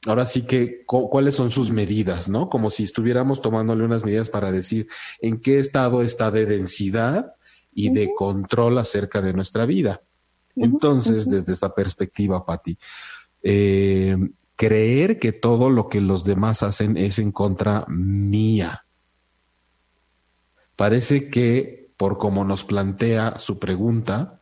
ahora 0.07 0.27
sí 0.27 0.43
que 0.43 0.85
cuáles 0.87 1.35
son 1.35 1.51
sus 1.51 1.71
medidas, 1.71 2.29
¿no? 2.29 2.49
Como 2.49 2.71
si 2.71 2.85
estuviéramos 2.85 3.43
tomándole 3.43 3.85
unas 3.85 4.05
medidas 4.05 4.31
para 4.31 4.51
decir 4.51 4.89
en 5.21 5.41
qué 5.41 5.59
estado 5.59 6.03
está 6.03 6.31
de 6.31 6.47
densidad 6.47 7.35
y 7.73 7.91
de 7.91 8.11
control 8.17 8.79
acerca 8.79 9.21
de 9.21 9.33
nuestra 9.33 9.67
vida. 9.67 10.01
Entonces, 10.57 11.29
desde 11.29 11.53
esta 11.53 11.75
perspectiva, 11.75 12.45
Patti, 12.45 12.77
eh, 13.43 14.17
creer 14.57 15.19
que 15.19 15.33
todo 15.33 15.71
lo 15.71 15.89
que 15.89 16.01
los 16.01 16.25
demás 16.25 16.63
hacen 16.63 16.97
es 16.97 17.19
en 17.19 17.33
contra 17.33 17.85
mía. 17.89 18.85
Parece 20.77 21.29
que, 21.29 21.91
por 21.97 22.19
como 22.19 22.45
nos 22.45 22.65
plantea 22.65 23.39
su 23.39 23.59
pregunta, 23.59 24.41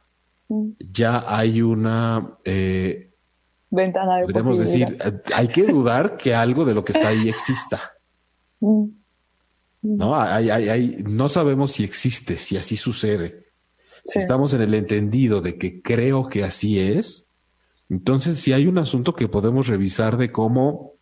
ya 0.78 1.24
hay 1.26 1.60
una 1.60 2.38
eh, 2.44 3.07
ventana 3.70 4.16
de 4.16 4.22
Podríamos 4.24 4.58
decir, 4.58 4.96
eh, 5.04 5.12
hay 5.34 5.48
que 5.48 5.66
dudar 5.66 6.16
que 6.16 6.34
algo 6.34 6.64
de 6.64 6.74
lo 6.74 6.84
que 6.84 6.92
está 6.92 7.08
ahí 7.08 7.28
exista. 7.28 7.80
Mm. 8.60 8.88
No, 9.82 10.20
hay, 10.20 10.50
hay, 10.50 10.68
hay, 10.68 11.04
no 11.06 11.28
sabemos 11.28 11.70
si 11.70 11.84
existe, 11.84 12.36
si 12.36 12.56
así 12.56 12.76
sucede. 12.76 13.46
Si 14.04 14.18
estamos 14.18 14.52
en 14.52 14.62
el 14.62 14.74
entendido 14.74 15.40
de 15.40 15.56
que 15.56 15.80
creo 15.80 16.28
que 16.28 16.42
así 16.42 16.80
es, 16.80 17.26
entonces 17.88 18.40
si 18.40 18.52
hay 18.52 18.66
un 18.66 18.78
asunto 18.78 19.14
que 19.14 19.28
podemos 19.28 19.68
revisar 19.68 20.16
de 20.16 20.32
cómo 20.32 20.94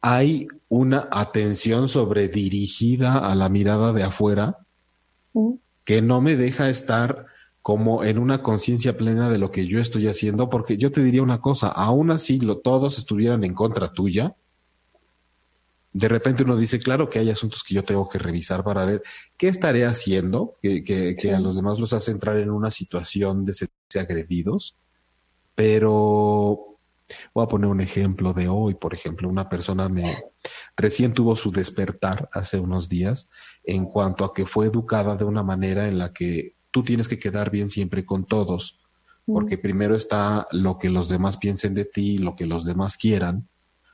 hay 0.00 0.46
una 0.68 1.08
atención 1.10 1.88
sobre 1.88 2.28
dirigida 2.28 3.18
a 3.30 3.34
la 3.34 3.48
mirada 3.48 3.92
de 3.92 4.04
afuera 4.04 4.58
que 5.84 6.02
no 6.02 6.20
me 6.20 6.36
deja 6.36 6.70
estar 6.70 7.26
como 7.66 8.04
en 8.04 8.18
una 8.18 8.44
conciencia 8.44 8.96
plena 8.96 9.28
de 9.28 9.38
lo 9.38 9.50
que 9.50 9.66
yo 9.66 9.80
estoy 9.80 10.06
haciendo, 10.06 10.48
porque 10.48 10.76
yo 10.76 10.92
te 10.92 11.02
diría 11.02 11.20
una 11.20 11.40
cosa, 11.40 11.66
aún 11.66 12.12
así 12.12 12.38
lo, 12.38 12.58
todos 12.58 12.96
estuvieran 12.96 13.42
en 13.42 13.54
contra 13.54 13.92
tuya, 13.92 14.36
de 15.92 16.06
repente 16.06 16.44
uno 16.44 16.56
dice, 16.56 16.78
claro 16.78 17.10
que 17.10 17.18
hay 17.18 17.28
asuntos 17.28 17.64
que 17.64 17.74
yo 17.74 17.82
tengo 17.82 18.08
que 18.08 18.20
revisar 18.20 18.62
para 18.62 18.84
ver 18.84 19.02
qué 19.36 19.48
estaré 19.48 19.84
haciendo, 19.84 20.54
que, 20.62 20.84
que, 20.84 21.34
a 21.34 21.40
los 21.40 21.56
demás 21.56 21.80
los 21.80 21.92
hace 21.92 22.12
entrar 22.12 22.36
en 22.36 22.50
una 22.50 22.70
situación 22.70 23.44
de 23.44 23.54
sentirse 23.54 23.98
agredidos, 23.98 24.76
pero 25.56 26.78
voy 27.34 27.44
a 27.44 27.48
poner 27.48 27.68
un 27.68 27.80
ejemplo 27.80 28.32
de 28.32 28.46
hoy, 28.46 28.74
por 28.74 28.94
ejemplo, 28.94 29.28
una 29.28 29.48
persona 29.48 29.88
me 29.88 30.22
recién 30.76 31.12
tuvo 31.14 31.34
su 31.34 31.50
despertar 31.50 32.28
hace 32.30 32.60
unos 32.60 32.88
días 32.88 33.28
en 33.64 33.86
cuanto 33.86 34.24
a 34.24 34.32
que 34.32 34.46
fue 34.46 34.66
educada 34.66 35.16
de 35.16 35.24
una 35.24 35.42
manera 35.42 35.88
en 35.88 35.98
la 35.98 36.12
que 36.12 36.54
tú 36.76 36.82
tienes 36.82 37.08
que 37.08 37.18
quedar 37.18 37.50
bien 37.50 37.70
siempre 37.70 38.04
con 38.04 38.26
todos, 38.26 38.78
porque 39.24 39.56
primero 39.56 39.96
está 39.96 40.46
lo 40.52 40.76
que 40.76 40.90
los 40.90 41.08
demás 41.08 41.38
piensen 41.38 41.72
de 41.72 41.86
ti, 41.86 42.18
lo 42.18 42.36
que 42.36 42.44
los 42.44 42.66
demás 42.66 42.98
quieran, 42.98 43.48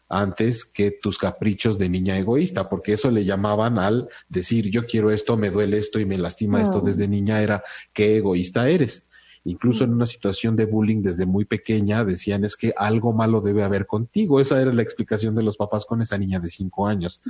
antes 0.08 0.64
que 0.64 0.90
tus 0.90 1.16
caprichos 1.16 1.78
de 1.78 1.88
niña 1.88 2.18
egoísta, 2.18 2.68
porque 2.68 2.94
eso 2.94 3.12
le 3.12 3.24
llamaban 3.24 3.78
al 3.78 4.08
decir 4.28 4.68
yo 4.68 4.84
quiero 4.84 5.12
esto, 5.12 5.36
me 5.36 5.50
duele 5.50 5.78
esto 5.78 6.00
y 6.00 6.06
me 6.06 6.18
lastima 6.18 6.60
esto 6.60 6.80
desde 6.80 7.06
niña, 7.06 7.40
era 7.40 7.62
qué 7.92 8.16
egoísta 8.16 8.68
eres. 8.68 9.06
Incluso 9.44 9.84
en 9.84 9.92
una 9.92 10.06
situación 10.06 10.56
de 10.56 10.64
bullying 10.64 11.02
desde 11.02 11.24
muy 11.24 11.44
pequeña 11.44 12.04
decían 12.04 12.44
es 12.44 12.56
que 12.56 12.74
algo 12.76 13.12
malo 13.12 13.40
debe 13.40 13.62
haber 13.62 13.86
contigo. 13.86 14.40
Esa 14.40 14.60
era 14.60 14.72
la 14.72 14.82
explicación 14.82 15.36
de 15.36 15.44
los 15.44 15.56
papás 15.56 15.84
con 15.84 16.02
esa 16.02 16.18
niña 16.18 16.40
de 16.40 16.50
cinco 16.50 16.88
años. 16.88 17.20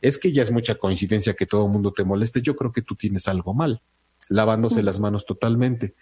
Es 0.00 0.16
que 0.16 0.32
ya 0.32 0.42
es 0.42 0.50
mucha 0.50 0.76
coincidencia 0.76 1.34
que 1.34 1.44
todo 1.44 1.66
el 1.66 1.72
mundo 1.72 1.92
te 1.92 2.02
moleste. 2.02 2.40
Yo 2.40 2.56
creo 2.56 2.72
que 2.72 2.80
tú 2.80 2.94
tienes 2.94 3.28
algo 3.28 3.52
mal 3.52 3.82
lavándose 4.28 4.82
las 4.82 5.00
manos 5.00 5.26
totalmente. 5.26 5.94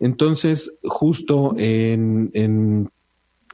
Entonces, 0.00 0.78
justo 0.84 1.54
en, 1.56 2.30
en 2.34 2.90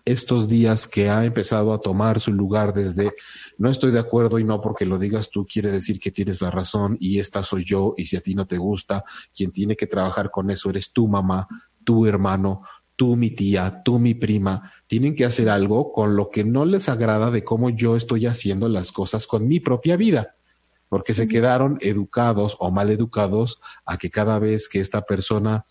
estos 0.04 0.48
días 0.48 0.86
que 0.86 1.08
ha 1.08 1.24
empezado 1.24 1.72
a 1.72 1.80
tomar 1.80 2.20
su 2.20 2.32
lugar 2.32 2.74
desde 2.74 3.12
no 3.56 3.70
estoy 3.70 3.90
de 3.90 3.98
acuerdo 3.98 4.38
y 4.38 4.44
no 4.44 4.60
porque 4.60 4.84
lo 4.84 4.98
digas 4.98 5.30
tú 5.30 5.46
quiere 5.46 5.70
decir 5.70 5.98
que 5.98 6.10
tienes 6.10 6.42
la 6.42 6.50
razón 6.50 6.98
y 7.00 7.20
esta 7.20 7.42
soy 7.42 7.64
yo 7.64 7.94
y 7.96 8.04
si 8.06 8.16
a 8.16 8.20
ti 8.20 8.34
no 8.34 8.46
te 8.46 8.58
gusta, 8.58 9.04
quien 9.34 9.50
tiene 9.50 9.76
que 9.76 9.86
trabajar 9.86 10.30
con 10.30 10.50
eso 10.50 10.68
eres 10.68 10.92
tu 10.92 11.08
mamá, 11.08 11.48
tu 11.84 12.06
hermano, 12.06 12.62
tú 12.96 13.16
mi 13.16 13.30
tía, 13.30 13.82
tú 13.82 13.98
mi 13.98 14.14
prima, 14.14 14.72
tienen 14.86 15.16
que 15.16 15.24
hacer 15.24 15.48
algo 15.48 15.90
con 15.90 16.16
lo 16.16 16.28
que 16.28 16.44
no 16.44 16.66
les 16.66 16.88
agrada 16.90 17.30
de 17.30 17.42
cómo 17.42 17.70
yo 17.70 17.96
estoy 17.96 18.26
haciendo 18.26 18.68
las 18.68 18.92
cosas 18.92 19.26
con 19.26 19.48
mi 19.48 19.60
propia 19.60 19.96
vida 19.96 20.34
porque 20.94 21.12
se 21.12 21.26
quedaron 21.26 21.76
educados 21.80 22.56
o 22.60 22.70
mal 22.70 22.88
educados 22.88 23.60
a 23.84 23.98
que 23.98 24.10
cada 24.10 24.38
vez 24.38 24.68
que 24.68 24.78
esta 24.78 25.02
persona 25.02 25.66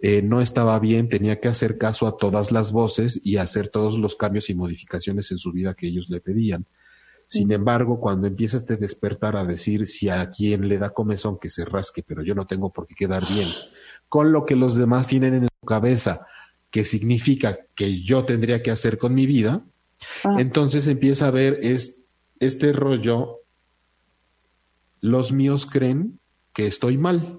eh, 0.00 0.20
no 0.20 0.40
estaba 0.40 0.76
bien, 0.80 1.08
tenía 1.08 1.38
que 1.38 1.46
hacer 1.46 1.78
caso 1.78 2.08
a 2.08 2.16
todas 2.16 2.50
las 2.50 2.72
voces 2.72 3.20
y 3.22 3.36
hacer 3.36 3.68
todos 3.68 3.96
los 3.96 4.16
cambios 4.16 4.50
y 4.50 4.56
modificaciones 4.56 5.30
en 5.30 5.38
su 5.38 5.52
vida 5.52 5.74
que 5.74 5.86
ellos 5.86 6.08
le 6.10 6.20
pedían. 6.20 6.66
Sin 7.28 7.52
embargo, 7.52 8.00
cuando 8.00 8.26
empieza 8.26 8.56
este 8.56 8.76
despertar 8.76 9.36
a 9.36 9.44
decir 9.44 9.86
si 9.86 10.08
a 10.08 10.28
quien 10.28 10.68
le 10.68 10.78
da 10.78 10.90
comezón 10.90 11.38
que 11.38 11.50
se 11.50 11.64
rasque, 11.64 12.02
pero 12.02 12.24
yo 12.24 12.34
no 12.34 12.44
tengo 12.44 12.72
por 12.72 12.88
qué 12.88 12.96
quedar 12.96 13.22
bien, 13.32 13.46
con 14.08 14.32
lo 14.32 14.44
que 14.44 14.56
los 14.56 14.74
demás 14.74 15.06
tienen 15.06 15.34
en 15.34 15.48
su 15.60 15.66
cabeza, 15.68 16.26
que 16.72 16.84
significa 16.84 17.56
que 17.76 18.00
yo 18.00 18.24
tendría 18.24 18.60
que 18.60 18.72
hacer 18.72 18.98
con 18.98 19.14
mi 19.14 19.24
vida, 19.24 19.62
ah. 20.24 20.34
entonces 20.40 20.88
empieza 20.88 21.28
a 21.28 21.30
ver 21.30 21.60
este 22.40 22.72
rollo 22.72 23.38
los 25.00 25.32
míos 25.32 25.66
creen 25.66 26.18
que 26.52 26.66
estoy 26.66 26.98
mal. 26.98 27.38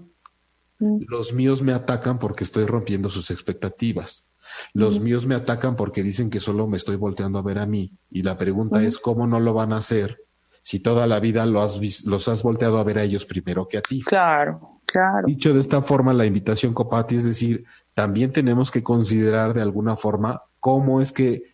Mm. 0.79 0.99
Los 1.07 1.33
míos 1.33 1.61
me 1.61 1.73
atacan 1.73 2.19
porque 2.19 2.43
estoy 2.43 2.65
rompiendo 2.65 3.09
sus 3.09 3.31
expectativas. 3.31 4.27
Los 4.73 4.99
mm. 4.99 5.03
míos 5.03 5.25
me 5.25 5.35
atacan 5.35 5.75
porque 5.75 6.03
dicen 6.03 6.29
que 6.29 6.39
solo 6.39 6.67
me 6.67 6.77
estoy 6.77 6.95
volteando 6.95 7.39
a 7.39 7.43
ver 7.43 7.59
a 7.59 7.65
mí. 7.65 7.91
Y 8.09 8.23
la 8.23 8.37
pregunta 8.37 8.79
mm. 8.79 8.83
es, 8.83 8.97
¿cómo 8.97 9.27
no 9.27 9.39
lo 9.39 9.53
van 9.53 9.73
a 9.73 9.77
hacer 9.77 10.17
si 10.61 10.79
toda 10.79 11.07
la 11.07 11.19
vida 11.19 11.45
lo 11.45 11.61
has 11.61 11.79
los 12.05 12.27
has 12.27 12.43
volteado 12.43 12.79
a 12.79 12.83
ver 12.83 12.97
a 12.99 13.03
ellos 13.03 13.25
primero 13.25 13.67
que 13.67 13.77
a 13.77 13.81
ti? 13.81 14.01
Claro, 14.01 14.81
claro. 14.85 15.27
Dicho 15.27 15.53
de 15.53 15.59
esta 15.59 15.81
forma, 15.81 16.13
la 16.13 16.25
invitación, 16.25 16.73
Copati, 16.73 17.15
es 17.15 17.23
decir, 17.23 17.65
también 17.93 18.31
tenemos 18.31 18.71
que 18.71 18.83
considerar 18.83 19.53
de 19.53 19.61
alguna 19.61 19.95
forma 19.95 20.43
cómo 20.59 21.01
es 21.01 21.11
que 21.11 21.53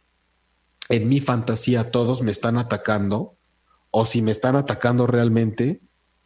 en 0.89 1.09
mi 1.09 1.19
fantasía 1.19 1.91
todos 1.91 2.21
me 2.21 2.31
están 2.31 2.57
atacando 2.57 3.33
o 3.89 4.05
si 4.05 4.21
me 4.21 4.31
están 4.31 4.55
atacando 4.55 5.07
realmente 5.07 5.79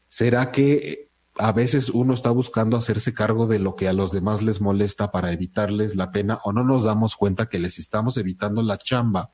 ¿Será 0.10 0.52
que 0.52 1.08
a 1.38 1.54
veces 1.54 1.90
uno 1.90 2.14
está 2.14 2.32
buscando 2.32 2.76
hacerse 2.76 3.14
cargo 3.14 3.48
de 3.48 3.60
lo 3.60 3.76
que 3.78 3.88
a 3.88 3.94
los 3.94 4.12
demás 4.12 4.42
les 4.42 4.60
molesta 4.60 5.10
para 5.10 5.32
evitarles 5.32 5.96
la 5.96 6.12
pena 6.12 6.40
o 6.44 6.52
no 6.52 6.66
nos 6.66 6.84
damos 6.84 7.16
cuenta 7.16 7.48
que 7.48 7.60
les 7.60 7.80
estamos 7.80 8.18
evitando 8.18 8.62
la 8.62 8.78
chamba 8.78 9.30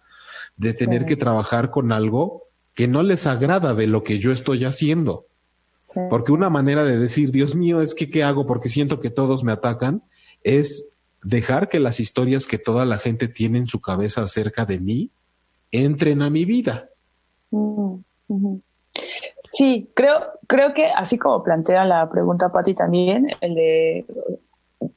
de 0.55 0.73
tener 0.73 1.05
que 1.05 1.15
trabajar 1.15 1.71
con 1.71 1.91
algo 1.91 2.43
que 2.75 2.87
no 2.87 3.01
les 3.01 3.25
agrada 3.25 3.73
de 3.73 3.87
lo 3.87 4.03
que 4.03 4.19
yo 4.19 4.31
estoy 4.31 4.65
haciendo? 4.65 5.25
Porque 6.09 6.33
una 6.33 6.49
manera 6.49 6.83
de 6.83 6.99
decir, 6.99 7.31
Dios 7.31 7.55
mío, 7.55 7.81
es 7.81 7.95
que 7.95 8.09
¿qué 8.09 8.23
hago? 8.23 8.45
Porque 8.45 8.69
siento 8.69 8.99
que 8.99 9.09
todos 9.09 9.43
me 9.43 9.53
atacan, 9.53 10.03
es 10.43 10.85
dejar 11.23 11.69
que 11.69 11.79
las 11.79 11.99
historias 11.99 12.45
que 12.45 12.59
toda 12.59 12.85
la 12.85 12.97
gente 12.97 13.27
tiene 13.27 13.57
en 13.57 13.67
su 13.67 13.79
cabeza 13.79 14.21
acerca 14.21 14.65
de 14.65 14.79
mí 14.79 15.09
entren 15.71 16.21
a 16.21 16.29
mi 16.29 16.45
vida. 16.45 16.89
Mm, 17.49 17.95
Sí, 19.55 19.89
creo, 19.93 20.17
creo 20.47 20.73
que 20.73 20.87
así 20.87 21.17
como 21.17 21.41
plantea 21.41 21.85
la 21.85 22.09
pregunta 22.09 22.51
Patti 22.51 22.73
también, 22.73 23.29
el 23.39 23.55
de 23.55 24.05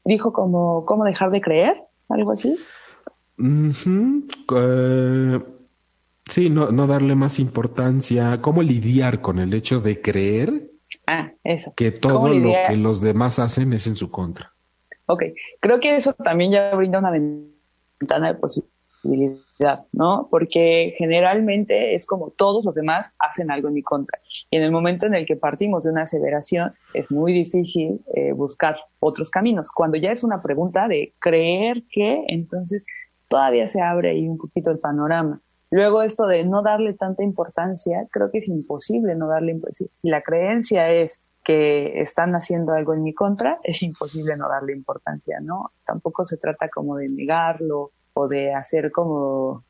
dijo 0.04 0.32
como 0.32 0.84
cómo 0.84 1.04
dejar 1.04 1.30
de 1.30 1.40
creer, 1.40 1.76
algo 2.09 2.32
así. 2.32 2.59
Eh, 3.38 5.40
sí, 6.28 6.50
no, 6.50 6.72
no 6.72 6.88
darle 6.88 7.14
más 7.14 7.38
importancia, 7.38 8.42
cómo 8.42 8.62
lidiar 8.62 9.20
con 9.20 9.38
el 9.38 9.54
hecho 9.54 9.80
de 9.80 10.02
creer 10.02 10.64
ah, 11.06 11.30
eso. 11.44 11.72
que 11.76 11.92
todo 11.92 12.34
lo 12.34 12.52
que 12.68 12.76
los 12.76 13.00
demás 13.00 13.38
hacen 13.38 13.72
es 13.74 13.86
en 13.86 13.94
su 13.94 14.11
contra. 14.11 14.50
Ok, 15.06 15.22
creo 15.61 15.78
que 15.78 15.94
eso 15.94 16.14
también 16.14 16.50
ya 16.50 16.74
brinda 16.74 16.98
una 16.98 17.12
ventana 17.12 18.32
de 18.32 18.34
posibilidades 18.34 18.77
¿no? 19.92 20.28
Porque 20.30 20.94
generalmente 20.99 21.94
es 21.94 22.07
como 22.07 22.30
todos 22.30 22.64
los 22.64 22.74
demás 22.74 23.11
hacen 23.18 23.51
algo 23.51 23.68
en 23.68 23.74
mi 23.74 23.82
contra. 23.82 24.18
Y 24.51 24.57
en 24.57 24.62
el 24.62 24.70
momento 24.70 25.07
en 25.07 25.14
el 25.14 25.26
que 25.26 25.36
partimos 25.36 25.84
de 25.84 25.90
una 25.90 26.03
aseveración, 26.03 26.72
es 26.94 27.11
muy 27.11 27.32
difícil 27.32 28.01
eh, 28.14 28.32
buscar 28.32 28.76
otros 29.01 29.30
caminos. 29.30 29.70
Cuando 29.72 29.96
ya 29.96 30.12
es 30.12 30.24
una 30.24 30.42
pregunta 30.42 30.88
de 30.88 31.12
creer 31.18 31.82
que, 31.90 32.24
entonces 32.28 32.86
todavía 33.28 33.68
se 33.68 33.80
abre 33.80 34.11
ahí 34.11 34.28
un 34.28 34.38
poquito 34.38 34.70
el 34.70 34.78
panorama. 34.78 35.40
Luego 35.70 36.03
esto 36.03 36.26
de 36.26 36.44
no 36.44 36.62
darle 36.62 36.94
tanta 36.94 37.22
importancia, 37.22 38.07
creo 38.11 38.30
que 38.30 38.38
es 38.38 38.49
imposible 38.49 39.14
no 39.14 39.28
darle. 39.28 39.61
Si 39.72 40.09
la 40.09 40.22
creencia 40.22 40.90
es 40.90 41.20
que 41.44 42.01
están 42.01 42.34
haciendo 42.34 42.72
algo 42.72 42.94
en 42.94 43.03
mi 43.03 43.12
contra, 43.12 43.59
es 43.62 43.82
imposible 43.82 44.36
no 44.36 44.49
darle 44.49 44.72
importancia, 44.72 45.40
¿no? 45.40 45.72
Tampoco 45.84 46.24
se 46.26 46.36
trata 46.36 46.68
como 46.68 46.96
de 46.96 47.09
negarlo 47.09 47.90
o 48.18 48.26
de 48.26 48.52
hacer 48.52 48.90
como, 48.90 49.64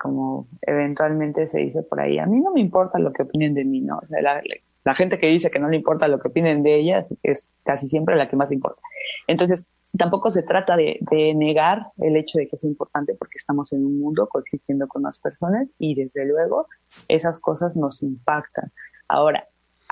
como 0.00 0.48
eventualmente 0.62 1.46
se 1.46 1.60
dice 1.60 1.82
por 1.82 2.00
ahí, 2.00 2.18
a 2.18 2.26
mí 2.26 2.40
no 2.40 2.52
me 2.52 2.60
importa 2.60 2.98
lo 2.98 3.12
que 3.12 3.22
opinen 3.22 3.54
de 3.54 3.64
mí, 3.64 3.80
¿no? 3.80 4.00
La, 4.08 4.94
gente 4.94 5.18
que 5.18 5.28
dice 5.28 5.50
que 5.50 5.60
no 5.60 5.68
le 5.68 5.76
importa 5.76 6.08
lo 6.08 6.18
que 6.18 6.28
opinen 6.28 6.62
de 6.62 6.74
ella 6.74 7.06
es 7.22 7.50
casi 7.62 7.88
siempre 7.88 8.16
la 8.16 8.28
que 8.28 8.36
más 8.36 8.48
le 8.50 8.56
importa. 8.56 8.82
Entonces, 9.28 9.64
tampoco 9.96 10.30
se 10.30 10.42
trata 10.42 10.76
de, 10.76 10.98
de, 11.10 11.34
negar 11.34 11.86
el 11.98 12.16
hecho 12.16 12.38
de 12.38 12.48
que 12.48 12.56
es 12.56 12.64
importante 12.64 13.14
porque 13.14 13.38
estamos 13.38 13.72
en 13.72 13.86
un 13.86 14.00
mundo 14.00 14.26
coexistiendo 14.26 14.88
con 14.88 15.02
más 15.02 15.18
personas 15.18 15.68
y 15.78 15.94
desde 15.94 16.26
luego 16.26 16.66
esas 17.08 17.40
cosas 17.40 17.76
nos 17.76 18.02
impactan. 18.02 18.72
Ahora, 19.08 19.46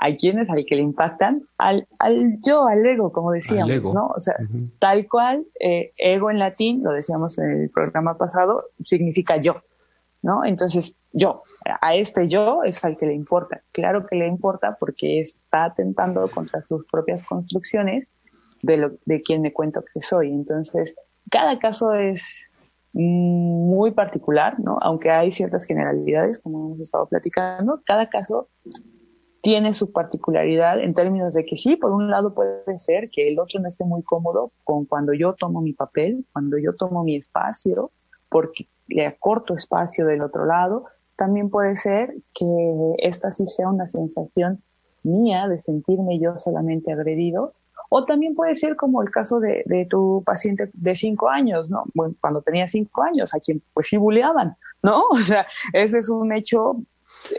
¿A 0.05 0.13
quiénes? 0.17 0.49
Al 0.49 0.65
que 0.65 0.75
le 0.75 0.81
impactan, 0.81 1.43
al, 1.57 1.87
al 1.97 2.37
yo, 2.45 2.67
al 2.67 2.85
ego, 2.85 3.13
como 3.13 3.31
decíamos, 3.31 3.81
¿no? 3.93 4.07
O 4.07 4.19
sea, 4.19 4.35
tal 4.77 5.07
cual, 5.07 5.45
eh, 5.61 5.93
ego 5.95 6.29
en 6.29 6.39
latín, 6.39 6.83
lo 6.83 6.91
decíamos 6.91 7.37
en 7.37 7.49
el 7.51 7.69
programa 7.69 8.17
pasado, 8.17 8.65
significa 8.83 9.37
yo, 9.37 9.61
¿no? 10.21 10.43
Entonces, 10.43 10.97
yo, 11.13 11.43
a 11.79 11.95
este 11.95 12.27
yo 12.27 12.63
es 12.65 12.83
al 12.83 12.97
que 12.97 13.05
le 13.05 13.13
importa. 13.13 13.61
Claro 13.71 14.05
que 14.05 14.17
le 14.17 14.27
importa 14.27 14.75
porque 14.77 15.21
está 15.21 15.63
atentando 15.63 16.29
contra 16.29 16.61
sus 16.63 16.85
propias 16.87 17.23
construcciones 17.23 18.05
de, 18.61 18.75
lo, 18.75 18.91
de 19.05 19.21
quién 19.21 19.41
me 19.41 19.53
cuento 19.53 19.85
que 19.93 20.01
soy. 20.01 20.31
Entonces, 20.31 20.97
cada 21.31 21.59
caso 21.59 21.93
es 21.93 22.45
muy 22.91 23.91
particular, 23.91 24.59
¿no? 24.59 24.79
Aunque 24.81 25.11
hay 25.11 25.31
ciertas 25.31 25.63
generalidades, 25.63 26.39
como 26.39 26.65
hemos 26.65 26.81
estado 26.81 27.05
platicando, 27.05 27.81
cada 27.85 28.09
caso 28.09 28.49
tiene 29.43 29.73
su 29.73 29.91
particularidad 29.91 30.79
en 30.79 30.93
términos 30.93 31.33
de 31.33 31.45
que 31.45 31.57
sí, 31.57 31.75
por 31.75 31.91
un 31.91 32.09
lado 32.09 32.33
puede 32.33 32.79
ser 32.79 33.09
que 33.09 33.27
el 33.27 33.37
otro 33.39 33.59
no 33.59 33.67
esté 33.67 33.83
muy 33.83 34.01
cómodo 34.01 34.51
con 34.63 34.85
cuando 34.85 35.11
yo 35.11 35.33
tomo 35.33 35.59
mi 35.59 35.73
papel, 35.73 36.23
cuando 36.31 36.57
yo 36.57 36.73
tomo 36.73 37.03
mi 37.03 37.17
espacio, 37.17 37.91
porque 38.29 38.67
le 38.87 39.05
acorto 39.05 39.53
espacio 39.53 40.05
del 40.05 40.21
otro 40.21 40.45
lado, 40.45 40.85
también 41.17 41.49
puede 41.49 41.75
ser 41.75 42.15
que 42.33 42.45
esta 42.99 43.31
sí 43.31 43.45
sea 43.47 43.67
una 43.67 43.85
sensación 43.89 44.63
mía 45.03 45.49
de 45.49 45.59
sentirme 45.59 46.19
yo 46.19 46.37
solamente 46.37 46.93
agredido, 46.93 47.51
o 47.89 48.05
también 48.05 48.35
puede 48.35 48.55
ser 48.55 48.77
como 48.77 49.01
el 49.01 49.11
caso 49.11 49.41
de, 49.41 49.87
tu 49.89 50.23
paciente 50.25 50.69
de 50.71 50.95
cinco 50.95 51.27
años, 51.27 51.69
¿no? 51.69 51.83
Bueno, 51.93 52.15
cuando 52.21 52.41
tenía 52.41 52.65
cinco 52.65 53.03
años, 53.03 53.35
a 53.35 53.41
quien 53.41 53.61
pues 53.73 53.87
sí 53.87 53.97
buleaban, 53.97 54.55
¿no? 54.81 55.03
O 55.11 55.17
sea, 55.17 55.45
ese 55.73 55.99
es 55.99 56.09
un 56.09 56.31
hecho 56.31 56.77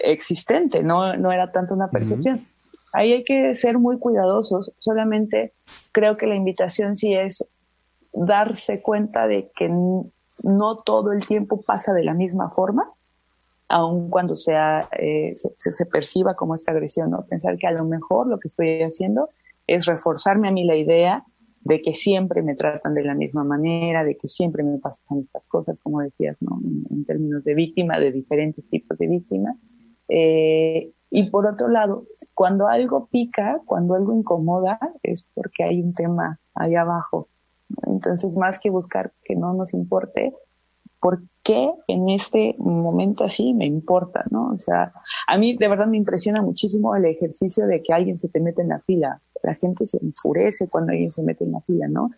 existente, 0.02 0.82
no, 0.82 1.16
no 1.16 1.32
era 1.32 1.52
tanto 1.52 1.74
una 1.74 1.88
percepción. 1.88 2.46
Ahí 2.92 3.12
hay 3.12 3.24
que 3.24 3.54
ser 3.54 3.78
muy 3.78 3.98
cuidadosos, 3.98 4.72
solamente 4.78 5.52
creo 5.92 6.16
que 6.16 6.26
la 6.26 6.36
invitación 6.36 6.96
sí 6.96 7.12
es 7.12 7.44
darse 8.12 8.80
cuenta 8.80 9.26
de 9.26 9.50
que 9.56 9.68
no 9.68 10.76
todo 10.84 11.12
el 11.12 11.24
tiempo 11.24 11.60
pasa 11.62 11.92
de 11.92 12.04
la 12.04 12.14
misma 12.14 12.50
forma, 12.50 12.88
aun 13.68 14.10
cuando 14.10 14.36
sea, 14.36 14.88
eh, 14.98 15.32
se, 15.34 15.72
se, 15.72 15.86
perciba 15.86 16.34
como 16.34 16.54
esta 16.54 16.70
agresión, 16.70 17.10
¿no? 17.10 17.22
Pensar 17.22 17.56
que 17.56 17.66
a 17.66 17.72
lo 17.72 17.84
mejor 17.84 18.28
lo 18.28 18.38
que 18.38 18.48
estoy 18.48 18.82
haciendo 18.82 19.28
es 19.66 19.86
reforzarme 19.86 20.48
a 20.48 20.52
mí 20.52 20.64
la 20.64 20.76
idea 20.76 21.24
de 21.64 21.80
que 21.80 21.94
siempre 21.94 22.42
me 22.42 22.54
tratan 22.54 22.94
de 22.94 23.02
la 23.02 23.14
misma 23.14 23.42
manera, 23.42 24.04
de 24.04 24.16
que 24.16 24.28
siempre 24.28 24.62
me 24.62 24.78
pasan 24.78 25.20
estas 25.20 25.44
cosas, 25.46 25.80
como 25.80 26.00
decías, 26.02 26.36
¿no? 26.40 26.60
En, 26.90 27.04
términos 27.06 27.42
de 27.42 27.54
víctima, 27.54 27.98
de 27.98 28.12
diferentes 28.12 28.64
tipos 28.68 28.98
de 28.98 29.08
víctimas. 29.08 29.56
Eh, 30.08 30.90
y 31.10 31.30
por 31.30 31.46
otro 31.46 31.68
lado, 31.68 32.04
cuando 32.34 32.66
algo 32.66 33.06
pica, 33.06 33.60
cuando 33.66 33.94
algo 33.94 34.12
incomoda, 34.12 34.78
es 35.02 35.24
porque 35.34 35.64
hay 35.64 35.80
un 35.80 35.94
tema 35.94 36.38
ahí 36.54 36.74
abajo. 36.74 37.28
Entonces, 37.86 38.36
más 38.36 38.58
que 38.58 38.70
buscar 38.70 39.12
que 39.24 39.36
no 39.36 39.52
nos 39.54 39.72
importe, 39.74 40.32
¿por 41.00 41.20
qué 41.42 41.70
en 41.86 42.08
este 42.08 42.54
momento 42.58 43.24
así 43.24 43.54
me 43.54 43.66
importa, 43.66 44.24
no? 44.30 44.52
O 44.54 44.58
sea, 44.58 44.92
a 45.26 45.38
mí 45.38 45.56
de 45.56 45.68
verdad 45.68 45.86
me 45.86 45.98
impresiona 45.98 46.42
muchísimo 46.42 46.96
el 46.96 47.04
ejercicio 47.04 47.66
de 47.66 47.82
que 47.82 47.92
alguien 47.92 48.18
se 48.18 48.28
te 48.28 48.40
mete 48.40 48.62
en 48.62 48.68
la 48.68 48.80
fila. 48.80 49.20
La 49.42 49.54
gente 49.54 49.86
se 49.86 49.98
enfurece 49.98 50.68
cuando 50.68 50.92
alguien 50.92 51.12
se 51.12 51.22
mete 51.22 51.44
en 51.44 51.52
la 51.52 51.60
fila, 51.60 51.88
¿no? 51.88 52.10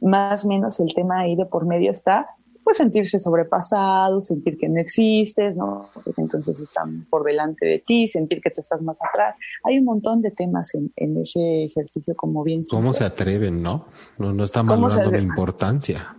Más 0.00 0.44
o 0.44 0.48
menos 0.48 0.80
el 0.80 0.92
tema 0.94 1.20
ahí 1.20 1.36
de 1.36 1.44
por 1.44 1.66
medio 1.66 1.90
está, 1.90 2.26
pues 2.64 2.78
sentirse 2.78 3.20
sobrepasado, 3.20 4.22
sentir 4.22 4.56
que 4.58 4.68
no 4.68 4.80
existes, 4.80 5.54
¿no? 5.54 5.90
Porque 5.92 6.12
entonces 6.16 6.58
están 6.58 7.06
por 7.10 7.22
delante 7.22 7.66
de 7.66 7.78
ti, 7.78 8.08
sentir 8.08 8.40
que 8.40 8.50
tú 8.50 8.62
estás 8.62 8.80
más 8.82 8.98
atrás. 9.02 9.36
Hay 9.64 9.78
un 9.78 9.84
montón 9.84 10.22
de 10.22 10.30
temas 10.30 10.74
en, 10.74 10.90
en 10.96 11.18
ese 11.18 11.64
ejercicio 11.64 12.14
como 12.16 12.42
bien. 12.42 12.62
¿Cómo 12.68 12.92
se 12.92 13.04
atreven, 13.04 13.62
no? 13.62 13.86
No, 14.18 14.32
no 14.32 14.44
están 14.44 14.66
valorando 14.66 15.10
mi 15.10 15.18
importancia. 15.18 16.16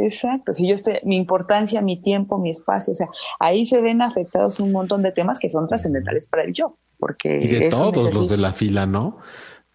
Exacto, 0.00 0.54
si 0.54 0.68
yo 0.68 0.74
estoy, 0.74 0.94
mi 1.04 1.16
importancia, 1.16 1.82
mi 1.82 2.00
tiempo, 2.00 2.38
mi 2.38 2.50
espacio, 2.50 2.92
o 2.92 2.96
sea, 2.96 3.08
ahí 3.38 3.66
se 3.66 3.80
ven 3.80 4.00
afectados 4.00 4.58
un 4.58 4.72
montón 4.72 5.02
de 5.02 5.12
temas 5.12 5.38
que 5.38 5.50
son 5.50 5.68
trascendentales 5.68 6.26
para 6.26 6.44
el 6.44 6.52
yo, 6.52 6.76
porque... 6.98 7.38
Y 7.42 7.46
de 7.46 7.70
todos 7.70 8.14
los 8.14 8.30
de 8.30 8.38
la 8.38 8.52
fila, 8.52 8.86
¿no? 8.86 9.18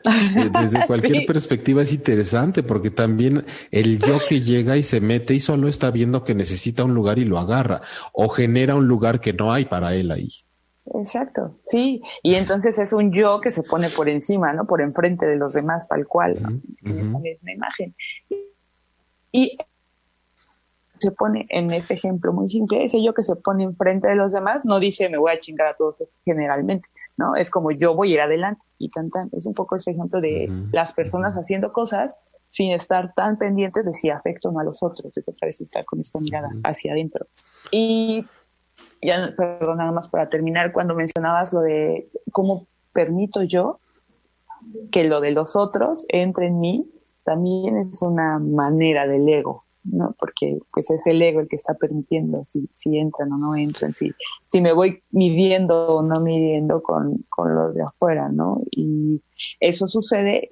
Desde 0.03 0.85
cualquier 0.87 1.25
perspectiva 1.25 1.81
es 1.81 1.93
interesante 1.93 2.63
porque 2.63 2.91
también 2.91 3.45
el 3.71 3.99
yo 3.99 4.19
que 4.27 4.41
llega 4.41 4.77
y 4.77 4.83
se 4.83 5.01
mete 5.01 5.33
y 5.33 5.39
solo 5.39 5.67
está 5.67 5.91
viendo 5.91 6.23
que 6.23 6.35
necesita 6.35 6.83
un 6.83 6.93
lugar 6.93 7.19
y 7.19 7.25
lo 7.25 7.37
agarra 7.37 7.81
o 8.13 8.29
genera 8.29 8.75
un 8.75 8.87
lugar 8.87 9.19
que 9.19 9.33
no 9.33 9.51
hay 9.51 9.65
para 9.65 9.93
él 9.95 10.11
ahí. 10.11 10.29
Exacto, 10.93 11.55
sí, 11.67 12.01
y 12.23 12.35
entonces 12.35 12.77
es 12.79 12.91
un 12.91 13.13
yo 13.13 13.39
que 13.39 13.51
se 13.51 13.63
pone 13.63 13.89
por 13.89 14.09
encima, 14.09 14.51
¿no? 14.51 14.65
Por 14.65 14.81
enfrente 14.81 15.25
de 15.25 15.35
los 15.35 15.53
demás, 15.53 15.87
tal 15.87 16.07
cual, 16.07 16.37
en 16.83 16.99
esa 16.99 17.19
misma 17.19 17.51
imagen. 17.51 17.93
Y 19.31 19.57
se 20.97 21.11
pone 21.11 21.45
en 21.49 21.71
este 21.71 21.93
ejemplo 21.93 22.33
muy 22.33 22.49
simple, 22.49 22.83
ese 22.83 23.01
yo 23.03 23.13
que 23.13 23.23
se 23.23 23.35
pone 23.35 23.63
enfrente 23.63 24.07
de 24.07 24.15
los 24.15 24.33
demás 24.33 24.65
no 24.65 24.79
dice 24.79 25.09
me 25.09 25.17
voy 25.17 25.31
a 25.31 25.39
chingar 25.39 25.67
a 25.67 25.73
todos 25.75 25.95
generalmente, 26.25 26.89
¿no? 27.21 27.35
Es 27.35 27.51
como 27.51 27.71
yo 27.71 27.95
voy 27.95 28.11
a 28.11 28.13
ir 28.15 28.21
adelante 28.21 28.65
y 28.79 28.89
tan 28.89 29.09
tan. 29.09 29.29
Es 29.31 29.45
un 29.45 29.53
poco 29.53 29.75
ese 29.75 29.91
ejemplo 29.91 30.19
de 30.19 30.51
las 30.71 30.93
personas 30.93 31.35
haciendo 31.35 31.71
cosas 31.71 32.17
sin 32.49 32.71
estar 32.71 33.13
tan 33.13 33.37
pendientes 33.37 33.85
de 33.85 33.93
si 33.93 34.09
afecto 34.09 34.49
o 34.49 34.51
no 34.51 34.59
a 34.59 34.63
los 34.63 34.83
otros, 34.83 35.13
te 35.13 35.21
parece 35.39 35.63
estar 35.63 35.85
con 35.85 36.01
esta 36.01 36.19
mirada 36.19 36.49
hacia 36.63 36.91
adentro. 36.91 37.25
Y 37.71 38.25
ya, 39.01 39.33
perdón, 39.37 39.77
nada 39.77 39.91
más 39.91 40.09
para 40.09 40.27
terminar, 40.27 40.71
cuando 40.73 40.95
mencionabas 40.95 41.53
lo 41.53 41.61
de 41.61 42.09
cómo 42.31 42.65
permito 42.91 43.43
yo 43.43 43.79
que 44.91 45.05
lo 45.05 45.21
de 45.21 45.31
los 45.31 45.55
otros 45.55 46.05
entre 46.09 46.47
en 46.47 46.59
mí, 46.59 46.85
también 47.23 47.77
es 47.77 48.01
una 48.01 48.39
manera 48.39 49.07
del 49.07 49.29
ego, 49.29 49.63
¿no? 49.83 50.15
Porque 50.19 50.59
pues 50.73 50.89
es 50.91 51.05
el 51.07 51.21
ego 51.21 51.39
el 51.39 51.47
que 51.47 51.55
está 51.55 51.73
permitiendo 51.73 52.43
si, 52.43 52.69
si 52.75 52.97
entran 52.97 53.31
o 53.33 53.37
no 53.37 53.55
entran, 53.55 53.93
si, 53.93 54.13
si 54.47 54.61
me 54.61 54.73
voy 54.73 55.01
midiendo 55.11 55.81
o 55.95 56.01
no 56.01 56.19
midiendo 56.21 56.81
con, 56.83 57.25
con 57.29 57.55
los 57.55 57.73
de 57.75 57.83
afuera, 57.83 58.29
¿no? 58.29 58.61
Y 58.71 59.21
eso 59.59 59.87
sucede 59.87 60.49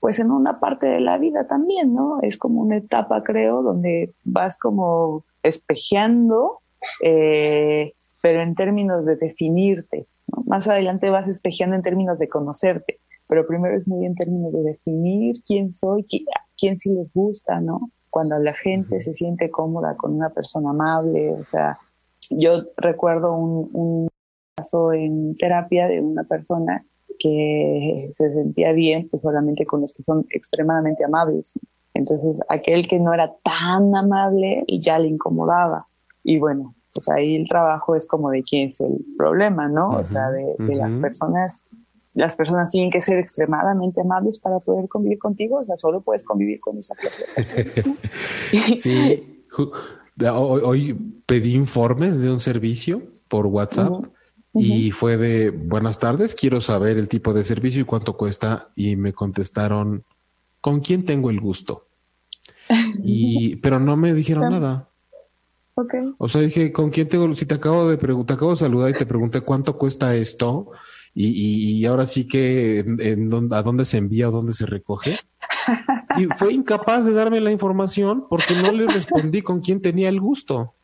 pues 0.00 0.18
en 0.18 0.30
una 0.30 0.60
parte 0.60 0.86
de 0.86 1.00
la 1.00 1.18
vida 1.18 1.46
también, 1.46 1.94
¿no? 1.94 2.20
Es 2.22 2.38
como 2.38 2.60
una 2.60 2.76
etapa, 2.76 3.22
creo, 3.22 3.62
donde 3.62 4.12
vas 4.24 4.56
como 4.58 5.24
espejeando, 5.42 6.60
eh, 7.02 7.92
pero 8.22 8.42
en 8.42 8.54
términos 8.54 9.04
de 9.04 9.16
definirte. 9.16 10.06
Más 10.46 10.68
adelante 10.68 11.10
vas 11.10 11.26
espejeando 11.26 11.74
en 11.74 11.82
términos 11.82 12.18
de 12.18 12.28
conocerte, 12.28 12.98
pero 13.26 13.46
primero 13.46 13.76
es 13.76 13.88
muy 13.88 14.06
en 14.06 14.14
términos 14.14 14.52
de 14.52 14.62
definir 14.62 15.42
quién 15.46 15.72
soy, 15.72 16.04
quién, 16.04 16.24
quién 16.56 16.78
sí 16.78 16.90
les 16.90 17.12
gusta, 17.12 17.60
¿no? 17.60 17.90
Cuando 18.18 18.36
la 18.40 18.52
gente 18.52 18.98
se 18.98 19.14
siente 19.14 19.48
cómoda 19.48 19.94
con 19.96 20.12
una 20.12 20.30
persona 20.30 20.70
amable, 20.70 21.34
o 21.34 21.44
sea, 21.44 21.78
yo 22.30 22.64
recuerdo 22.76 23.32
un, 23.32 23.70
un 23.72 24.08
caso 24.56 24.92
en 24.92 25.36
terapia 25.36 25.86
de 25.86 26.00
una 26.00 26.24
persona 26.24 26.84
que 27.20 28.10
se 28.16 28.32
sentía 28.32 28.72
bien 28.72 29.08
pues 29.08 29.22
solamente 29.22 29.64
con 29.66 29.82
los 29.82 29.94
que 29.94 30.02
son 30.02 30.26
extremadamente 30.30 31.04
amables. 31.04 31.52
Entonces, 31.94 32.40
aquel 32.48 32.88
que 32.88 32.98
no 32.98 33.14
era 33.14 33.32
tan 33.44 33.94
amable 33.94 34.64
ya 34.66 34.98
le 34.98 35.06
incomodaba. 35.06 35.86
Y 36.24 36.40
bueno, 36.40 36.74
pues 36.92 37.08
ahí 37.10 37.36
el 37.36 37.48
trabajo 37.48 37.94
es 37.94 38.04
como 38.08 38.30
de 38.30 38.42
quién 38.42 38.70
es 38.70 38.80
el 38.80 38.98
problema, 39.16 39.68
¿no? 39.68 39.90
o 39.90 40.08
sea, 40.08 40.32
de, 40.32 40.56
de 40.58 40.74
las 40.74 40.96
personas 40.96 41.62
las 42.18 42.34
personas 42.34 42.70
tienen 42.70 42.90
que 42.90 43.00
ser 43.00 43.18
extremadamente 43.18 44.00
amables 44.00 44.40
para 44.40 44.58
poder 44.58 44.88
convivir 44.88 45.18
contigo, 45.18 45.58
o 45.60 45.64
sea, 45.64 45.78
solo 45.78 46.00
puedes 46.00 46.24
convivir 46.24 46.58
con 46.58 46.76
esa 46.76 46.96
clase 46.96 47.24
de 47.24 47.70
personas. 47.70 47.98
sí, 48.80 49.44
hoy, 50.34 50.94
pedí 51.26 51.54
informes 51.54 52.18
de 52.18 52.30
un 52.30 52.40
servicio 52.40 53.02
por 53.28 53.46
WhatsApp 53.46 54.04
y 54.52 54.90
fue 54.90 55.16
de 55.16 55.50
buenas 55.50 56.00
tardes, 56.00 56.34
quiero 56.34 56.60
saber 56.60 56.98
el 56.98 57.08
tipo 57.08 57.32
de 57.32 57.44
servicio 57.44 57.82
y 57.82 57.84
cuánto 57.84 58.16
cuesta 58.16 58.68
y 58.74 58.96
me 58.96 59.12
contestaron 59.12 60.02
con 60.60 60.80
quién 60.80 61.04
tengo 61.04 61.30
el 61.30 61.38
gusto. 61.38 61.84
Y 63.04 63.56
pero 63.62 63.78
no 63.78 63.96
me 63.96 64.12
dijeron 64.12 64.50
nada. 64.50 64.88
Okay. 65.74 66.12
O 66.18 66.28
sea, 66.28 66.40
dije, 66.40 66.72
¿con 66.72 66.90
quién 66.90 67.08
tengo? 67.08 67.32
Si 67.36 67.46
te 67.46 67.54
acabo 67.54 67.88
de 67.88 67.96
preguntar, 67.96 68.34
acabo 68.34 68.50
de 68.50 68.56
saludar 68.56 68.90
y 68.90 68.98
te 68.98 69.06
pregunté 69.06 69.42
cuánto 69.42 69.78
cuesta 69.78 70.16
esto, 70.16 70.72
y, 71.14 71.80
y, 71.80 71.84
ahora 71.86 72.06
sí 72.06 72.26
que 72.26 72.78
en, 72.80 73.28
dónde, 73.28 73.56
a 73.56 73.62
dónde 73.62 73.84
se 73.84 73.98
envía 73.98 74.28
o 74.28 74.32
dónde 74.32 74.52
se 74.52 74.66
recoge. 74.66 75.18
Y 76.16 76.26
fue 76.36 76.52
incapaz 76.52 77.04
de 77.04 77.12
darme 77.12 77.40
la 77.40 77.50
información 77.50 78.26
porque 78.28 78.54
no 78.62 78.72
le 78.72 78.86
respondí 78.86 79.42
con 79.42 79.60
quién 79.60 79.80
tenía 79.80 80.08
el 80.08 80.20
gusto. 80.20 80.74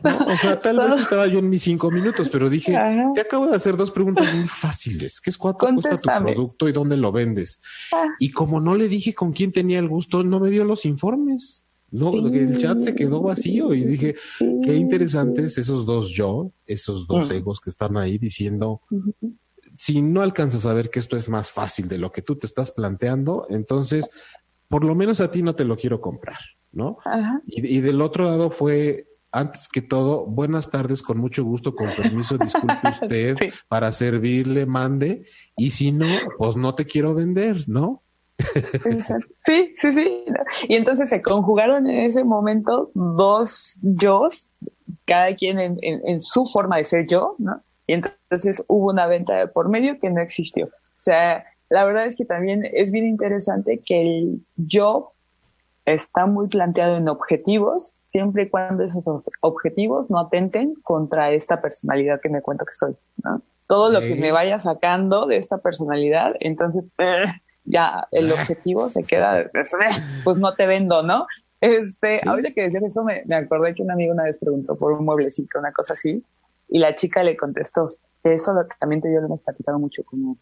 O 0.02 0.36
sea, 0.38 0.60
tal 0.60 0.78
vez 0.78 1.02
estaba 1.02 1.26
yo 1.26 1.38
en 1.38 1.50
mis 1.50 1.62
cinco 1.62 1.90
minutos, 1.90 2.30
pero 2.30 2.48
dije, 2.48 2.76
te 3.14 3.20
acabo 3.20 3.46
de 3.46 3.56
hacer 3.56 3.76
dos 3.76 3.90
preguntas 3.90 4.34
muy 4.34 4.48
fáciles. 4.48 5.20
¿Qué 5.20 5.28
es 5.28 5.36
cuánto 5.36 5.68
cuesta 5.74 5.96
tu 5.96 6.24
producto 6.24 6.68
y 6.68 6.72
dónde 6.72 6.96
lo 6.96 7.12
vendes? 7.12 7.60
Ah. 7.92 8.06
Y 8.18 8.30
como 8.30 8.60
no 8.60 8.74
le 8.74 8.88
dije 8.88 9.14
con 9.14 9.32
quién 9.32 9.52
tenía 9.52 9.78
el 9.78 9.88
gusto, 9.88 10.24
no 10.24 10.40
me 10.40 10.50
dio 10.50 10.64
los 10.64 10.86
informes. 10.86 11.64
No, 11.92 12.12
el 12.28 12.58
chat 12.58 12.80
se 12.80 12.94
quedó 12.94 13.20
vacío 13.20 13.74
y 13.74 13.84
dije, 13.84 14.14
qué 14.38 14.74
interesantes 14.74 15.58
esos 15.58 15.84
dos 15.86 16.10
yo, 16.10 16.52
esos 16.66 17.06
dos 17.06 17.30
egos 17.30 17.60
que 17.60 17.70
están 17.70 17.96
ahí 17.96 18.16
diciendo, 18.16 18.82
si 19.74 20.02
no 20.02 20.22
alcanzas 20.22 20.66
a 20.66 20.74
ver 20.74 20.90
que 20.90 20.98
esto 20.98 21.16
es 21.16 21.28
más 21.28 21.50
fácil 21.52 21.88
de 21.88 21.98
lo 21.98 22.12
que 22.12 22.22
tú 22.22 22.36
te 22.36 22.46
estás 22.46 22.72
planteando, 22.72 23.46
entonces, 23.48 24.10
por 24.68 24.84
lo 24.84 24.94
menos 24.94 25.20
a 25.20 25.30
ti 25.30 25.42
no 25.42 25.54
te 25.54 25.64
lo 25.64 25.76
quiero 25.76 26.00
comprar, 26.00 26.38
¿no? 26.72 26.98
Y, 27.46 27.80
del 27.80 28.00
otro 28.02 28.24
lado 28.24 28.50
fue, 28.50 29.06
antes 29.32 29.68
que 29.68 29.82
todo, 29.82 30.26
buenas 30.26 30.70
tardes, 30.70 31.02
con 31.02 31.18
mucho 31.18 31.44
gusto, 31.44 31.74
con 31.74 31.88
permiso, 31.96 32.38
disculpe 32.38 32.78
usted, 33.02 33.36
para 33.68 33.90
servirle, 33.92 34.66
mande, 34.66 35.24
y 35.56 35.72
si 35.72 35.92
no, 35.92 36.06
pues 36.38 36.56
no 36.56 36.74
te 36.74 36.86
quiero 36.86 37.14
vender, 37.14 37.68
¿no? 37.68 38.02
Sí, 39.38 39.72
sí, 39.76 39.92
sí. 39.92 40.24
Y 40.68 40.76
entonces 40.76 41.10
se 41.10 41.22
conjugaron 41.22 41.86
en 41.86 41.98
ese 41.98 42.24
momento 42.24 42.90
dos 42.94 43.78
yo, 43.82 44.28
cada 45.06 45.34
quien 45.34 45.58
en, 45.60 46.22
su 46.22 46.44
forma 46.44 46.76
de 46.76 46.84
ser 46.84 47.06
yo, 47.06 47.34
¿no? 47.38 47.60
Y 47.86 47.94
entonces 47.94 48.62
hubo 48.68 48.90
una 48.90 49.06
venta 49.06 49.34
de 49.34 49.48
por 49.48 49.68
medio 49.68 49.98
que 49.98 50.10
no 50.10 50.20
existió. 50.20 50.66
O 50.66 51.02
sea, 51.02 51.44
la 51.68 51.84
verdad 51.84 52.06
es 52.06 52.16
que 52.16 52.24
también 52.24 52.64
es 52.72 52.92
bien 52.92 53.06
interesante 53.06 53.80
que 53.84 54.02
el 54.02 54.40
yo 54.56 55.12
está 55.86 56.26
muy 56.26 56.48
planteado 56.48 56.96
en 56.96 57.08
objetivos 57.08 57.92
siempre 58.10 58.44
y 58.44 58.48
cuando 58.48 58.84
esos 58.84 59.30
objetivos 59.40 60.10
no 60.10 60.18
atenten 60.18 60.74
contra 60.82 61.30
esta 61.30 61.60
personalidad 61.60 62.20
que 62.20 62.28
me 62.28 62.42
cuento 62.42 62.64
que 62.64 62.72
soy, 62.72 62.94
¿no? 63.22 63.40
Todo 63.66 63.90
lo 63.90 64.00
que 64.00 64.16
me 64.16 64.32
vaya 64.32 64.58
sacando 64.58 65.26
de 65.26 65.36
esta 65.36 65.58
personalidad, 65.58 66.34
entonces 66.40 66.82
eh, 66.98 67.24
ya 67.70 68.08
el 68.10 68.32
objetivo 68.32 68.90
se 68.90 69.04
queda, 69.04 69.50
pues 70.24 70.38
no 70.38 70.54
te 70.54 70.66
vendo, 70.66 71.02
¿no? 71.02 71.26
Este, 71.60 72.20
ahorita 72.26 72.52
que 72.52 72.62
decías 72.62 72.82
eso, 72.82 73.04
me, 73.04 73.22
me, 73.26 73.36
acordé 73.36 73.74
que 73.74 73.82
un 73.82 73.90
amigo 73.90 74.14
una 74.14 74.24
vez 74.24 74.38
preguntó 74.38 74.76
por 74.76 74.92
un 74.92 75.04
mueblecito, 75.04 75.58
una 75.58 75.72
cosa 75.72 75.92
así, 75.92 76.24
y 76.68 76.78
la 76.78 76.94
chica 76.94 77.22
le 77.22 77.36
contestó, 77.36 77.96
eso 78.24 78.52
lo, 78.52 78.66
también 78.78 79.02
yo 79.02 79.20
lo 79.20 79.26
hemos 79.26 79.40
platicado 79.40 79.78
mucho, 79.78 80.02
como, 80.04 80.36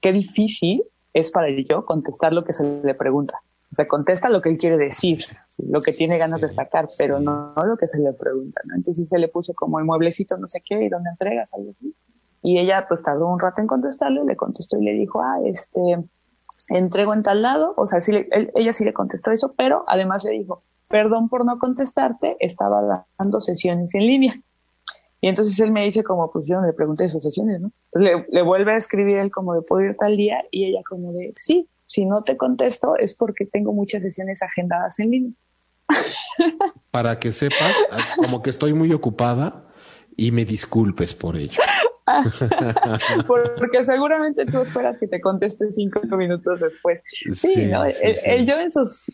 qué 0.00 0.12
difícil 0.12 0.82
es 1.12 1.30
para 1.30 1.48
el 1.48 1.66
yo 1.66 1.84
contestar 1.84 2.32
lo 2.32 2.44
que 2.44 2.52
se 2.52 2.82
le 2.82 2.94
pregunta. 2.94 3.40
O 3.72 3.74
sea, 3.74 3.88
contesta 3.88 4.28
lo 4.28 4.40
que 4.40 4.50
él 4.50 4.58
quiere 4.58 4.76
decir, 4.76 5.24
lo 5.58 5.82
que 5.82 5.92
tiene 5.92 6.18
ganas 6.18 6.40
de 6.40 6.52
sacar, 6.52 6.88
pero 6.98 7.18
no, 7.20 7.52
lo 7.56 7.76
que 7.76 7.88
se 7.88 7.98
le 7.98 8.12
pregunta, 8.12 8.60
¿no? 8.64 8.76
Entonces 8.76 9.08
se 9.08 9.18
le 9.18 9.28
puso 9.28 9.54
como 9.54 9.78
el 9.78 9.84
mueblecito 9.84 10.36
no 10.36 10.46
sé 10.46 10.62
qué, 10.64 10.84
y 10.84 10.88
dónde 10.88 11.10
entregas, 11.10 11.52
algo 11.54 11.70
así. 11.70 11.94
Y 12.42 12.58
ella 12.58 12.86
pues 12.88 13.02
tardó 13.02 13.26
un 13.28 13.40
rato 13.40 13.60
en 13.60 13.66
contestarle, 13.66 14.24
le 14.24 14.36
contestó 14.36 14.78
y 14.78 14.84
le 14.84 14.92
dijo, 14.92 15.20
ah, 15.20 15.40
este, 15.44 15.98
entrego 16.68 17.14
en 17.14 17.22
tal 17.22 17.42
lado, 17.42 17.74
o 17.76 17.86
sea, 17.86 18.00
sí 18.00 18.12
ella 18.54 18.72
sí 18.72 18.84
le 18.84 18.92
contestó 18.92 19.30
eso, 19.30 19.54
pero 19.56 19.84
además 19.86 20.24
le 20.24 20.32
dijo, 20.32 20.62
perdón 20.88 21.28
por 21.28 21.44
no 21.44 21.58
contestarte, 21.58 22.36
estaba 22.40 23.06
dando 23.18 23.40
sesiones 23.40 23.94
en 23.94 24.06
línea. 24.06 24.40
Y 25.20 25.28
entonces 25.28 25.58
él 25.60 25.72
me 25.72 25.84
dice 25.84 26.04
como, 26.04 26.30
pues 26.30 26.46
yo 26.46 26.60
no 26.60 26.66
le 26.66 26.72
pregunté 26.72 27.04
de 27.04 27.08
sus 27.08 27.22
sesiones, 27.22 27.60
¿no? 27.60 27.70
Le, 27.94 28.26
le, 28.28 28.42
vuelve 28.42 28.74
a 28.74 28.76
escribir 28.76 29.16
él 29.16 29.30
como 29.30 29.54
de, 29.54 29.62
¿puedo 29.62 29.84
ir 29.84 29.96
tal 29.96 30.16
día? 30.16 30.44
Y 30.50 30.66
ella 30.66 30.82
como 30.88 31.12
de, 31.12 31.32
sí, 31.34 31.68
si 31.86 32.04
no 32.04 32.22
te 32.22 32.36
contesto 32.36 32.96
es 32.96 33.14
porque 33.14 33.46
tengo 33.46 33.72
muchas 33.72 34.02
sesiones 34.02 34.42
agendadas 34.42 34.98
en 34.98 35.10
línea. 35.10 35.32
Para 36.90 37.18
que 37.18 37.32
sepas, 37.32 37.72
como 38.16 38.42
que 38.42 38.50
estoy 38.50 38.74
muy 38.74 38.92
ocupada 38.92 39.65
y 40.16 40.32
me 40.32 40.44
disculpes 40.44 41.14
por 41.14 41.36
ello. 41.36 41.60
Porque 43.26 43.84
seguramente 43.84 44.46
tú 44.46 44.60
esperas 44.60 44.96
que 44.98 45.08
te 45.08 45.20
conteste 45.20 45.72
cinco 45.72 46.00
minutos 46.16 46.60
después. 46.60 47.00
Sí, 47.34 47.66
¿no? 47.66 47.84
el, 47.84 48.46
yo 48.46 48.58
en 48.60 48.70
sus, 48.70 49.04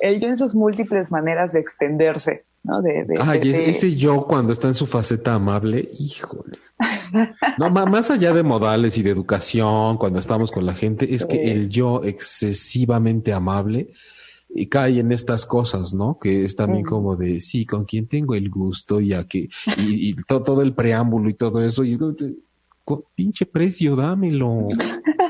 el 0.00 0.20
yo 0.20 0.28
en 0.28 0.38
sus 0.38 0.54
múltiples 0.54 1.10
maneras 1.10 1.54
de 1.54 1.60
extenderse, 1.60 2.44
¿no? 2.62 2.82
De, 2.82 3.06
Ay, 3.20 3.40
ese 3.44 3.96
yo 3.96 4.26
cuando 4.26 4.52
está 4.52 4.68
en 4.68 4.74
su 4.74 4.86
faceta 4.86 5.34
amable, 5.34 5.88
híjole. 5.98 6.58
No, 7.58 7.70
más 7.70 8.10
allá 8.10 8.32
de 8.32 8.42
modales 8.42 8.98
y 8.98 9.02
de 9.02 9.10
educación, 9.10 9.96
cuando 9.96 10.18
estamos 10.18 10.50
con 10.50 10.66
la 10.66 10.74
gente, 10.74 11.14
es 11.14 11.24
que 11.24 11.52
el 11.52 11.68
yo 11.68 12.02
excesivamente 12.04 13.32
amable 13.32 13.92
y 14.54 14.66
cae 14.66 15.00
en 15.00 15.12
estas 15.12 15.46
cosas, 15.46 15.94
¿no? 15.94 16.18
Que 16.20 16.44
es 16.44 16.56
también 16.56 16.84
como 16.84 17.16
de, 17.16 17.40
sí, 17.40 17.64
con 17.64 17.84
quien 17.84 18.06
tengo 18.06 18.34
el 18.34 18.50
gusto 18.50 19.00
y 19.00 19.14
a 19.14 19.24
que, 19.24 19.48
y, 19.78 20.14
todo, 20.26 20.62
el 20.62 20.74
preámbulo 20.74 21.30
y 21.30 21.34
todo 21.34 21.64
eso, 21.64 21.84
y 21.84 21.98
pinche 23.14 23.46
precio, 23.46 23.96
dámelo. 23.96 24.66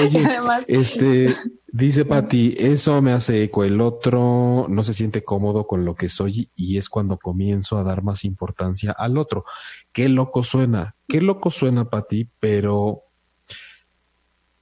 Oye, 0.00 0.26
este, 0.68 1.34
dice 1.70 2.06
Pati, 2.06 2.54
eso 2.56 3.02
me 3.02 3.12
hace 3.12 3.42
eco, 3.42 3.62
el 3.62 3.80
otro 3.80 4.66
no 4.68 4.84
se 4.84 4.94
siente 4.94 5.22
cómodo 5.22 5.66
con 5.66 5.84
lo 5.84 5.94
que 5.94 6.08
soy 6.08 6.48
y 6.56 6.78
es 6.78 6.88
cuando 6.88 7.18
comienzo 7.18 7.76
a 7.76 7.82
dar 7.82 8.02
más 8.02 8.24
importancia 8.24 8.92
al 8.92 9.18
otro. 9.18 9.44
Qué 9.92 10.08
loco 10.08 10.42
suena, 10.44 10.94
qué 11.08 11.20
loco 11.20 11.50
suena 11.50 11.90
Pati, 11.90 12.26
pero 12.40 13.02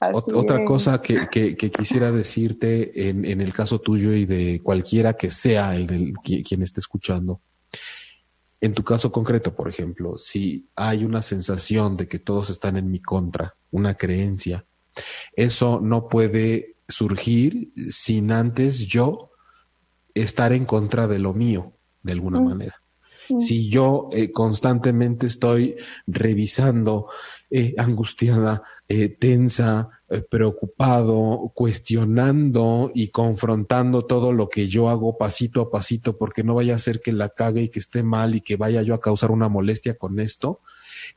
otra 0.01 0.65
cosa 0.65 1.03
que, 1.03 1.29
que, 1.29 1.71
quisiera 1.71 2.11
decirte 2.11 3.09
en, 3.09 3.25
en, 3.25 3.41
el 3.41 3.53
caso 3.53 3.81
tuyo 3.81 4.15
y 4.15 4.25
de 4.25 4.61
cualquiera 4.63 5.15
que 5.15 5.31
sea 5.31 5.77
el 5.77 5.87
del 5.87 6.15
quien 6.15 6.63
esté 6.63 6.81
escuchando. 6.81 7.41
En 8.63 8.75
tu 8.75 8.83
caso 8.83 9.11
concreto, 9.11 9.55
por 9.55 9.69
ejemplo, 9.69 10.17
si 10.19 10.67
hay 10.77 11.05
una 11.05 11.23
sensación 11.23 11.97
de 11.97 12.09
que 12.09 12.19
todos 12.19 12.51
están 12.51 12.77
en 12.77 12.91
mi 12.91 13.01
contra, 13.01 13.55
una 13.71 13.95
creencia, 13.95 14.65
eso 15.35 15.81
no 15.83 16.09
puede 16.09 16.75
surgir 16.89 17.71
sin 17.91 18.33
antes 18.33 18.81
yo 18.81 19.31
estar 20.15 20.53
en 20.53 20.65
contra 20.65 21.07
de 21.07 21.19
lo 21.19 21.33
mío, 21.33 21.73
de 22.03 22.13
alguna 22.13 22.41
mm. 22.41 22.45
manera. 22.45 22.83
Mm. 23.29 23.41
Si 23.41 23.69
yo 23.69 24.09
eh, 24.13 24.31
constantemente 24.33 25.27
estoy 25.27 25.77
revisando, 26.07 27.09
eh, 27.51 27.75
angustiada, 27.79 28.63
eh, 28.93 29.09
tensa, 29.09 29.89
eh, 30.09 30.21
preocupado, 30.21 31.53
cuestionando 31.55 32.91
y 32.93 33.11
confrontando 33.11 34.05
todo 34.05 34.33
lo 34.33 34.49
que 34.49 34.67
yo 34.67 34.89
hago 34.89 35.17
pasito 35.17 35.61
a 35.61 35.71
pasito, 35.71 36.19
porque 36.19 36.43
no 36.43 36.57
vaya 36.57 36.75
a 36.75 36.81
ser 36.81 37.01
que 37.01 37.13
la 37.13 37.29
cague 37.29 37.63
y 37.63 37.69
que 37.69 37.79
esté 37.79 38.03
mal 38.03 38.35
y 38.35 38.41
que 38.41 38.57
vaya 38.57 38.83
yo 38.83 38.95
a 38.95 39.01
causar 39.01 39.31
una 39.31 39.49
molestia 39.49 39.97
con 39.97 40.19
esto. 40.19 40.59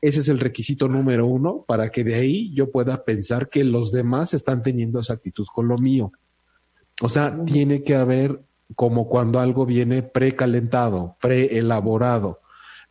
Ese 0.00 0.20
es 0.20 0.28
el 0.28 0.38
requisito 0.38 0.86
número 0.86 1.26
uno 1.26 1.64
para 1.66 1.88
que 1.88 2.04
de 2.04 2.14
ahí 2.14 2.54
yo 2.54 2.70
pueda 2.70 3.04
pensar 3.04 3.48
que 3.48 3.64
los 3.64 3.90
demás 3.90 4.34
están 4.34 4.62
teniendo 4.62 5.00
esa 5.00 5.14
actitud 5.14 5.46
con 5.52 5.66
lo 5.66 5.76
mío. 5.76 6.12
O 7.02 7.08
sea, 7.08 7.36
tiene 7.44 7.82
que 7.82 7.96
haber 7.96 8.40
como 8.76 9.08
cuando 9.08 9.40
algo 9.40 9.66
viene 9.66 10.04
precalentado, 10.04 11.16
preelaborado 11.20 12.38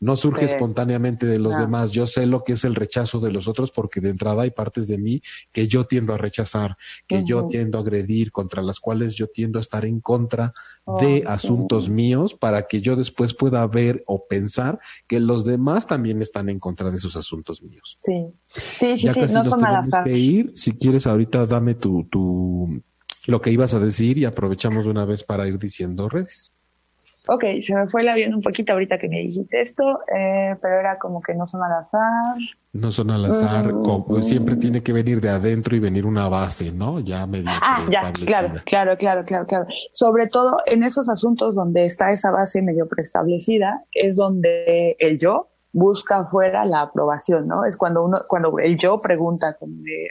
no 0.03 0.17
surge 0.17 0.43
espontáneamente 0.43 1.25
de 1.25 1.39
los 1.39 1.57
demás. 1.57 1.91
Yo 1.91 2.07
sé 2.07 2.25
lo 2.25 2.43
que 2.43 2.53
es 2.53 2.65
el 2.65 2.75
rechazo 2.75 3.21
de 3.21 3.31
los 3.31 3.47
otros 3.47 3.71
porque 3.71 4.01
de 4.01 4.09
entrada 4.09 4.43
hay 4.43 4.51
partes 4.51 4.85
de 4.85 4.97
mí 4.97 5.21
que 5.53 5.69
yo 5.69 5.85
tiendo 5.85 6.13
a 6.13 6.17
rechazar, 6.17 6.75
que 7.07 7.23
yo 7.23 7.47
tiendo 7.47 7.77
a 7.77 7.81
agredir, 7.81 8.33
contra 8.33 8.61
las 8.61 8.81
cuales 8.81 9.15
yo 9.15 9.27
tiendo 9.27 9.59
a 9.59 9.61
estar 9.61 9.85
en 9.85 10.01
contra 10.01 10.53
de 10.99 11.23
asuntos 11.25 11.87
míos 11.87 12.33
para 12.33 12.63
que 12.63 12.81
yo 12.81 12.97
después 12.97 13.33
pueda 13.33 13.65
ver 13.65 14.03
o 14.05 14.27
pensar 14.27 14.77
que 15.07 15.21
los 15.21 15.45
demás 15.45 15.87
también 15.87 16.21
están 16.21 16.49
en 16.49 16.59
contra 16.59 16.91
de 16.91 16.97
esos 16.97 17.15
asuntos 17.15 17.63
míos. 17.63 17.93
Sí, 17.95 18.27
sí, 18.77 18.97
sí, 18.97 19.09
sí, 19.09 19.21
no 19.33 19.45
son 19.45 19.63
al 19.63 19.77
azar. 19.77 20.03
Que 20.03 20.17
ir. 20.17 20.51
Si 20.53 20.73
quieres, 20.73 21.07
ahorita 21.07 21.45
dame 21.45 21.75
tu, 21.75 22.03
tu, 22.11 22.81
lo 23.27 23.41
que 23.41 23.51
ibas 23.51 23.73
a 23.73 23.79
decir 23.79 24.17
y 24.17 24.25
aprovechamos 24.25 24.85
una 24.85 25.05
vez 25.05 25.23
para 25.23 25.47
ir 25.47 25.57
diciendo 25.57 26.09
redes. 26.09 26.52
Ok, 27.25 27.45
se 27.61 27.73
me 27.73 27.87
fue 27.87 28.01
el 28.01 28.09
avión 28.09 28.33
un 28.33 28.41
poquito 28.41 28.73
ahorita 28.73 28.97
que 28.97 29.07
me 29.07 29.19
dijiste 29.19 29.61
esto, 29.61 30.01
eh, 30.13 30.57
pero 30.61 30.79
era 30.79 30.99
como 30.99 31.21
que 31.21 31.33
no 31.33 31.47
son 31.47 31.63
al 31.63 31.71
azar. 31.71 32.35
No 32.73 32.91
son 32.91 33.11
al 33.11 33.25
azar, 33.25 33.73
mm. 33.73 34.21
siempre 34.23 34.57
tiene 34.57 34.83
que 34.83 34.91
venir 34.91 35.21
de 35.21 35.29
adentro 35.29 35.73
y 35.73 35.79
venir 35.79 36.05
una 36.05 36.27
base, 36.27 36.73
¿no? 36.73 36.99
Ya 36.99 37.25
medio 37.25 37.49
Ah, 37.49 37.85
ya, 37.89 38.11
claro, 38.11 38.49
claro, 38.65 38.97
claro, 38.97 39.23
claro, 39.23 39.45
claro. 39.45 39.67
Sobre 39.93 40.27
todo 40.27 40.57
en 40.65 40.83
esos 40.83 41.07
asuntos 41.07 41.55
donde 41.55 41.85
está 41.85 42.09
esa 42.09 42.31
base 42.31 42.61
medio 42.61 42.89
preestablecida, 42.89 43.85
es 43.93 44.17
donde 44.17 44.97
el 44.99 45.17
yo 45.17 45.47
busca 45.71 46.17
afuera 46.17 46.65
la 46.65 46.81
aprobación, 46.81 47.47
¿no? 47.47 47.63
Es 47.63 47.77
cuando 47.77 48.03
uno, 48.03 48.23
cuando 48.27 48.59
el 48.59 48.77
yo 48.77 48.99
pregunta 48.99 49.53
como 49.53 49.81
de, 49.81 50.09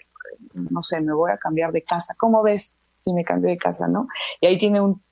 no 0.54 0.82
sé, 0.82 1.00
me 1.02 1.12
voy 1.12 1.30
a 1.30 1.36
cambiar 1.36 1.72
de 1.72 1.82
casa, 1.82 2.14
¿cómo 2.18 2.42
ves 2.42 2.72
si 3.02 3.12
me 3.12 3.22
cambio 3.22 3.50
de 3.50 3.58
casa, 3.58 3.86
no? 3.86 4.08
Y 4.40 4.46
ahí 4.46 4.56
tiene 4.56 4.80
un 4.80 5.02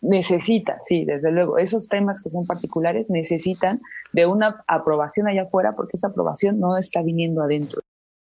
necesita, 0.00 0.78
sí, 0.82 1.04
desde 1.04 1.30
luego, 1.30 1.58
esos 1.58 1.88
temas 1.88 2.22
que 2.22 2.30
son 2.30 2.46
particulares 2.46 3.10
necesitan 3.10 3.80
de 4.12 4.26
una 4.26 4.64
aprobación 4.66 5.28
allá 5.28 5.42
afuera 5.42 5.74
porque 5.76 5.96
esa 5.96 6.08
aprobación 6.08 6.58
no 6.58 6.76
está 6.76 7.02
viniendo 7.02 7.42
adentro. 7.42 7.82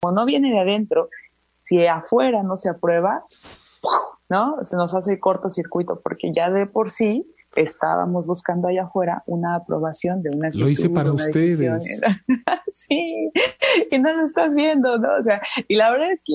Como 0.01 0.13
no 0.13 0.25
viene 0.25 0.51
de 0.51 0.59
adentro, 0.59 1.09
si 1.63 1.85
afuera 1.87 2.43
no 2.43 2.57
se 2.57 2.69
aprueba, 2.69 3.23
¿no? 4.29 4.63
Se 4.63 4.75
nos 4.75 4.93
hace 4.93 5.19
cortocircuito 5.19 6.01
porque 6.01 6.31
ya 6.33 6.49
de 6.49 6.65
por 6.65 6.89
sí 6.89 7.25
estábamos 7.55 8.27
buscando 8.27 8.67
allá 8.67 8.83
afuera 8.83 9.23
una 9.25 9.55
aprobación 9.55 10.21
de 10.23 10.31
una 10.31 10.49
Lo 10.53 10.69
hice 10.69 10.89
para 10.89 11.11
ustedes. 11.11 11.61
sí, 12.73 13.31
y 13.91 13.99
no 13.99 14.13
lo 14.13 14.25
estás 14.25 14.53
viendo, 14.53 14.97
¿no? 14.97 15.17
O 15.19 15.23
sea, 15.23 15.41
y 15.67 15.75
la 15.75 15.91
verdad 15.91 16.11
es 16.11 16.21
que 16.25 16.33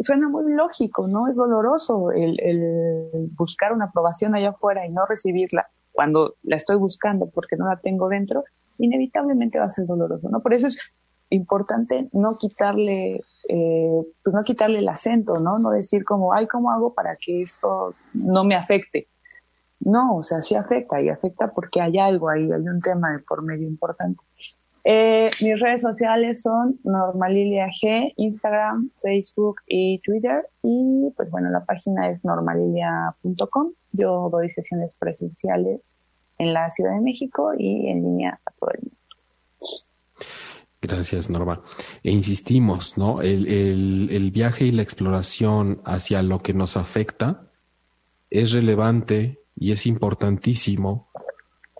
suena 0.00 0.28
muy 0.28 0.52
lógico, 0.52 1.08
¿no? 1.08 1.28
Es 1.28 1.36
doloroso 1.36 2.12
el, 2.12 2.40
el, 2.40 3.30
buscar 3.36 3.72
una 3.72 3.86
aprobación 3.86 4.34
allá 4.34 4.50
afuera 4.50 4.86
y 4.86 4.90
no 4.90 5.06
recibirla 5.06 5.68
cuando 5.92 6.34
la 6.42 6.56
estoy 6.56 6.76
buscando 6.76 7.28
porque 7.28 7.56
no 7.56 7.66
la 7.66 7.76
tengo 7.76 8.08
dentro, 8.08 8.44
inevitablemente 8.78 9.58
va 9.58 9.64
a 9.64 9.70
ser 9.70 9.86
doloroso, 9.86 10.28
¿no? 10.28 10.40
Por 10.40 10.54
eso 10.54 10.68
es 10.68 10.78
importante 11.30 12.08
no 12.12 12.38
quitarle, 12.38 13.20
eh, 13.48 14.02
pues 14.22 14.34
no 14.34 14.42
quitarle 14.42 14.78
el 14.78 14.88
acento, 14.88 15.40
¿no? 15.40 15.58
No 15.58 15.70
decir 15.70 16.04
como, 16.04 16.32
ay, 16.32 16.46
¿cómo 16.46 16.70
hago 16.70 16.94
para 16.94 17.16
que 17.16 17.42
esto 17.42 17.94
no 18.14 18.44
me 18.44 18.54
afecte? 18.54 19.08
No, 19.80 20.16
o 20.16 20.22
sea, 20.22 20.42
sí 20.42 20.54
afecta 20.54 21.00
y 21.00 21.08
afecta 21.08 21.48
porque 21.48 21.80
hay 21.80 21.98
algo 21.98 22.28
ahí, 22.28 22.50
hay 22.50 22.68
un 22.68 22.80
tema 22.80 23.12
de 23.12 23.18
por 23.20 23.42
medio 23.42 23.66
importante. 23.66 24.20
Eh, 24.90 25.28
mis 25.42 25.60
redes 25.60 25.82
sociales 25.82 26.40
son 26.40 26.80
Normalilia 26.82 27.66
G, 27.66 28.14
Instagram, 28.16 28.88
Facebook 29.02 29.56
y 29.66 29.98
Twitter. 29.98 30.46
Y 30.62 31.12
pues 31.14 31.30
bueno, 31.30 31.50
la 31.50 31.62
página 31.62 32.08
es 32.08 32.24
normalilia.com. 32.24 33.72
Yo 33.92 34.30
doy 34.32 34.48
sesiones 34.48 34.90
presenciales 34.98 35.82
en 36.38 36.54
la 36.54 36.70
Ciudad 36.70 36.94
de 36.94 37.02
México 37.02 37.52
y 37.58 37.88
en 37.88 38.02
línea 38.02 38.40
a 38.46 38.50
todo 38.52 38.70
el 38.70 38.80
mundo. 38.80 38.96
Gracias, 40.80 41.28
Norma. 41.28 41.60
E 42.02 42.10
insistimos, 42.10 42.96
¿no? 42.96 43.20
El, 43.20 43.46
el, 43.46 44.08
el 44.10 44.30
viaje 44.30 44.64
y 44.64 44.72
la 44.72 44.80
exploración 44.80 45.82
hacia 45.84 46.22
lo 46.22 46.38
que 46.38 46.54
nos 46.54 46.78
afecta 46.78 47.42
es 48.30 48.52
relevante 48.52 49.38
y 49.54 49.72
es 49.72 49.84
importantísimo 49.84 51.08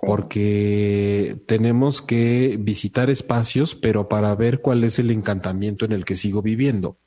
porque 0.00 1.42
tenemos 1.46 2.02
que 2.02 2.56
visitar 2.60 3.10
espacios, 3.10 3.74
pero 3.74 4.08
para 4.08 4.34
ver 4.34 4.60
cuál 4.60 4.84
es 4.84 4.98
el 4.98 5.10
encantamiento 5.10 5.84
en 5.84 5.92
el 5.92 6.04
que 6.04 6.16
sigo 6.16 6.42
viviendo. 6.42 6.98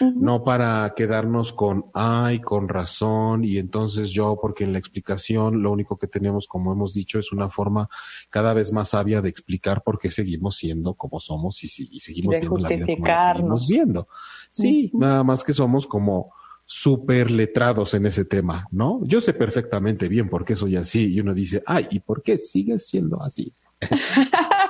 No 0.00 0.44
para 0.44 0.94
quedarnos 0.96 1.52
con, 1.52 1.86
ay, 1.92 2.40
con 2.40 2.68
razón, 2.68 3.44
y 3.44 3.58
entonces 3.58 4.10
yo, 4.10 4.38
porque 4.40 4.64
en 4.64 4.72
la 4.72 4.78
explicación 4.78 5.62
lo 5.62 5.70
único 5.70 5.98
que 5.98 6.06
tenemos, 6.06 6.46
como 6.46 6.72
hemos 6.72 6.94
dicho, 6.94 7.18
es 7.18 7.32
una 7.32 7.50
forma 7.50 7.88
cada 8.30 8.54
vez 8.54 8.72
más 8.72 8.90
sabia 8.90 9.20
de 9.20 9.28
explicar 9.28 9.82
por 9.82 9.98
qué 9.98 10.10
seguimos 10.10 10.56
siendo 10.56 10.94
como 10.94 11.20
somos 11.20 11.62
y, 11.64 11.68
seguimos 12.00 12.36
viendo 12.38 12.56
la 12.56 12.68
vida 12.68 12.86
como 12.86 13.32
seguimos 13.34 13.68
viendo. 13.68 14.08
Sí, 14.48 14.90
nada 14.94 15.22
más 15.22 15.44
que 15.44 15.52
somos 15.52 15.86
como 15.86 16.32
súper 16.70 17.30
letrados 17.30 17.94
en 17.94 18.04
ese 18.04 18.26
tema, 18.26 18.66
¿no? 18.70 19.00
Yo 19.04 19.22
sé 19.22 19.32
perfectamente 19.32 20.06
bien 20.06 20.28
por 20.28 20.44
qué 20.44 20.54
soy 20.54 20.76
así 20.76 21.14
y 21.14 21.20
uno 21.20 21.32
dice, 21.32 21.62
ay, 21.64 21.88
¿y 21.90 22.00
por 22.00 22.22
qué 22.22 22.36
sigues 22.36 22.86
siendo 22.86 23.22
así? 23.22 23.50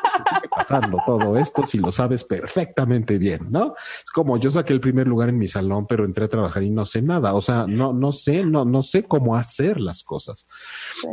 pasando 0.55 0.99
todo 1.05 1.37
esto 1.37 1.67
si 1.67 1.79
lo 1.79 1.91
sabes 1.91 2.23
perfectamente 2.23 3.19
bien, 3.19 3.49
¿no? 3.51 3.75
Es 4.05 4.11
como 4.13 4.37
yo 4.37 4.51
saqué 4.51 4.73
el 4.73 4.81
primer 4.81 5.09
lugar 5.09 5.29
en 5.29 5.39
mi 5.39 5.49
salón, 5.49 5.87
pero 5.89 6.05
entré 6.05 6.27
a 6.27 6.29
trabajar 6.29 6.63
y 6.63 6.71
no 6.71 6.85
sé 6.85 7.03
nada, 7.03 7.35
o 7.35 7.41
sea, 7.41 7.67
no, 7.67 7.93
no 7.93 8.13
sé, 8.13 8.45
no, 8.45 8.65
no 8.65 8.85
sé 8.85 9.03
cómo 9.03 9.37
hacer 9.37 9.81
las 9.81 10.05
cosas. 10.05 10.47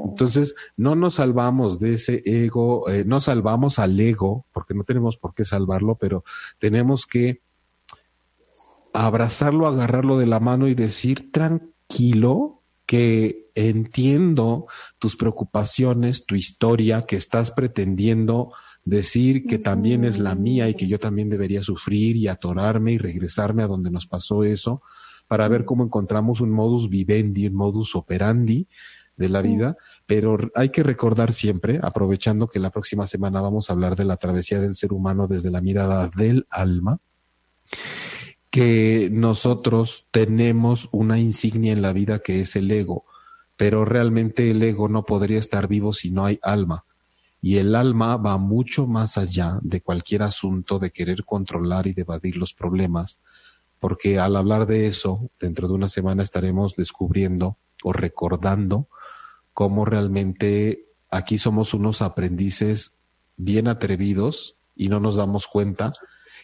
Entonces, 0.06 0.56
no 0.78 0.96
nos 0.96 1.16
salvamos 1.16 1.80
de 1.80 1.94
ese 1.94 2.22
ego, 2.26 2.88
eh, 2.90 3.06
no 3.06 3.22
salvamos 3.22 3.80
al 3.80 4.00
ego, 4.00 4.46
porque 4.54 4.76
no 4.76 4.84
tenemos 4.84 5.18
por 5.18 5.34
qué 5.34 5.46
salvarlo, 5.46 5.96
pero 5.96 6.24
tenemos 6.60 7.08
que 7.08 7.42
abrazarlo, 8.96 9.68
agarrarlo 9.68 10.18
de 10.18 10.26
la 10.26 10.40
mano 10.40 10.68
y 10.68 10.74
decir 10.74 11.32
tranquilo 11.32 12.62
que 12.86 13.50
entiendo 13.56 14.68
tus 15.00 15.16
preocupaciones, 15.16 16.26
tu 16.26 16.36
historia, 16.36 17.04
que 17.04 17.16
estás 17.16 17.52
pretendiendo 17.52 18.54
decir 18.84 19.48
que 19.48 19.58
también 19.58 20.06
es 20.06 20.20
la 20.20 20.36
mía 20.36 20.70
y 20.70 20.76
que 20.76 20.88
yo 20.88 21.00
también 21.00 21.30
debería 21.30 21.64
sufrir 21.64 22.16
y 22.16 22.28
atorarme 22.28 22.94
y 22.94 22.98
regresarme 22.98 23.64
a 23.64 23.68
donde 23.68 23.90
nos 23.90 24.06
pasó 24.06 24.44
eso 24.44 24.82
para 25.28 25.48
ver 25.48 25.66
cómo 25.66 25.84
encontramos 25.84 26.40
un 26.40 26.52
modus 26.52 26.90
vivendi, 26.90 27.48
un 27.48 27.56
modus 27.56 27.96
operandi 27.96 28.68
de 29.18 29.30
la 29.30 29.42
vida, 29.42 29.76
pero 30.06 30.38
hay 30.54 30.70
que 30.70 30.84
recordar 30.84 31.34
siempre, 31.34 31.80
aprovechando 31.82 32.48
que 32.48 32.60
la 32.60 32.70
próxima 32.70 33.08
semana 33.08 33.42
vamos 33.42 33.70
a 33.70 33.74
hablar 33.74 33.96
de 33.96 34.06
la 34.06 34.18
travesía 34.18 34.60
del 34.60 34.76
ser 34.76 34.94
humano 34.94 35.28
desde 35.28 35.50
la 35.50 35.62
mirada 35.62 36.10
del 36.16 36.46
alma, 36.52 37.00
que 38.56 39.10
nosotros 39.12 40.08
tenemos 40.12 40.88
una 40.94 41.20
insignia 41.20 41.74
en 41.74 41.82
la 41.82 41.92
vida 41.92 42.20
que 42.20 42.40
es 42.40 42.56
el 42.56 42.72
ego, 42.72 43.04
pero 43.58 43.84
realmente 43.84 44.50
el 44.50 44.64
ego 44.64 44.88
no 44.88 45.04
podría 45.04 45.40
estar 45.40 45.68
vivo 45.68 45.92
si 45.92 46.10
no 46.10 46.24
hay 46.24 46.40
alma. 46.42 46.86
Y 47.42 47.58
el 47.58 47.76
alma 47.76 48.16
va 48.16 48.38
mucho 48.38 48.88
más 48.88 49.18
allá 49.18 49.60
de 49.62 49.82
cualquier 49.82 50.24
asunto 50.24 50.80
de 50.80 50.92
querer 50.92 51.26
controlar 51.26 51.86
y 51.86 51.92
de 51.92 52.04
evadir 52.04 52.38
los 52.38 52.54
problemas, 52.54 53.20
porque 53.82 54.20
al 54.20 54.38
hablar 54.38 54.68
de 54.68 54.88
eso, 54.88 55.30
dentro 55.38 55.68
de 55.68 55.74
una 55.74 55.90
semana 55.90 56.24
estaremos 56.24 56.78
descubriendo 56.78 57.58
o 57.84 57.92
recordando 57.92 58.88
cómo 59.54 59.84
realmente 59.84 60.86
aquí 61.12 61.40
somos 61.40 61.74
unos 61.74 62.02
aprendices 62.02 62.96
bien 63.36 63.68
atrevidos 63.68 64.56
y 64.78 64.88
no 64.88 65.02
nos 65.02 65.18
damos 65.18 65.46
cuenta 65.46 65.92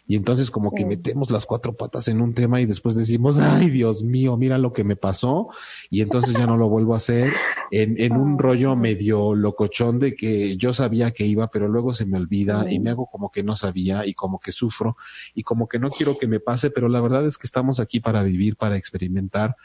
y 0.07 0.15
entonces 0.15 0.51
como 0.51 0.71
que 0.71 0.85
metemos 0.85 1.31
las 1.31 1.45
cuatro 1.45 1.73
patas 1.73 2.07
en 2.07 2.21
un 2.21 2.33
tema 2.33 2.59
y 2.61 2.65
después 2.65 2.95
decimos, 2.95 3.39
ay 3.39 3.69
Dios 3.69 4.03
mío, 4.03 4.35
mira 4.37 4.57
lo 4.57 4.73
que 4.73 4.83
me 4.83 4.95
pasó 4.95 5.49
y 5.89 6.01
entonces 6.01 6.33
ya 6.33 6.45
no 6.45 6.57
lo 6.57 6.69
vuelvo 6.69 6.93
a 6.93 6.97
hacer 6.97 7.27
en, 7.71 7.99
en 7.99 8.13
un 8.13 8.37
rollo 8.39 8.75
medio 8.75 9.35
locochón 9.35 9.99
de 9.99 10.15
que 10.15 10.57
yo 10.57 10.73
sabía 10.73 11.11
que 11.11 11.25
iba, 11.25 11.49
pero 11.49 11.67
luego 11.67 11.93
se 11.93 12.05
me 12.05 12.17
olvida 12.17 12.71
y 12.71 12.79
me 12.79 12.89
hago 12.89 13.05
como 13.05 13.31
que 13.31 13.43
no 13.43 13.55
sabía 13.55 14.05
y 14.05 14.13
como 14.13 14.39
que 14.39 14.51
sufro 14.51 14.97
y 15.33 15.43
como 15.43 15.67
que 15.67 15.79
no 15.79 15.87
quiero 15.87 16.13
que 16.19 16.27
me 16.27 16.39
pase, 16.39 16.71
pero 16.71 16.89
la 16.89 17.01
verdad 17.01 17.25
es 17.25 17.37
que 17.37 17.47
estamos 17.47 17.79
aquí 17.79 17.99
para 17.99 18.23
vivir, 18.23 18.55
para 18.55 18.77
experimentar. 18.77 19.55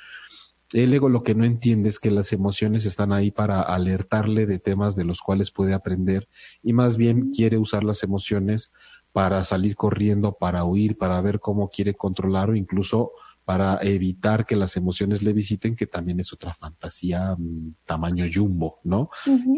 El 0.73 0.93
ego 0.93 1.09
lo 1.09 1.23
que 1.23 1.37
no 1.37 1.45
entiende 1.45 1.89
es 1.89 2.01
que 2.01 2.11
las 2.11 2.33
emociones 2.33 2.87
están 2.87 3.13
ahí 3.13 3.31
para 3.31 3.61
alertarle 3.63 4.47
de 4.47 4.59
temas 4.59 4.97
de 4.97 5.05
los 5.05 5.21
cuales 5.21 5.53
puede 5.53 5.75
aprender 5.75 6.29
y 6.61 6.73
más 6.73 6.97
bien 6.97 7.31
quiere 7.31 7.57
usar 7.57 7.85
las 7.85 8.03
emociones 8.03 8.73
para 9.17 9.45
salir 9.45 9.77
corriendo, 9.77 10.33
para 10.33 10.65
huir, 10.65 10.99
para 10.99 11.19
ver 11.23 11.41
cómo 11.41 11.71
quiere 11.71 11.95
controlar 11.95 12.51
o 12.51 12.55
incluso 12.55 13.13
para 13.47 13.79
evitar 13.81 14.45
que 14.45 14.57
las 14.57 14.77
emociones 14.77 15.23
le 15.23 15.33
visiten, 15.33 15.75
que 15.75 15.87
también 15.87 16.21
es 16.21 16.35
otra 16.35 16.53
fantasía 16.53 17.35
mm, 17.35 17.77
tamaño 17.87 18.27
jumbo, 18.31 18.79
¿no? 18.85 19.09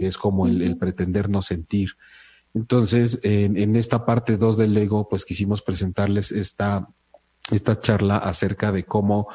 Es 0.01 0.17
como 0.17 0.47
el, 0.47 0.77
pretender 0.77 1.29
no 1.29 1.43
sentir. 1.43 1.97
Entonces, 2.55 3.19
en, 3.25 3.75
esta 3.75 4.07
parte 4.07 4.37
2 4.37 4.59
del 4.59 4.77
ego, 4.77 5.09
pues 5.09 5.25
quisimos 5.25 5.61
presentarles 5.61 6.31
esta, 6.31 6.87
esta 7.51 7.81
charla 7.81 8.19
acerca 8.19 8.71
de 8.71 8.85
cómo 8.85 9.27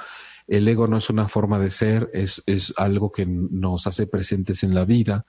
el 0.48 0.66
ego 0.70 0.88
no 0.88 1.00
es 1.00 1.10
una 1.10 1.28
forma 1.28 1.60
de 1.60 1.70
ser, 1.70 2.10
es, 2.14 2.42
es 2.46 2.74
algo 2.78 3.12
que 3.12 3.26
nos 3.26 3.88
hace 3.88 4.08
presentes 4.08 4.64
en 4.64 4.74
la 4.74 4.86
vida, 4.86 5.26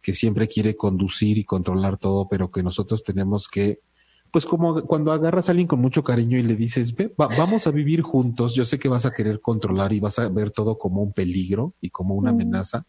que 0.00 0.14
siempre 0.14 0.48
quiere 0.48 0.74
conducir 0.74 1.36
y 1.36 1.44
controlar 1.44 1.98
todo, 1.98 2.28
pero 2.30 2.50
que 2.50 2.62
nosotros 2.62 3.04
tenemos 3.04 3.46
que 3.46 3.80
pues 4.30 4.46
como 4.46 4.82
cuando 4.82 5.12
agarras 5.12 5.48
a 5.48 5.52
alguien 5.52 5.68
con 5.68 5.80
mucho 5.80 6.02
cariño 6.04 6.38
y 6.38 6.42
le 6.42 6.56
dices, 6.56 6.94
Ve, 6.94 7.12
vamos 7.16 7.66
a 7.66 7.70
vivir 7.70 8.02
juntos, 8.02 8.54
yo 8.54 8.64
sé 8.64 8.78
que 8.78 8.88
vas 8.88 9.06
a 9.06 9.12
querer 9.12 9.40
controlar 9.40 9.92
y 9.92 10.00
vas 10.00 10.18
a 10.18 10.28
ver 10.28 10.50
todo 10.50 10.78
como 10.78 11.02
un 11.02 11.12
peligro 11.12 11.74
y 11.80 11.90
como 11.90 12.14
una 12.14 12.30
amenaza, 12.30 12.86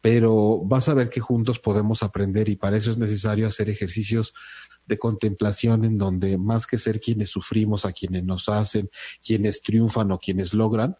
pero 0.00 0.60
vas 0.64 0.88
a 0.88 0.94
ver 0.94 1.08
que 1.08 1.20
juntos 1.20 1.58
podemos 1.58 2.02
aprender 2.02 2.48
y 2.48 2.56
para 2.56 2.76
eso 2.76 2.90
es 2.90 2.98
necesario 2.98 3.46
hacer 3.46 3.68
ejercicios 3.68 4.34
de 4.86 4.98
contemplación 4.98 5.84
en 5.84 5.98
donde 5.98 6.38
más 6.38 6.66
que 6.66 6.78
ser 6.78 7.00
quienes 7.00 7.30
sufrimos, 7.30 7.84
a 7.84 7.92
quienes 7.92 8.24
nos 8.24 8.48
hacen, 8.48 8.90
quienes 9.24 9.62
triunfan 9.62 10.12
o 10.12 10.18
quienes 10.18 10.54
logran, 10.54 10.96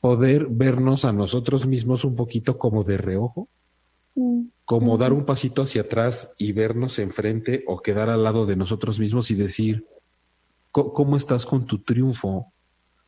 poder 0.00 0.46
vernos 0.50 1.04
a 1.04 1.12
nosotros 1.12 1.66
mismos 1.66 2.04
un 2.04 2.14
poquito 2.14 2.58
como 2.58 2.84
de 2.84 2.98
reojo 2.98 3.48
como 4.64 4.96
dar 4.96 5.12
un 5.12 5.26
pasito 5.26 5.62
hacia 5.62 5.82
atrás 5.82 6.32
y 6.38 6.52
vernos 6.52 6.98
enfrente 6.98 7.64
o 7.66 7.80
quedar 7.80 8.08
al 8.08 8.24
lado 8.24 8.46
de 8.46 8.56
nosotros 8.56 8.98
mismos 8.98 9.30
y 9.30 9.34
decir, 9.34 9.86
¿cómo 10.72 11.16
estás 11.16 11.44
con 11.44 11.66
tu 11.66 11.82
triunfo? 11.82 12.52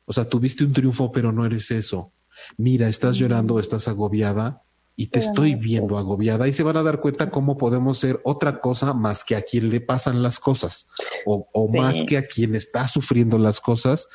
O 0.05 0.13
sea, 0.13 0.29
tuviste 0.29 0.65
un 0.65 0.73
triunfo, 0.73 1.11
pero 1.11 1.33
no 1.33 1.45
eres 1.45 1.71
eso. 1.71 2.13
Mira, 2.59 2.89
estás 2.89 3.17
llorando, 3.17 3.59
estás 3.59 3.89
agobiada 3.89 4.63
y 4.95 5.09
te 5.09 5.19
estoy 5.19 5.55
viendo 5.55 5.99
agobiada 5.99 6.49
y 6.49 6.53
se 6.53 6.63
van 6.63 6.77
a 6.79 6.83
dar 6.83 6.99
cuenta 6.99 7.31
cómo 7.31 7.59
podemos 7.59 7.99
ser 7.99 8.21
otra 8.25 8.61
cosa 8.61 8.95
más 8.95 9.25
que 9.25 9.37
a 9.37 9.43
quien 9.43 9.69
le 9.69 9.81
pasan 9.81 10.23
las 10.23 10.39
cosas 10.39 10.89
o, 11.27 11.47
más 11.75 12.03
que 12.05 12.17
a 12.17 12.27
quien 12.27 12.55
está 12.55 12.89
sufriendo 12.89 13.39
las 13.39 13.61
cosas. 13.61 14.09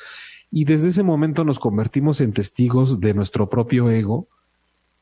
Y 0.50 0.64
desde 0.64 0.88
ese 0.88 1.02
momento 1.02 1.44
nos 1.44 1.58
convertimos 1.58 2.20
en 2.20 2.32
testigos 2.32 3.00
de 3.00 3.14
nuestro 3.14 3.48
propio 3.48 3.90
ego 3.90 4.26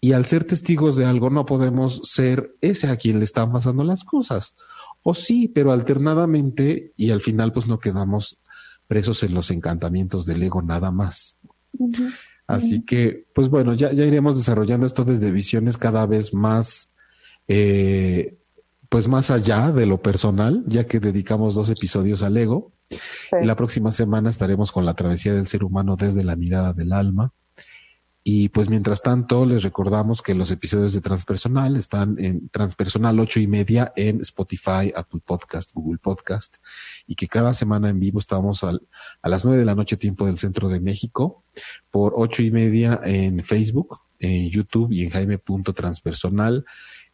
y 0.01 0.13
al 0.13 0.25
ser 0.27 0.45
testigos 0.45 0.97
de 0.97 1.05
algo 1.05 1.29
no 1.31 1.45
podemos 1.45 2.01
ser 2.05 2.55
ese 2.61 2.89
a 2.89 2.97
quien 2.97 3.19
le 3.19 3.25
están 3.25 3.53
pasando 3.53 3.85
las 3.85 4.05
cosas. 4.05 4.55
O 5.03 5.15
sí, 5.15 5.49
pero 5.49 5.73
alternadamente 5.73 6.93
y 6.97 7.11
al 7.11 7.21
final 7.21 7.53
pues 7.53 7.67
no 7.67 7.79
quedamos 7.79 8.39
presos 8.87 9.23
en 9.23 9.35
los 9.35 9.51
encantamientos 9.51 10.27
del 10.27 10.43
ego 10.43 10.63
nada 10.63 10.91
más. 10.91 11.37
Así 12.47 12.83
que, 12.83 13.27
pues 13.33 13.49
bueno, 13.49 13.75
ya, 13.75 13.93
ya 13.93 14.05
iremos 14.05 14.37
desarrollando 14.37 14.87
esto 14.87 15.05
desde 15.05 15.31
visiones 15.31 15.77
cada 15.77 16.05
vez 16.07 16.35
más, 16.35 16.91
eh, 17.47 18.39
pues 18.89 19.07
más 19.07 19.31
allá 19.31 19.71
de 19.71 19.87
lo 19.87 20.03
personal, 20.03 20.65
ya 20.67 20.85
que 20.85 20.99
dedicamos 20.99 21.55
dos 21.55 21.71
episodios 21.71 22.25
al 22.25 22.37
ego. 22.37 22.73
Y 23.41 23.47
la 23.47 23.55
próxima 23.55 23.93
semana 23.93 24.31
estaremos 24.31 24.73
con 24.73 24.85
la 24.85 24.95
travesía 24.95 25.33
del 25.33 25.47
ser 25.47 25.63
humano 25.63 25.95
desde 25.95 26.25
la 26.25 26.35
mirada 26.35 26.73
del 26.73 26.93
alma. 26.93 27.33
Y 28.23 28.51
pues 28.51 28.69
mientras 28.69 29.01
tanto, 29.03 29.47
les 29.47 29.63
recordamos 29.63 30.21
que 30.21 30.35
los 30.35 30.51
episodios 30.51 30.93
de 30.93 31.01
Transpersonal 31.01 31.77
están 31.77 32.17
en 32.19 32.51
Transpersonal 32.51 33.19
ocho 33.19 33.41
y 33.41 33.47
media 33.47 33.93
en 33.97 34.21
Spotify, 34.21 34.93
Apple 34.95 35.21
Podcast, 35.25 35.73
Google 35.73 35.99
Podcast, 35.99 36.57
y 37.07 37.15
que 37.15 37.29
cada 37.29 37.55
semana 37.55 37.89
en 37.89 37.99
vivo 37.99 38.19
estamos 38.19 38.63
al, 38.63 38.83
a 39.23 39.29
las 39.31 39.45
nueve 39.45 39.59
de 39.59 39.65
la 39.65 39.75
noche 39.75 39.97
tiempo 39.97 40.27
del 40.27 40.37
centro 40.37 40.69
de 40.69 40.81
México, 40.81 41.45
por 41.91 42.13
ocho 42.15 42.43
y 42.43 42.51
media 42.51 43.01
en 43.03 43.43
Facebook, 43.43 44.01
en 44.19 44.51
YouTube 44.51 44.93
y 44.93 45.05
en 45.05 45.11
jaime.transpersonal, 45.11 46.67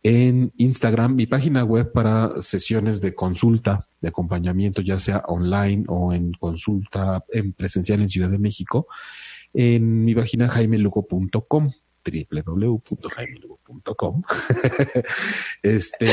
en 0.02 0.52
Instagram, 0.57 1.14
mi 1.14 1.26
página 1.26 1.62
web 1.62 1.92
para 1.92 2.40
sesiones 2.40 3.00
de 3.00 3.14
consulta, 3.14 3.86
de 4.00 4.09
acompañamiento, 4.09 4.82
ya 4.82 4.98
sea 4.98 5.22
online 5.28 5.84
o 5.86 6.12
en 6.12 6.32
consulta 6.32 7.24
en 7.32 7.52
presencial 7.52 8.02
en 8.02 8.09
Ciudad 8.09 8.30
de 8.30 8.38
México 8.38 8.88
en 9.57 10.04
mi 10.04 10.14
página 10.14 10.46
jaimelugo.com 10.48 11.72
www.jaimelugo.com 12.04 14.22
este 15.62 16.09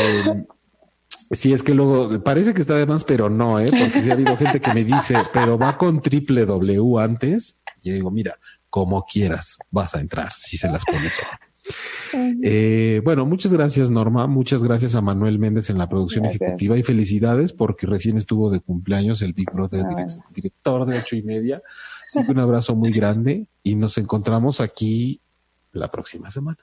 Si 1.31 1.53
es 1.53 1.61
que 1.61 1.73
luego 1.73 2.23
parece 2.23 2.53
que 2.53 2.61
está 2.61 2.75
de 2.75 2.85
más, 2.85 3.03
pero 3.03 3.29
no, 3.29 3.59
¿eh? 3.59 3.67
porque 3.69 4.01
sí 4.01 4.09
ha 4.09 4.13
habido 4.13 4.37
gente 4.37 4.61
que 4.61 4.73
me 4.73 4.85
dice, 4.85 5.17
pero 5.33 5.57
va 5.57 5.77
con 5.77 6.01
triple 6.01 6.45
W 6.45 6.99
antes. 6.99 7.57
Y 7.81 7.89
yo 7.89 7.95
digo, 7.95 8.11
mira, 8.11 8.37
como 8.69 9.03
quieras, 9.03 9.57
vas 9.69 9.93
a 9.95 9.99
entrar 9.99 10.31
si 10.31 10.55
se 10.57 10.69
las 10.69 10.85
pones. 10.85 11.15
Eh, 12.43 13.01
bueno, 13.03 13.25
muchas 13.25 13.53
gracias 13.53 13.89
Norma, 13.89 14.27
muchas 14.27 14.63
gracias 14.63 14.95
a 14.95 15.01
Manuel 15.01 15.39
Méndez 15.39 15.69
en 15.69 15.77
la 15.77 15.87
producción 15.87 16.25
ejecutiva 16.25 16.77
y 16.77 16.83
felicidades 16.83 17.53
porque 17.53 17.87
recién 17.87 18.17
estuvo 18.17 18.51
de 18.51 18.59
cumpleaños 18.59 19.21
el 19.21 19.33
Big 19.33 19.49
Brother, 19.51 19.85
director 20.33 20.85
de 20.85 20.97
ocho 20.97 21.15
y 21.15 21.23
media. 21.23 21.59
Así 22.13 22.25
que 22.27 22.31
un 22.31 22.39
abrazo 22.39 22.75
muy 22.75 22.91
grande 22.91 23.47
y 23.63 23.73
nos 23.73 23.97
encontramos 23.97 24.61
aquí 24.61 25.19
la 25.71 25.89
próxima 25.89 26.29
semana. 26.29 26.59